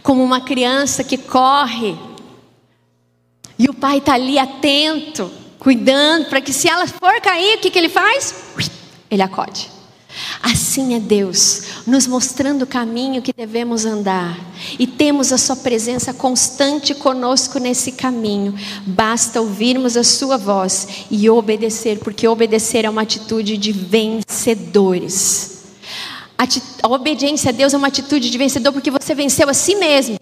Como 0.00 0.22
uma 0.22 0.40
criança 0.40 1.02
que 1.02 1.18
corre 1.18 1.98
e 3.58 3.68
o 3.68 3.74
pai 3.74 3.98
está 3.98 4.14
ali 4.14 4.38
atento, 4.38 5.28
cuidando, 5.58 6.28
para 6.28 6.40
que 6.40 6.52
se 6.52 6.68
ela 6.68 6.86
for 6.86 7.20
cair, 7.20 7.56
o 7.56 7.60
que, 7.60 7.72
que 7.72 7.78
ele 7.80 7.88
faz? 7.88 8.54
Ele 9.10 9.22
acode. 9.22 9.68
Assim 10.46 10.94
é 10.94 11.00
Deus, 11.00 11.62
nos 11.86 12.06
mostrando 12.06 12.62
o 12.62 12.66
caminho 12.66 13.22
que 13.22 13.32
devemos 13.32 13.86
andar, 13.86 14.38
e 14.78 14.86
temos 14.86 15.32
a 15.32 15.38
Sua 15.38 15.56
presença 15.56 16.12
constante 16.12 16.94
conosco 16.94 17.58
nesse 17.58 17.92
caminho. 17.92 18.54
Basta 18.86 19.40
ouvirmos 19.40 19.96
a 19.96 20.04
Sua 20.04 20.36
voz 20.36 21.06
e 21.10 21.30
obedecer, 21.30 21.98
porque 22.00 22.28
obedecer 22.28 22.84
é 22.84 22.90
uma 22.90 23.00
atitude 23.00 23.56
de 23.56 23.72
vencedores. 23.72 25.62
A 26.82 26.88
obediência 26.88 27.48
a 27.48 27.52
Deus 27.52 27.72
é 27.72 27.78
uma 27.78 27.88
atitude 27.88 28.28
de 28.28 28.36
vencedor, 28.36 28.70
porque 28.70 28.90
você 28.90 29.14
venceu 29.14 29.48
a 29.48 29.54
si 29.54 29.74
mesmo, 29.76 30.18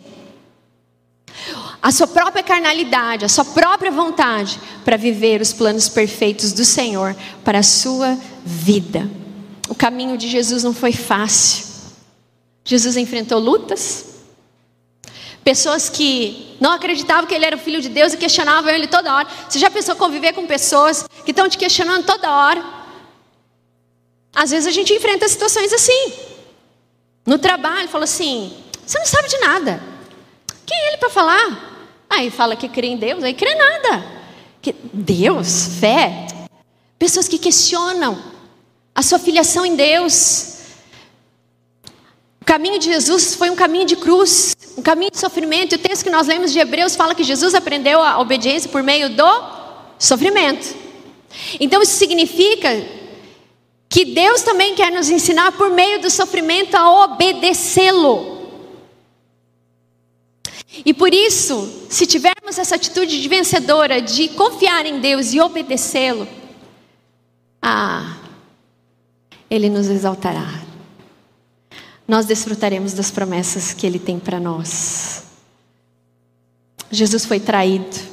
a 1.83 1.91
sua 1.91 2.07
própria 2.07 2.45
carnalidade, 2.45 3.25
a 3.25 3.29
sua 3.29 3.45
própria 3.45 3.91
vontade, 3.91 4.61
para 4.85 4.97
viver 4.97 5.41
os 5.41 5.53
planos 5.53 5.89
perfeitos 5.89 6.53
do 6.53 6.65
Senhor 6.65 7.17
para 7.43 7.59
a 7.59 7.63
sua 7.65 8.17
vida. 8.45 9.21
O 9.69 9.75
caminho 9.75 10.17
de 10.17 10.29
Jesus 10.29 10.63
não 10.63 10.75
foi 10.75 10.93
fácil. 10.93 11.67
Jesus 12.65 12.97
enfrentou 12.97 13.39
lutas. 13.39 14.07
Pessoas 15.45 15.89
que 15.89 16.57
não 16.61 16.73
acreditavam 16.73 17.27
que 17.27 17.35
ele 17.35 17.45
era 17.45 17.57
o 17.57 17.59
filho 17.59 17.81
de 17.81 17.89
Deus 17.89 18.13
e 18.13 18.17
questionavam 18.17 18.71
ele 18.71 18.87
toda 18.87 19.15
hora. 19.15 19.29
Você 19.49 19.59
já 19.59 19.71
pensou 19.71 19.97
conviver 19.97 20.33
com 20.33 20.47
pessoas 20.47 21.05
que 21.25 21.33
estão 21.33 21.49
te 21.49 21.59
questionando 21.59 22.05
toda 22.05 22.31
hora? 22.31 22.65
Às 24.35 24.51
vezes 24.51 24.67
a 24.67 24.71
gente 24.71 24.93
enfrenta 24.93 25.29
situações 25.29 25.73
assim. 25.73 26.13
No 27.27 27.39
trabalho, 27.39 27.89
fala 27.89 28.05
assim: 28.05 28.57
você 28.87 28.99
não 28.99 29.07
sabe 29.07 29.29
de 29.29 29.39
nada. 29.39 29.83
Quem 30.65 30.77
é 30.77 30.89
ele 30.89 30.97
para 30.99 31.11
falar? 31.11 31.73
Aí 32.09 32.31
fala 32.31 32.55
que 32.55 32.69
crê 32.69 32.89
em 32.89 32.97
Deus, 32.97 33.25
aí 33.25 33.35
crê 33.35 33.55
nada. 33.55 34.05
Que 34.61 34.75
Deus, 34.93 35.79
fé. 35.81 36.27
Pessoas 36.99 37.27
que 37.27 37.39
questionam 37.39 38.32
a 38.95 39.03
sua 39.03 39.19
filiação 39.19 39.65
em 39.65 39.75
Deus. 39.75 40.59
O 42.41 42.45
caminho 42.45 42.79
de 42.79 42.87
Jesus 42.87 43.35
foi 43.35 43.51
um 43.51 43.57
caminho 43.57 43.87
de 43.87 43.97
cruz, 43.97 44.57
um 44.77 44.83
caminho 44.83 45.11
de 45.11 45.19
sofrimento. 45.19 45.75
E 45.75 45.77
o 45.77 45.79
texto 45.79 46.05
que 46.05 46.11
nós 46.11 46.27
lemos 46.27 46.53
de 46.53 46.59
Hebreus 46.59 46.97
fala 46.97 47.15
que 47.15 47.25
Jesus 47.25 47.55
aprendeu 47.55 48.03
a 48.03 48.21
obediência 48.21 48.69
por 48.69 48.83
meio 48.83 49.11
do 49.11 49.45
sofrimento. 49.99 50.75
Então 51.61 51.81
isso 51.81 51.95
significa 51.95 52.69
que 53.89 54.05
Deus 54.07 54.43
também 54.43 54.75
quer 54.75 54.91
nos 54.91 55.11
ensinar 55.11 55.53
por 55.53 55.71
meio 55.71 56.01
do 56.01 56.11
sofrimento 56.11 56.75
a 56.75 57.05
obedecê-lo. 57.05 58.33
E 60.85 60.95
por 60.95 61.13
isso, 61.13 61.87
se 61.91 62.07
tivermos 62.07 62.59
essa 62.59 62.77
atitude 62.77 63.21
de 63.21 63.29
vencedora, 63.29 64.01
de 64.01 64.29
confiar 64.29 64.87
em 64.87 64.99
Deus 64.99 65.35
e 65.35 65.41
obedecê-lo, 65.41 66.27
ah, 67.61 68.17
ele 69.53 69.69
nos 69.69 69.87
exaltará. 69.89 70.63
Nós 72.09 72.25
desfrutaremos 72.25 72.95
das 72.95 73.11
promessas 73.11 73.75
que 73.75 73.87
Ele 73.87 73.99
tem 73.99 74.19
para 74.19 74.41
nós. 74.41 75.25
Jesus 76.91 77.27
foi 77.27 77.39
traído. 77.39 78.13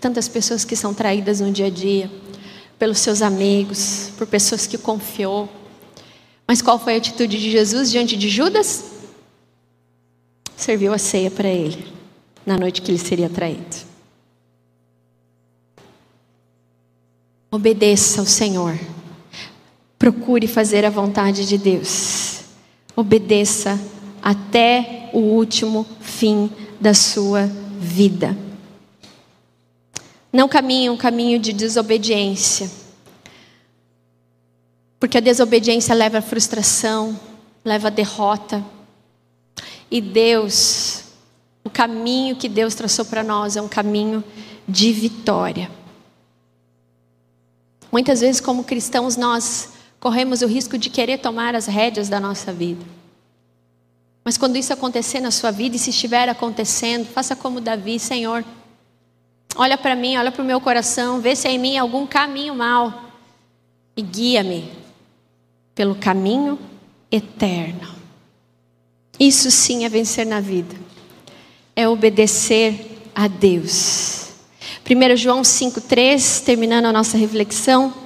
Tantas 0.00 0.28
pessoas 0.28 0.64
que 0.64 0.76
são 0.76 0.94
traídas 0.94 1.40
no 1.40 1.50
dia 1.50 1.66
a 1.66 1.70
dia, 1.70 2.08
pelos 2.78 2.98
seus 2.98 3.20
amigos, 3.20 4.12
por 4.16 4.28
pessoas 4.28 4.64
que 4.64 4.78
confiou. 4.78 5.48
Mas 6.46 6.62
qual 6.62 6.78
foi 6.78 6.94
a 6.94 6.98
atitude 6.98 7.36
de 7.36 7.50
Jesus 7.50 7.90
diante 7.90 8.16
de 8.16 8.28
Judas? 8.28 8.84
Serviu 10.56 10.92
a 10.94 10.98
ceia 10.98 11.32
para 11.32 11.48
ele, 11.48 11.92
na 12.46 12.56
noite 12.56 12.80
que 12.80 12.92
ele 12.92 12.98
seria 12.98 13.28
traído. 13.28 13.76
Obedeça 17.50 18.20
ao 18.20 18.26
Senhor 18.26 18.78
Procure 20.06 20.46
fazer 20.46 20.84
a 20.84 20.88
vontade 20.88 21.44
de 21.48 21.58
Deus. 21.58 22.42
Obedeça 22.94 23.76
até 24.22 25.10
o 25.12 25.18
último 25.18 25.84
fim 26.00 26.48
da 26.80 26.94
sua 26.94 27.50
vida. 27.80 28.38
Não 30.32 30.48
caminhe 30.48 30.88
um 30.90 30.96
caminho 30.96 31.40
de 31.40 31.52
desobediência. 31.52 32.70
Porque 35.00 35.18
a 35.18 35.20
desobediência 35.20 35.92
leva 35.92 36.18
à 36.18 36.22
frustração, 36.22 37.18
leva 37.64 37.88
à 37.88 37.90
derrota. 37.90 38.64
E 39.90 40.00
Deus, 40.00 41.02
o 41.64 41.68
caminho 41.68 42.36
que 42.36 42.48
Deus 42.48 42.76
traçou 42.76 43.06
para 43.06 43.24
nós 43.24 43.56
é 43.56 43.60
um 43.60 43.66
caminho 43.66 44.22
de 44.68 44.92
vitória. 44.92 45.68
Muitas 47.90 48.20
vezes, 48.20 48.40
como 48.40 48.62
cristãos, 48.62 49.16
nós 49.16 49.74
corremos 50.06 50.40
o 50.40 50.46
risco 50.46 50.78
de 50.78 50.88
querer 50.88 51.18
tomar 51.18 51.56
as 51.56 51.66
rédeas 51.66 52.08
da 52.08 52.20
nossa 52.20 52.52
vida. 52.52 52.86
Mas 54.24 54.38
quando 54.38 54.54
isso 54.54 54.72
acontecer 54.72 55.18
na 55.18 55.32
sua 55.32 55.50
vida, 55.50 55.74
e 55.74 55.80
se 55.80 55.90
estiver 55.90 56.28
acontecendo, 56.28 57.06
faça 57.06 57.34
como 57.34 57.60
Davi, 57.60 57.98
Senhor. 57.98 58.44
Olha 59.56 59.76
para 59.76 59.96
mim, 59.96 60.16
olha 60.16 60.30
para 60.30 60.44
o 60.44 60.46
meu 60.46 60.60
coração, 60.60 61.20
vê 61.20 61.34
se 61.34 61.48
há 61.48 61.50
em 61.50 61.58
mim 61.58 61.76
algum 61.76 62.06
caminho 62.06 62.54
mal 62.54 63.10
e 63.96 64.02
guia-me 64.02 64.70
pelo 65.74 65.96
caminho 65.96 66.56
eterno. 67.10 67.88
Isso 69.18 69.50
sim 69.50 69.84
é 69.84 69.88
vencer 69.88 70.24
na 70.24 70.38
vida, 70.38 70.76
é 71.74 71.88
obedecer 71.88 73.10
a 73.12 73.26
Deus. 73.26 74.28
1 74.88 75.16
João 75.16 75.42
5,3, 75.42 76.44
terminando 76.44 76.84
a 76.84 76.92
nossa 76.92 77.18
reflexão, 77.18 78.05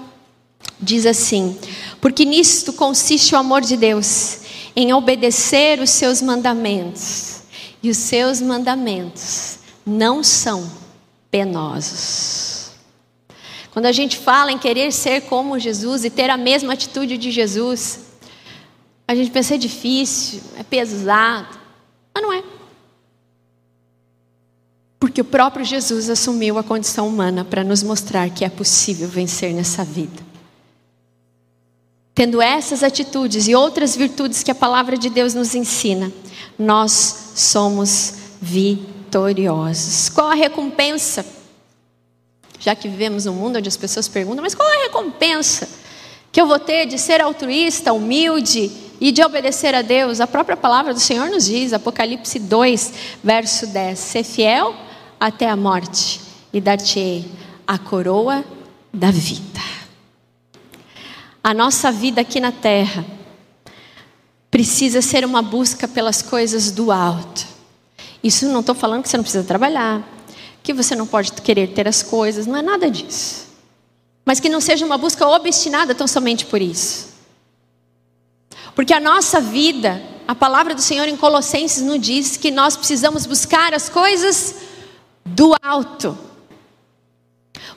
diz 0.80 1.06
assim: 1.06 1.58
Porque 2.00 2.24
nisto 2.24 2.72
consiste 2.72 3.34
o 3.34 3.38
amor 3.38 3.60
de 3.60 3.76
Deus, 3.76 4.40
em 4.74 4.92
obedecer 4.92 5.80
os 5.80 5.90
seus 5.90 6.22
mandamentos, 6.22 7.42
e 7.82 7.90
os 7.90 7.96
seus 7.96 8.40
mandamentos 8.40 9.58
não 9.86 10.22
são 10.22 10.70
penosos. 11.30 12.70
Quando 13.72 13.86
a 13.86 13.92
gente 13.92 14.16
fala 14.16 14.50
em 14.50 14.58
querer 14.58 14.92
ser 14.92 15.22
como 15.22 15.58
Jesus 15.58 16.04
e 16.04 16.10
ter 16.10 16.28
a 16.28 16.36
mesma 16.36 16.72
atitude 16.72 17.16
de 17.16 17.30
Jesus, 17.30 18.00
a 19.06 19.14
gente 19.14 19.30
pensa 19.30 19.54
é 19.54 19.58
difícil, 19.58 20.40
é 20.58 20.62
pesado, 20.62 21.58
mas 22.12 22.22
não 22.22 22.32
é. 22.32 22.42
Porque 24.98 25.20
o 25.20 25.24
próprio 25.24 25.64
Jesus 25.64 26.10
assumiu 26.10 26.58
a 26.58 26.62
condição 26.62 27.08
humana 27.08 27.44
para 27.44 27.64
nos 27.64 27.82
mostrar 27.82 28.28
que 28.30 28.44
é 28.44 28.48
possível 28.48 29.08
vencer 29.08 29.54
nessa 29.54 29.82
vida. 29.82 30.29
Tendo 32.20 32.42
essas 32.42 32.82
atitudes 32.82 33.48
e 33.48 33.54
outras 33.54 33.96
virtudes 33.96 34.42
que 34.42 34.50
a 34.50 34.54
palavra 34.54 34.98
de 34.98 35.08
Deus 35.08 35.32
nos 35.32 35.54
ensina, 35.54 36.12
nós 36.58 37.32
somos 37.34 38.12
vitoriosos. 38.38 40.10
Qual 40.10 40.28
a 40.28 40.34
recompensa? 40.34 41.24
Já 42.58 42.74
que 42.74 42.90
vivemos 42.90 43.24
num 43.24 43.32
mundo 43.32 43.56
onde 43.56 43.70
as 43.70 43.76
pessoas 43.78 44.06
perguntam, 44.06 44.42
mas 44.42 44.54
qual 44.54 44.68
a 44.68 44.82
recompensa 44.82 45.66
que 46.30 46.38
eu 46.38 46.46
vou 46.46 46.58
ter 46.58 46.84
de 46.84 46.98
ser 46.98 47.22
altruísta, 47.22 47.90
humilde 47.94 48.70
e 49.00 49.10
de 49.10 49.22
obedecer 49.22 49.74
a 49.74 49.80
Deus? 49.80 50.20
A 50.20 50.26
própria 50.26 50.58
palavra 50.58 50.92
do 50.92 51.00
Senhor 51.00 51.30
nos 51.30 51.46
diz, 51.46 51.72
Apocalipse 51.72 52.38
2, 52.38 52.92
verso 53.24 53.66
10: 53.66 53.98
ser 53.98 54.24
fiel 54.24 54.74
até 55.18 55.48
a 55.48 55.56
morte 55.56 56.20
e 56.52 56.60
dar-te 56.60 57.24
a 57.66 57.78
coroa 57.78 58.44
da 58.92 59.10
vida. 59.10 59.79
A 61.42 61.54
nossa 61.54 61.90
vida 61.90 62.20
aqui 62.20 62.38
na 62.38 62.52
terra 62.52 63.04
precisa 64.50 65.00
ser 65.00 65.24
uma 65.24 65.40
busca 65.40 65.88
pelas 65.88 66.20
coisas 66.20 66.70
do 66.70 66.92
alto. 66.92 67.46
Isso 68.22 68.46
não 68.46 68.60
estou 68.60 68.74
falando 68.74 69.02
que 69.02 69.08
você 69.08 69.16
não 69.16 69.24
precisa 69.24 69.44
trabalhar, 69.44 70.02
que 70.62 70.74
você 70.74 70.94
não 70.94 71.06
pode 71.06 71.32
querer 71.32 71.68
ter 71.68 71.88
as 71.88 72.02
coisas, 72.02 72.46
não 72.46 72.56
é 72.56 72.62
nada 72.62 72.90
disso. 72.90 73.46
Mas 74.24 74.38
que 74.38 74.50
não 74.50 74.60
seja 74.60 74.84
uma 74.84 74.98
busca 74.98 75.26
obstinada 75.26 75.94
tão 75.94 76.06
somente 76.06 76.44
por 76.44 76.60
isso. 76.60 77.08
Porque 78.74 78.92
a 78.92 79.00
nossa 79.00 79.40
vida, 79.40 80.02
a 80.28 80.34
palavra 80.34 80.74
do 80.74 80.82
Senhor 80.82 81.08
em 81.08 81.16
Colossenses 81.16 81.82
nos 81.82 82.00
diz 82.00 82.36
que 82.36 82.50
nós 82.50 82.76
precisamos 82.76 83.24
buscar 83.24 83.72
as 83.72 83.88
coisas 83.88 84.56
do 85.24 85.54
alto. 85.62 86.16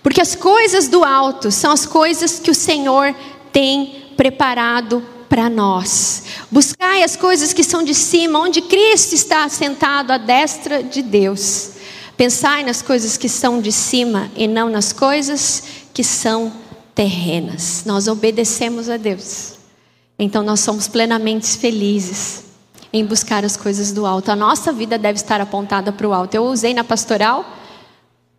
Porque 0.02 0.20
as 0.20 0.36
coisas 0.36 0.90
do 0.90 1.04
alto 1.04 1.50
são 1.50 1.72
as 1.72 1.86
coisas 1.86 2.40
que 2.40 2.52
o 2.52 2.56
Senhor 2.56 3.16
tem 3.54 4.08
preparado 4.18 5.02
para 5.30 5.50
nós. 5.50 6.24
Buscai 6.52 7.04
as 7.04 7.16
coisas 7.16 7.54
que 7.54 7.64
são 7.64 7.84
de 7.84 7.94
cima, 7.94 8.40
onde 8.40 8.62
Cristo 8.62 9.14
está 9.14 9.48
sentado 9.48 10.12
à 10.12 10.18
destra 10.18 10.84
de 10.84 11.02
Deus. 11.02 11.72
Pensai 12.18 12.64
nas 12.64 12.82
coisas 12.82 13.16
que 13.16 13.30
são 13.30 13.62
de 13.62 13.72
cima 13.72 14.30
e 14.36 14.48
não 14.48 14.70
nas 14.70 14.92
coisas 14.92 15.64
que 15.94 16.04
são 16.04 16.52
terrenas. 16.94 17.84
Nós 17.86 18.08
obedecemos 18.08 18.90
a 18.90 18.98
Deus. 18.98 19.54
Então 20.20 20.44
nós 20.44 20.60
somos 20.60 20.88
plenamente 20.88 21.58
felizes 21.58 22.44
em 22.92 23.04
buscar 23.04 23.44
as 23.44 23.58
coisas 23.58 23.92
do 23.92 24.06
alto. 24.06 24.30
A 24.30 24.36
nossa 24.36 24.72
vida 24.72 24.98
deve 24.98 25.18
estar 25.18 25.42
apontada 25.42 25.92
para 25.92 26.08
o 26.08 26.14
alto. 26.14 26.36
Eu 26.36 26.46
usei 26.46 26.74
na 26.74 26.84
pastoral 26.84 27.44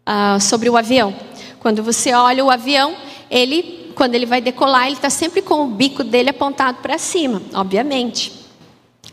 uh, 0.09 0.41
sobre 0.41 0.71
o 0.71 0.77
avião. 0.77 1.13
Quando 1.59 1.83
você 1.83 2.13
olha 2.13 2.45
o 2.45 2.51
avião, 2.51 2.95
ele, 3.29 3.84
quando 3.95 4.15
ele 4.15 4.27
vai 4.27 4.41
decolar, 4.41 4.87
ele 4.87 4.97
está 4.97 5.11
sempre 5.11 5.41
com 5.41 5.65
o 5.65 5.69
bico 5.69 6.05
dele 6.05 6.31
apontado 6.31 6.79
para 6.83 6.99
cima, 6.99 7.41
obviamente. 7.55 8.33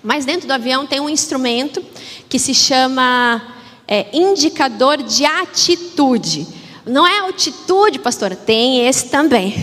Mas 0.03 0.25
dentro 0.25 0.47
do 0.47 0.51
avião 0.51 0.85
tem 0.85 0.99
um 0.99 1.09
instrumento 1.09 1.83
que 2.27 2.39
se 2.39 2.53
chama 2.53 3.41
é, 3.87 4.07
indicador 4.13 4.97
de 5.03 5.25
atitude. 5.25 6.47
Não 6.85 7.05
é 7.05 7.19
altitude, 7.19 7.99
pastora, 7.99 8.35
tem 8.35 8.87
esse 8.87 9.09
também. 9.09 9.53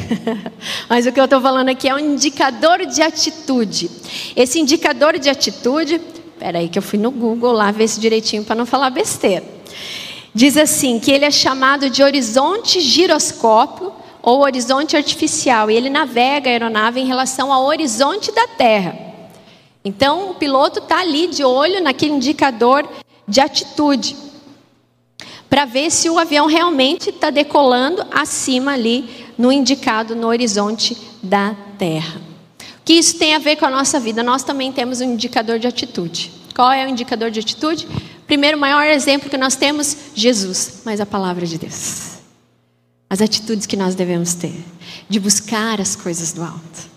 Mas 0.89 1.07
o 1.07 1.13
que 1.13 1.19
eu 1.19 1.25
estou 1.25 1.41
falando 1.41 1.69
aqui 1.69 1.89
é 1.89 1.95
um 1.95 1.99
indicador 1.99 2.87
de 2.87 3.03
atitude. 3.03 3.91
Esse 4.37 4.61
indicador 4.61 5.19
de 5.19 5.29
atitude, 5.29 6.01
espera 6.33 6.59
aí 6.61 6.69
que 6.69 6.79
eu 6.79 6.83
fui 6.83 6.99
no 6.99 7.11
Google 7.11 7.53
lá 7.53 7.73
ver 7.73 7.89
se 7.89 7.99
direitinho 7.99 8.45
para 8.45 8.55
não 8.55 8.65
falar 8.65 8.91
besteira. 8.91 9.45
Diz 10.33 10.57
assim 10.57 11.01
que 11.01 11.11
ele 11.11 11.25
é 11.25 11.31
chamado 11.31 11.91
de 11.91 12.03
horizonte 12.03 12.81
giroscópio 12.81 13.93
ou 14.23 14.41
horizonte 14.41 14.97
artificial 14.97 15.71
e 15.71 15.77
ele 15.77 15.91
navega 15.91 16.49
a 16.49 16.53
aeronave 16.53 17.01
em 17.01 17.07
relação 17.07 17.53
ao 17.53 17.65
horizonte 17.65 18.33
da 18.33 18.47
Terra. 18.49 18.97
Então 19.85 20.31
o 20.31 20.35
piloto 20.35 20.81
está 20.81 21.01
ali 21.01 21.29
de 21.29 21.45
olho 21.45 21.83
naquele 21.83 22.13
indicador 22.13 22.89
de 23.27 23.41
atitude 23.41 24.17
para 25.49 25.65
ver 25.65 25.91
se 25.91 26.11
o 26.11 26.19
avião 26.19 26.47
realmente 26.47 27.11
está 27.11 27.31
decolando 27.31 28.05
acima 28.11 28.73
ali 28.73 29.09
no 29.37 29.51
indicado 29.51 30.15
no 30.15 30.27
horizonte 30.27 30.97
da 31.23 31.57
Terra. 31.79 32.21
O 32.81 32.85
que 32.85 32.95
isso 32.95 33.19
tem 33.19 33.35
a 33.35 33.39
ver 33.39 33.57
com 33.57 33.67
a 33.67 33.71
nossa 33.71 33.99
vida? 34.01 34.23
Nós 34.23 34.43
também 34.43 34.73
temos 34.73 35.01
um 35.01 35.13
indicador 35.13 35.59
de 35.59 35.67
atitude. 35.67 36.33
Qual 36.55 36.73
é 36.73 36.85
o 36.85 36.89
indicador 36.89 37.31
de 37.31 37.41
atitude? 37.41 37.87
Primeiro, 38.27 38.59
maior 38.59 38.85
exemplo 38.87 39.31
que 39.31 39.39
nós 39.39 39.57
temos, 39.57 39.97
Jesus, 40.15 40.83
mas 40.85 41.01
a 41.01 41.07
palavra 41.07 41.47
de 41.47 41.57
Deus. 41.57 42.18
As 43.09 43.23
atitudes 43.23 43.67
que 43.67 43.77
nós 43.77 43.95
devemos 43.95 44.35
ter, 44.35 44.65
de 45.09 45.19
buscar 45.19 45.81
as 45.81 45.97
coisas 45.97 46.33
do 46.33 46.43
alto. 46.43 46.89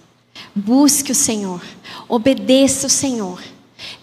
Busque 0.54 1.12
o 1.12 1.16
Senhor, 1.16 1.62
obedeça 2.10 2.88
o 2.88 2.90
Senhor 2.90 3.42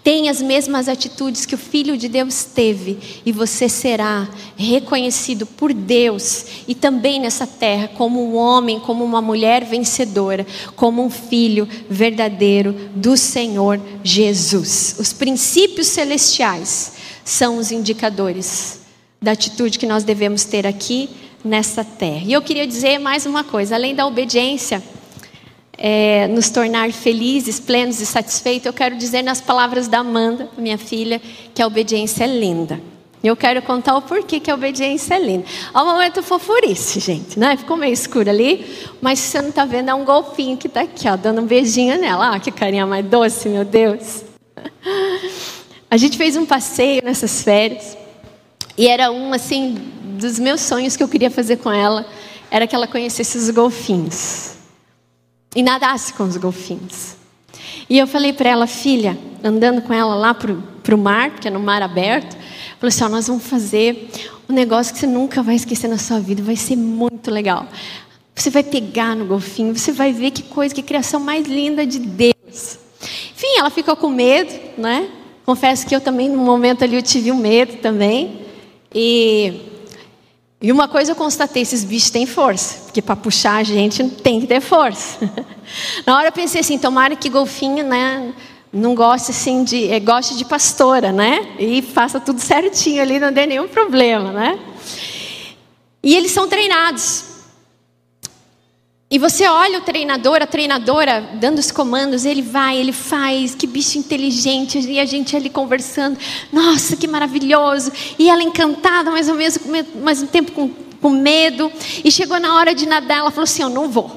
Tenha 0.02 0.30
as 0.30 0.40
mesmas 0.40 0.88
atitudes 0.88 1.44
que 1.44 1.54
o 1.54 1.59
Filho 1.59 1.96
de 1.96 2.09
Deus 2.09 2.44
teve, 2.44 2.98
e 3.24 3.32
você 3.32 3.68
será 3.68 4.28
reconhecido 4.56 5.46
por 5.46 5.72
Deus 5.72 6.46
e 6.66 6.74
também 6.74 7.20
nessa 7.20 7.46
terra 7.46 7.88
como 7.88 8.24
um 8.24 8.36
homem, 8.36 8.80
como 8.80 9.04
uma 9.04 9.20
mulher 9.20 9.64
vencedora, 9.64 10.46
como 10.74 11.04
um 11.04 11.11
filho 11.11 11.68
verdadeiro 11.88 12.74
do 12.94 13.16
Senhor 13.16 13.80
Jesus. 14.02 14.96
Os 14.98 15.12
princípios 15.12 15.88
celestiais 15.88 16.92
são 17.24 17.59
os 17.59 17.70
indicadores 17.70 18.80
da 19.20 19.32
atitude 19.32 19.78
que 19.78 19.86
nós 19.86 20.04
devemos 20.04 20.44
ter 20.44 20.66
aqui 20.66 21.11
nessa 21.45 21.84
terra. 21.84 22.24
E 22.24 22.32
eu 22.32 22.43
queria 22.43 22.66
dizer 22.66 22.99
mais 22.99 23.26
uma 23.26 23.45
coisa: 23.45 23.74
além 23.74 23.95
da 23.95 24.07
obediência 24.07 24.82
é, 25.76 26.26
nos 26.28 26.51
tornar 26.51 26.91
felizes, 26.93 27.61
plenos 27.61 28.01
e 28.01 28.07
satisfeitos, 28.07 28.66
eu 28.66 28.72
quero 28.72 28.97
dizer 28.97 29.22
nas 29.22 29.41
palavras 29.41 29.86
da 29.86 29.99
Amanda, 29.99 30.49
minha 30.59 30.76
filha, 30.76 31.20
que 31.55 31.62
a 31.62 31.66
obediência 31.66 32.24
é 32.24 32.26
linda. 32.26 32.80
Eu 33.22 33.36
quero 33.36 33.61
contar 33.62 33.97
o 33.97 34.03
porquê 34.03 34.39
que 34.39 34.51
a 34.51 34.55
obediência 34.55 35.14
é 35.14 35.18
linda. 35.18 35.45
Ao 35.74 35.84
momento 35.84 36.22
fofurice, 36.22 37.01
gente, 37.01 37.39
né? 37.39 37.57
Ficou 37.57 37.76
meio 37.76 37.93
escuro 37.93 38.30
ali, 38.30 38.64
mas 39.01 39.18
se 39.18 39.32
você 39.32 39.43
não 39.43 39.49
está 39.49 39.64
vendo, 39.64 39.91
é 39.91 39.95
um 39.95 40.05
golfinho 40.05 40.57
que 40.57 40.68
está 40.68 40.82
aqui, 40.82 41.09
ó, 41.09 41.16
dando 41.16 41.41
um 41.41 41.47
beijinho 41.47 41.99
nela. 41.99 42.34
Ah, 42.34 42.41
que 42.41 42.53
carinha 42.53 42.86
mais 42.86 43.05
doce, 43.05 43.49
meu 43.49 43.64
Deus. 43.64 44.24
A 45.91 45.97
gente 45.97 46.16
fez 46.16 46.36
um 46.36 46.45
passeio 46.45 47.03
nessas 47.03 47.43
férias 47.43 47.97
e 48.76 48.86
era 48.86 49.11
um, 49.11 49.32
assim, 49.32 49.76
dos 50.18 50.38
meus 50.38 50.60
sonhos 50.60 50.96
que 50.96 51.02
eu 51.02 51.08
queria 51.08 51.30
fazer 51.30 51.58
com 51.58 51.70
ela, 51.70 52.06
era 52.50 52.66
que 52.66 52.74
ela 52.74 52.86
conhecesse 52.86 53.38
os 53.38 53.48
golfinhos 53.50 54.54
e 55.54 55.62
nadasse 55.62 56.12
com 56.12 56.24
os 56.24 56.36
golfinhos. 56.36 57.16
E 57.88 57.96
eu 57.96 58.06
falei 58.06 58.32
para 58.32 58.50
ela, 58.50 58.66
filha, 58.66 59.16
andando 59.42 59.80
com 59.80 59.92
ela 59.92 60.14
lá 60.14 60.34
para 60.34 60.94
o 60.94 60.98
mar, 60.98 61.30
porque 61.30 61.48
é 61.48 61.50
no 61.50 61.60
mar 61.60 61.80
aberto, 61.82 62.36
falei 62.78 62.88
assim: 62.88 63.04
ó, 63.04 63.08
nós 63.08 63.26
vamos 63.26 63.44
fazer 63.44 64.10
um 64.48 64.52
negócio 64.52 64.92
que 64.92 65.00
você 65.00 65.06
nunca 65.06 65.42
vai 65.42 65.54
esquecer 65.54 65.88
na 65.88 65.98
sua 65.98 66.20
vida, 66.20 66.42
vai 66.42 66.56
ser 66.56 66.76
muito 66.76 67.30
legal. 67.30 67.66
Você 68.34 68.50
vai 68.50 68.62
pegar 68.62 69.16
no 69.16 69.24
golfinho, 69.24 69.76
você 69.76 69.92
vai 69.92 70.12
ver 70.12 70.30
que 70.30 70.42
coisa, 70.42 70.74
que 70.74 70.82
criação 70.82 71.18
mais 71.18 71.46
linda 71.46 71.86
de 71.86 71.98
Deus. 71.98 72.78
Enfim, 73.00 73.58
ela 73.58 73.70
ficou 73.70 73.96
com 73.96 74.08
medo, 74.08 74.52
né? 74.76 75.08
Confesso 75.44 75.86
que 75.86 75.94
eu 75.94 76.00
também, 76.00 76.28
no 76.28 76.38
momento 76.38 76.84
ali, 76.84 76.96
eu 76.96 77.02
tive 77.02 77.32
um 77.32 77.36
medo 77.36 77.78
também. 77.78 78.46
E 78.94 79.77
e 80.61 80.72
uma 80.72 80.88
coisa 80.88 81.12
eu 81.12 81.16
constatei: 81.16 81.62
esses 81.62 81.84
bichos 81.84 82.11
têm 82.11 82.26
força, 82.26 82.84
porque 82.84 83.00
para 83.00 83.14
puxar 83.14 83.56
a 83.56 83.62
gente 83.62 84.02
tem 84.09 84.40
que 84.40 84.46
ter 84.46 84.61
força. 84.61 85.18
Na 86.04 86.16
hora 86.16 86.28
eu 86.28 86.32
pensei 86.32 86.61
assim: 86.61 86.78
tomara 86.78 87.14
que 87.14 87.28
golfinho, 87.28 87.84
né? 87.84 88.32
Não 88.72 88.94
goste 88.94 89.30
assim 89.30 89.62
de. 89.62 89.88
É, 89.88 90.00
goste 90.00 90.36
de 90.36 90.44
pastora, 90.44 91.12
né? 91.12 91.54
E 91.59 91.80
faça 91.80 92.18
tudo 92.18 92.40
certinho 92.40 93.00
ali, 93.00 93.18
não 93.18 93.32
dê 93.32 93.46
nenhum 93.46 93.68
problema, 93.68 94.32
né? 94.32 94.59
E 96.02 96.14
eles 96.14 96.32
são 96.32 96.48
treinados. 96.48 97.38
E 99.11 99.18
você 99.18 99.48
olha 99.48 99.78
o 99.78 99.80
treinador, 99.80 100.42
a 100.42 100.46
treinadora 100.46 101.30
dando 101.34 101.59
os 101.59 101.70
comandos, 101.70 102.26
ele 102.26 102.42
vai, 102.42 102.76
ele 102.76 102.92
faz, 102.92 103.54
que 103.54 103.66
bicho 103.66 103.96
inteligente, 103.96 104.78
e 104.78 105.00
a 105.00 105.06
gente 105.06 105.34
ali 105.34 105.48
conversando, 105.48 106.18
nossa, 106.52 106.94
que 106.94 107.09
maravilhoso. 107.09 107.90
E 108.18 108.28
ela 108.28 108.42
encantada, 108.42 109.11
mais 109.11 109.26
ou 109.30 109.34
menos, 109.34 109.59
mais 109.94 110.22
um 110.22 110.26
tempo 110.26 110.52
com, 110.52 110.68
com 111.00 111.09
medo. 111.09 111.72
E 112.04 112.11
chegou 112.11 112.38
na 112.38 112.54
hora 112.56 112.74
de 112.74 112.86
nadar, 112.86 113.20
ela 113.20 113.30
falou 113.30 113.44
assim: 113.44 113.62
Eu 113.62 113.70
não 113.70 113.88
vou. 113.88 114.14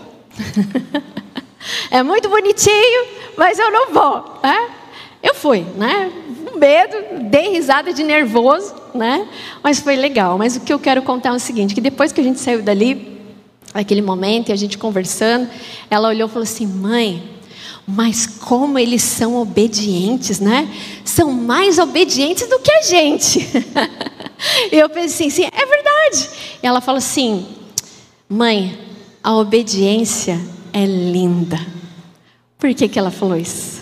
é 1.89 2.03
muito 2.03 2.27
bonitinho, 2.27 3.05
mas 3.37 3.57
eu 3.59 3.71
não 3.71 3.93
vou. 3.93 4.41
É? 4.43 4.81
Eu 5.23 5.35
fui, 5.35 5.65
né? 5.77 6.11
Com 6.43 6.59
medo, 6.59 7.29
dei 7.29 7.47
risada 7.47 7.93
de 7.93 8.03
nervoso, 8.03 8.75
né? 8.93 9.25
Mas 9.63 9.79
foi 9.79 9.95
legal. 9.95 10.37
Mas 10.37 10.57
o 10.57 10.59
que 10.59 10.73
eu 10.73 10.79
quero 10.79 11.01
contar 11.01 11.29
é 11.29 11.33
o 11.33 11.39
seguinte: 11.39 11.73
que 11.73 11.79
depois 11.79 12.11
que 12.11 12.19
a 12.19 12.23
gente 12.25 12.41
saiu 12.41 12.61
dali, 12.61 13.10
aquele 13.73 14.01
momento 14.01 14.49
e 14.49 14.51
a 14.51 14.55
gente 14.55 14.77
conversando, 14.77 15.49
ela 15.89 16.09
olhou 16.09 16.27
e 16.27 16.31
falou 16.31 16.43
assim: 16.43 16.65
mãe, 16.65 17.23
mas 17.87 18.25
como 18.25 18.77
eles 18.77 19.01
são 19.01 19.35
obedientes, 19.35 20.39
né? 20.39 20.69
São 21.03 21.31
mais 21.31 21.77
obedientes 21.77 22.47
do 22.47 22.59
que 22.59 22.71
a 22.71 22.81
gente. 22.81 23.47
eu 24.71 24.89
pensei 24.89 25.27
assim: 25.27 25.45
é 25.45 25.65
verdade. 25.65 26.29
E 26.61 26.67
ela 26.67 26.81
falou 26.81 26.99
assim: 26.99 27.45
mãe, 28.29 28.77
a 29.23 29.35
obediência 29.35 30.39
é 30.73 30.85
linda. 30.85 31.59
Por 32.57 32.73
que, 32.73 32.87
que 32.87 32.99
ela 32.99 33.11
falou 33.11 33.35
isso? 33.35 33.81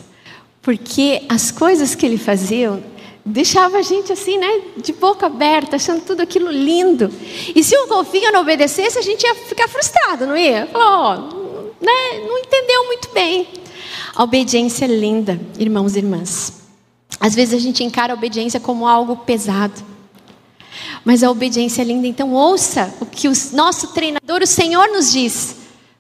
Porque 0.62 1.24
as 1.30 1.52
coisas 1.52 1.96
que 1.96 2.06
ele 2.06 2.18
fazia 2.18 2.82
deixava 3.26 3.78
a 3.78 3.82
gente 3.82 4.12
assim, 4.12 4.38
né, 4.38 4.62
de 4.78 4.94
boca 4.94 5.26
aberta, 5.26 5.76
achando 5.76 6.02
tudo 6.02 6.22
aquilo 6.22 6.52
lindo. 6.52 7.12
E 7.56 7.64
se 7.64 7.78
o 7.78 7.88
golfinho 7.88 8.32
não 8.32 8.42
obedecesse, 8.42 8.98
a 8.98 9.02
gente 9.02 9.24
ia 9.24 9.36
ficar 9.36 9.68
frustrado, 9.68 10.26
não 10.26 10.38
ia? 10.38 10.68
Falou, 10.68 11.44
oh, 11.82 11.84
né, 11.84 12.26
não 12.28 12.38
entendeu 12.38 12.86
muito 12.86 13.10
bem. 13.14 13.48
A 14.16 14.24
obediência 14.24 14.86
é 14.86 14.88
linda, 14.88 15.40
irmãos 15.58 15.96
e 15.96 16.00
irmãs. 16.00 16.54
Às 17.20 17.36
vezes 17.36 17.54
a 17.54 17.60
gente 17.60 17.84
encara 17.84 18.14
a 18.14 18.16
obediência 18.16 18.60
como 18.60 18.88
algo 18.88 19.18
pesado. 19.18 19.90
Mas 21.04 21.24
a 21.24 21.32
obediência 21.32 21.82
é 21.82 21.86
linda, 21.86 22.08
então 22.08 22.34
ouça 22.34 22.94
o 23.00 23.06
que 23.06 23.28
o 23.28 23.34
nosso 23.54 23.94
treinador, 23.94 24.42
o 24.42 24.48
Senhor, 24.48 24.88
nos 24.90 25.12
diz 25.12 25.56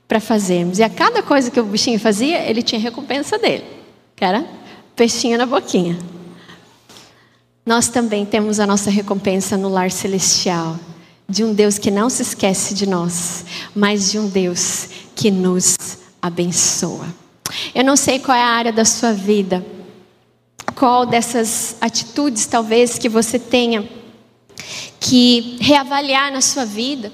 para 0.07 0.19
fazermos. 0.19 0.79
E 0.79 0.83
a 0.83 0.89
cada 0.89 1.21
coisa 1.21 1.51
que 1.51 1.59
o 1.59 1.63
bichinho 1.63 1.99
fazia, 1.99 2.39
ele 2.49 2.61
tinha 2.61 2.79
recompensa 2.79 3.37
dele, 3.37 3.65
que 4.15 4.23
era 4.23 4.45
peixinho 4.95 5.37
na 5.37 5.45
boquinha 5.45 5.97
nós 7.65 7.87
também 7.87 8.25
temos 8.25 8.59
a 8.59 8.65
nossa 8.65 8.89
recompensa 8.89 9.57
no 9.57 9.69
lar 9.69 9.91
celestial, 9.91 10.79
de 11.27 11.43
um 11.43 11.53
Deus 11.53 11.77
que 11.77 11.91
não 11.91 12.09
se 12.09 12.23
esquece 12.23 12.73
de 12.73 12.87
nós, 12.87 13.45
mas 13.75 14.11
de 14.11 14.17
um 14.17 14.27
Deus 14.27 14.89
que 15.15 15.29
nos 15.29 15.77
abençoa. 16.21 17.05
Eu 17.73 17.83
não 17.83 17.95
sei 17.95 18.19
qual 18.19 18.37
é 18.37 18.41
a 18.41 18.47
área 18.47 18.71
da 18.71 18.85
sua 18.85 19.13
vida, 19.13 19.65
qual 20.75 21.05
dessas 21.05 21.75
atitudes 21.81 22.45
talvez 22.45 22.97
que 22.97 23.09
você 23.09 23.37
tenha 23.37 23.87
que 24.99 25.57
reavaliar 25.59 26.31
na 26.31 26.41
sua 26.41 26.65
vida. 26.65 27.11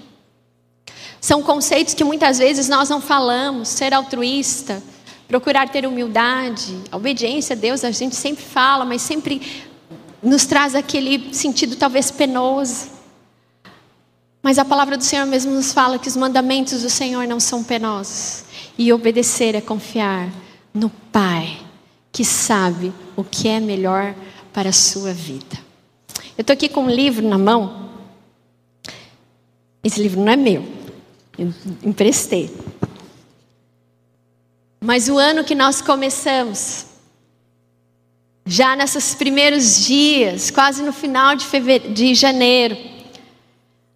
São 1.20 1.42
conceitos 1.42 1.94
que 1.94 2.04
muitas 2.04 2.38
vezes 2.38 2.70
nós 2.70 2.90
não 2.90 3.02
falamos, 3.02 3.70
ser 3.70 3.94
altruísta, 3.94 4.82
procurar 5.28 5.70
ter 5.70 5.86
humildade, 5.86 6.78
obediência 6.92 7.56
a 7.56 7.58
Deus, 7.58 7.84
a 7.84 7.92
gente 7.92 8.16
sempre 8.16 8.44
fala, 8.44 8.86
mas 8.86 9.02
sempre 9.02 9.42
nos 10.26 10.46
traz 10.46 10.74
aquele 10.74 11.34
sentido 11.34 11.76
talvez 11.76 12.10
penoso. 12.10 12.90
Mas 14.42 14.58
a 14.58 14.66
palavra 14.66 14.98
do 14.98 15.04
Senhor 15.04 15.26
mesmo 15.26 15.54
nos 15.54 15.72
fala 15.72 16.00
que 16.00 16.08
os 16.08 16.16
mandamentos 16.16 16.82
do 16.82 16.90
Senhor 16.90 17.28
não 17.28 17.40
são 17.40 17.64
penosos. 17.64 18.44
E 18.78 18.92
obedecer 18.92 19.56
é 19.56 19.62
confiar 19.62 20.30
no 20.74 20.90
Pai, 20.90 21.60
que 22.12 22.26
sabe 22.26 22.92
o 23.16 23.24
que 23.24 23.48
é 23.48 23.60
melhor 23.60 24.16
para 24.52 24.70
a 24.70 24.74
sua 24.74 25.14
vida. 25.14 25.58
Eu 26.38 26.42
estou 26.42 26.54
aqui 26.54 26.68
com 26.68 26.84
um 26.84 26.90
livro 26.90 27.28
na 27.28 27.38
mão. 27.38 27.90
Esse 29.84 30.02
livro 30.02 30.20
não 30.20 30.32
é 30.32 30.36
meu, 30.36 30.66
eu 31.38 31.54
emprestei. 31.84 32.52
Mas 34.82 35.08
o 35.08 35.18
ano 35.18 35.44
que 35.44 35.56
nós 35.56 35.82
começamos, 35.82 36.86
já 38.46 38.76
nesses 38.76 39.16
primeiros 39.16 39.86
dias, 39.86 40.52
quase 40.52 40.84
no 40.84 40.94
final 40.94 41.36
de, 41.36 41.46
fevereiro, 41.46 41.94
de 41.94 42.14
janeiro. 42.14 42.78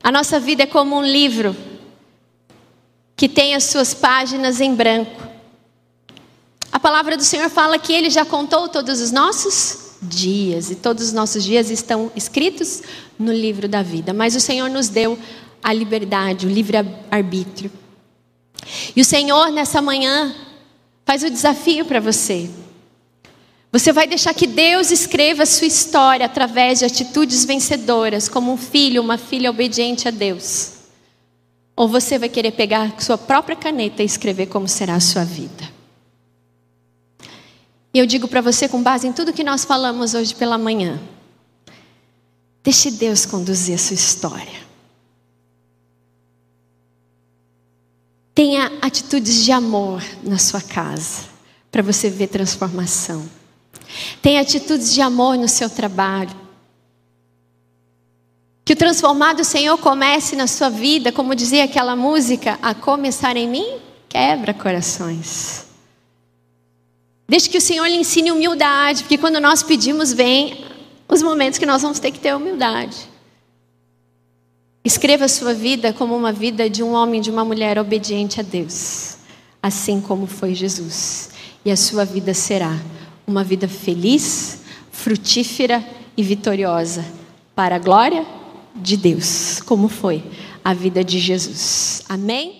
A 0.02 0.12
nossa 0.12 0.40
vida 0.40 0.64
é 0.64 0.66
como 0.66 0.98
um 0.98 1.04
livro 1.04 1.56
que 3.16 3.30
tem 3.30 3.54
as 3.54 3.66
suas 3.66 3.94
páginas 3.94 4.60
em 4.60 4.74
branco. 4.74 5.28
A 6.72 6.80
palavra 6.80 7.16
do 7.16 7.24
Senhor 7.24 7.50
fala 7.50 7.78
que 7.78 7.94
Ele 7.94 8.10
já 8.10 8.26
contou 8.26 8.70
todos 8.70 9.02
os 9.02 9.12
nossos 9.12 9.98
dias, 10.02 10.72
e 10.72 10.76
todos 10.76 11.04
os 11.08 11.14
nossos 11.14 11.44
dias 11.44 11.70
estão 11.70 12.12
escritos 12.16 12.82
no 13.20 13.34
livro 13.34 13.68
da 13.68 13.84
vida, 13.84 14.14
mas 14.14 14.36
o 14.36 14.40
Senhor 14.40 14.70
nos 14.70 14.88
deu 14.88 15.20
a 15.62 15.74
liberdade, 15.74 16.48
o 16.48 16.50
livre-arbítrio. 16.50 17.70
E 18.96 19.02
o 19.02 19.06
Senhor, 19.06 19.52
nessa 19.52 19.82
manhã, 19.82 20.34
faz 21.06 21.22
o 21.24 21.30
desafio 21.30 21.86
para 21.86 22.00
você. 22.00 22.50
Você 23.72 23.94
vai 23.94 24.08
deixar 24.08 24.34
que 24.34 24.48
Deus 24.48 24.90
escreva 24.90 25.44
a 25.44 25.46
sua 25.46 25.68
história 25.68 26.26
através 26.26 26.80
de 26.80 26.86
atitudes 26.86 27.46
vencedoras, 27.46 28.28
como 28.28 28.52
um 28.52 28.58
filho, 28.58 29.02
uma 29.02 29.18
filha 29.18 29.50
obediente 29.50 30.08
a 30.08 30.12
Deus? 30.12 30.74
Ou 31.76 31.88
você 31.88 32.18
vai 32.18 32.30
querer 32.30 32.52
pegar 32.52 33.00
sua 33.00 33.18
própria 33.18 33.56
caneta 33.56 34.02
e 34.02 34.06
escrever 34.06 34.48
como 34.48 34.68
será 34.68 34.96
a 34.96 35.00
sua 35.00 35.24
vida? 35.24 35.72
E 37.94 38.00
eu 38.00 38.08
digo 38.08 38.28
para 38.28 38.42
você, 38.42 38.68
com 38.68 38.82
base 38.82 39.08
em 39.08 39.14
tudo 39.14 39.34
que 39.34 39.44
nós 39.44 39.64
falamos 39.64 40.16
hoje 40.16 40.34
pela 40.34 40.58
manhã, 40.58 41.00
deixe 42.64 42.90
Deus 42.90 43.26
conduzir 43.26 43.76
a 43.76 43.78
sua 43.78 43.94
história. 43.94 44.60
Tenha 48.34 48.72
atitudes 48.82 49.44
de 49.44 49.52
amor 49.52 50.04
na 50.24 50.40
sua 50.40 50.62
casa, 50.62 51.24
para 51.72 51.84
você 51.84 52.10
ver 52.10 52.28
transformação. 52.28 53.39
Tenha 54.22 54.42
atitudes 54.42 54.94
de 54.94 55.02
amor 55.02 55.38
no 55.38 55.48
seu 55.48 55.70
trabalho. 55.70 56.36
Que 58.64 58.74
o 58.74 58.76
transformado 58.76 59.44
Senhor 59.44 59.78
comece 59.80 60.36
na 60.36 60.46
sua 60.46 60.70
vida, 60.70 61.12
como 61.12 61.34
dizia 61.34 61.64
aquela 61.64 61.96
música, 61.96 62.60
a 62.62 62.76
começar 62.76 63.36
em 63.36 63.48
mim, 63.48 63.80
quebra 64.08 64.54
corações. 64.54 65.66
Deixe 67.28 67.50
que 67.50 67.58
o 67.58 67.62
Senhor 67.62 67.88
lhe 67.88 67.96
ensine 67.96 68.32
humildade, 68.32 69.04
porque 69.04 69.18
quando 69.18 69.40
nós 69.40 69.64
pedimos, 69.64 70.14
vem 70.14 70.66
os 71.08 71.24
momentos 71.24 71.58
que 71.58 71.66
nós 71.66 71.82
vamos 71.82 72.00
ter 72.00 72.12
que 72.12 72.20
ter 72.20 72.36
humildade. 72.36 73.10
Escreva 74.84 75.26
a 75.26 75.30
sua 75.30 75.54
vida 75.54 75.92
como 75.92 76.16
uma 76.16 76.32
vida 76.32 76.70
de 76.70 76.84
um 76.84 76.94
homem, 76.94 77.22
de 77.22 77.30
uma 77.32 77.44
mulher 77.44 77.78
obediente 77.80 78.40
a 78.40 78.44
Deus, 78.44 79.18
assim 79.62 80.00
como 80.00 80.28
foi 80.28 80.54
Jesus, 80.54 81.32
e 81.66 81.72
a 81.72 81.76
sua 81.76 82.06
vida 82.06 82.34
será 82.34 82.78
uma 83.30 83.44
vida 83.44 83.68
feliz, 83.68 84.62
frutífera 84.92 85.86
e 86.18 86.24
vitoriosa 86.24 87.06
para 87.56 87.76
a 87.76 87.80
glória 87.80 88.26
de 88.76 88.98
Deus, 88.98 89.62
como 89.62 89.88
foi 89.88 90.24
a 90.64 90.74
vida 90.74 91.04
de 91.04 91.20
Jesus. 91.20 92.04
Amém? 92.10 92.59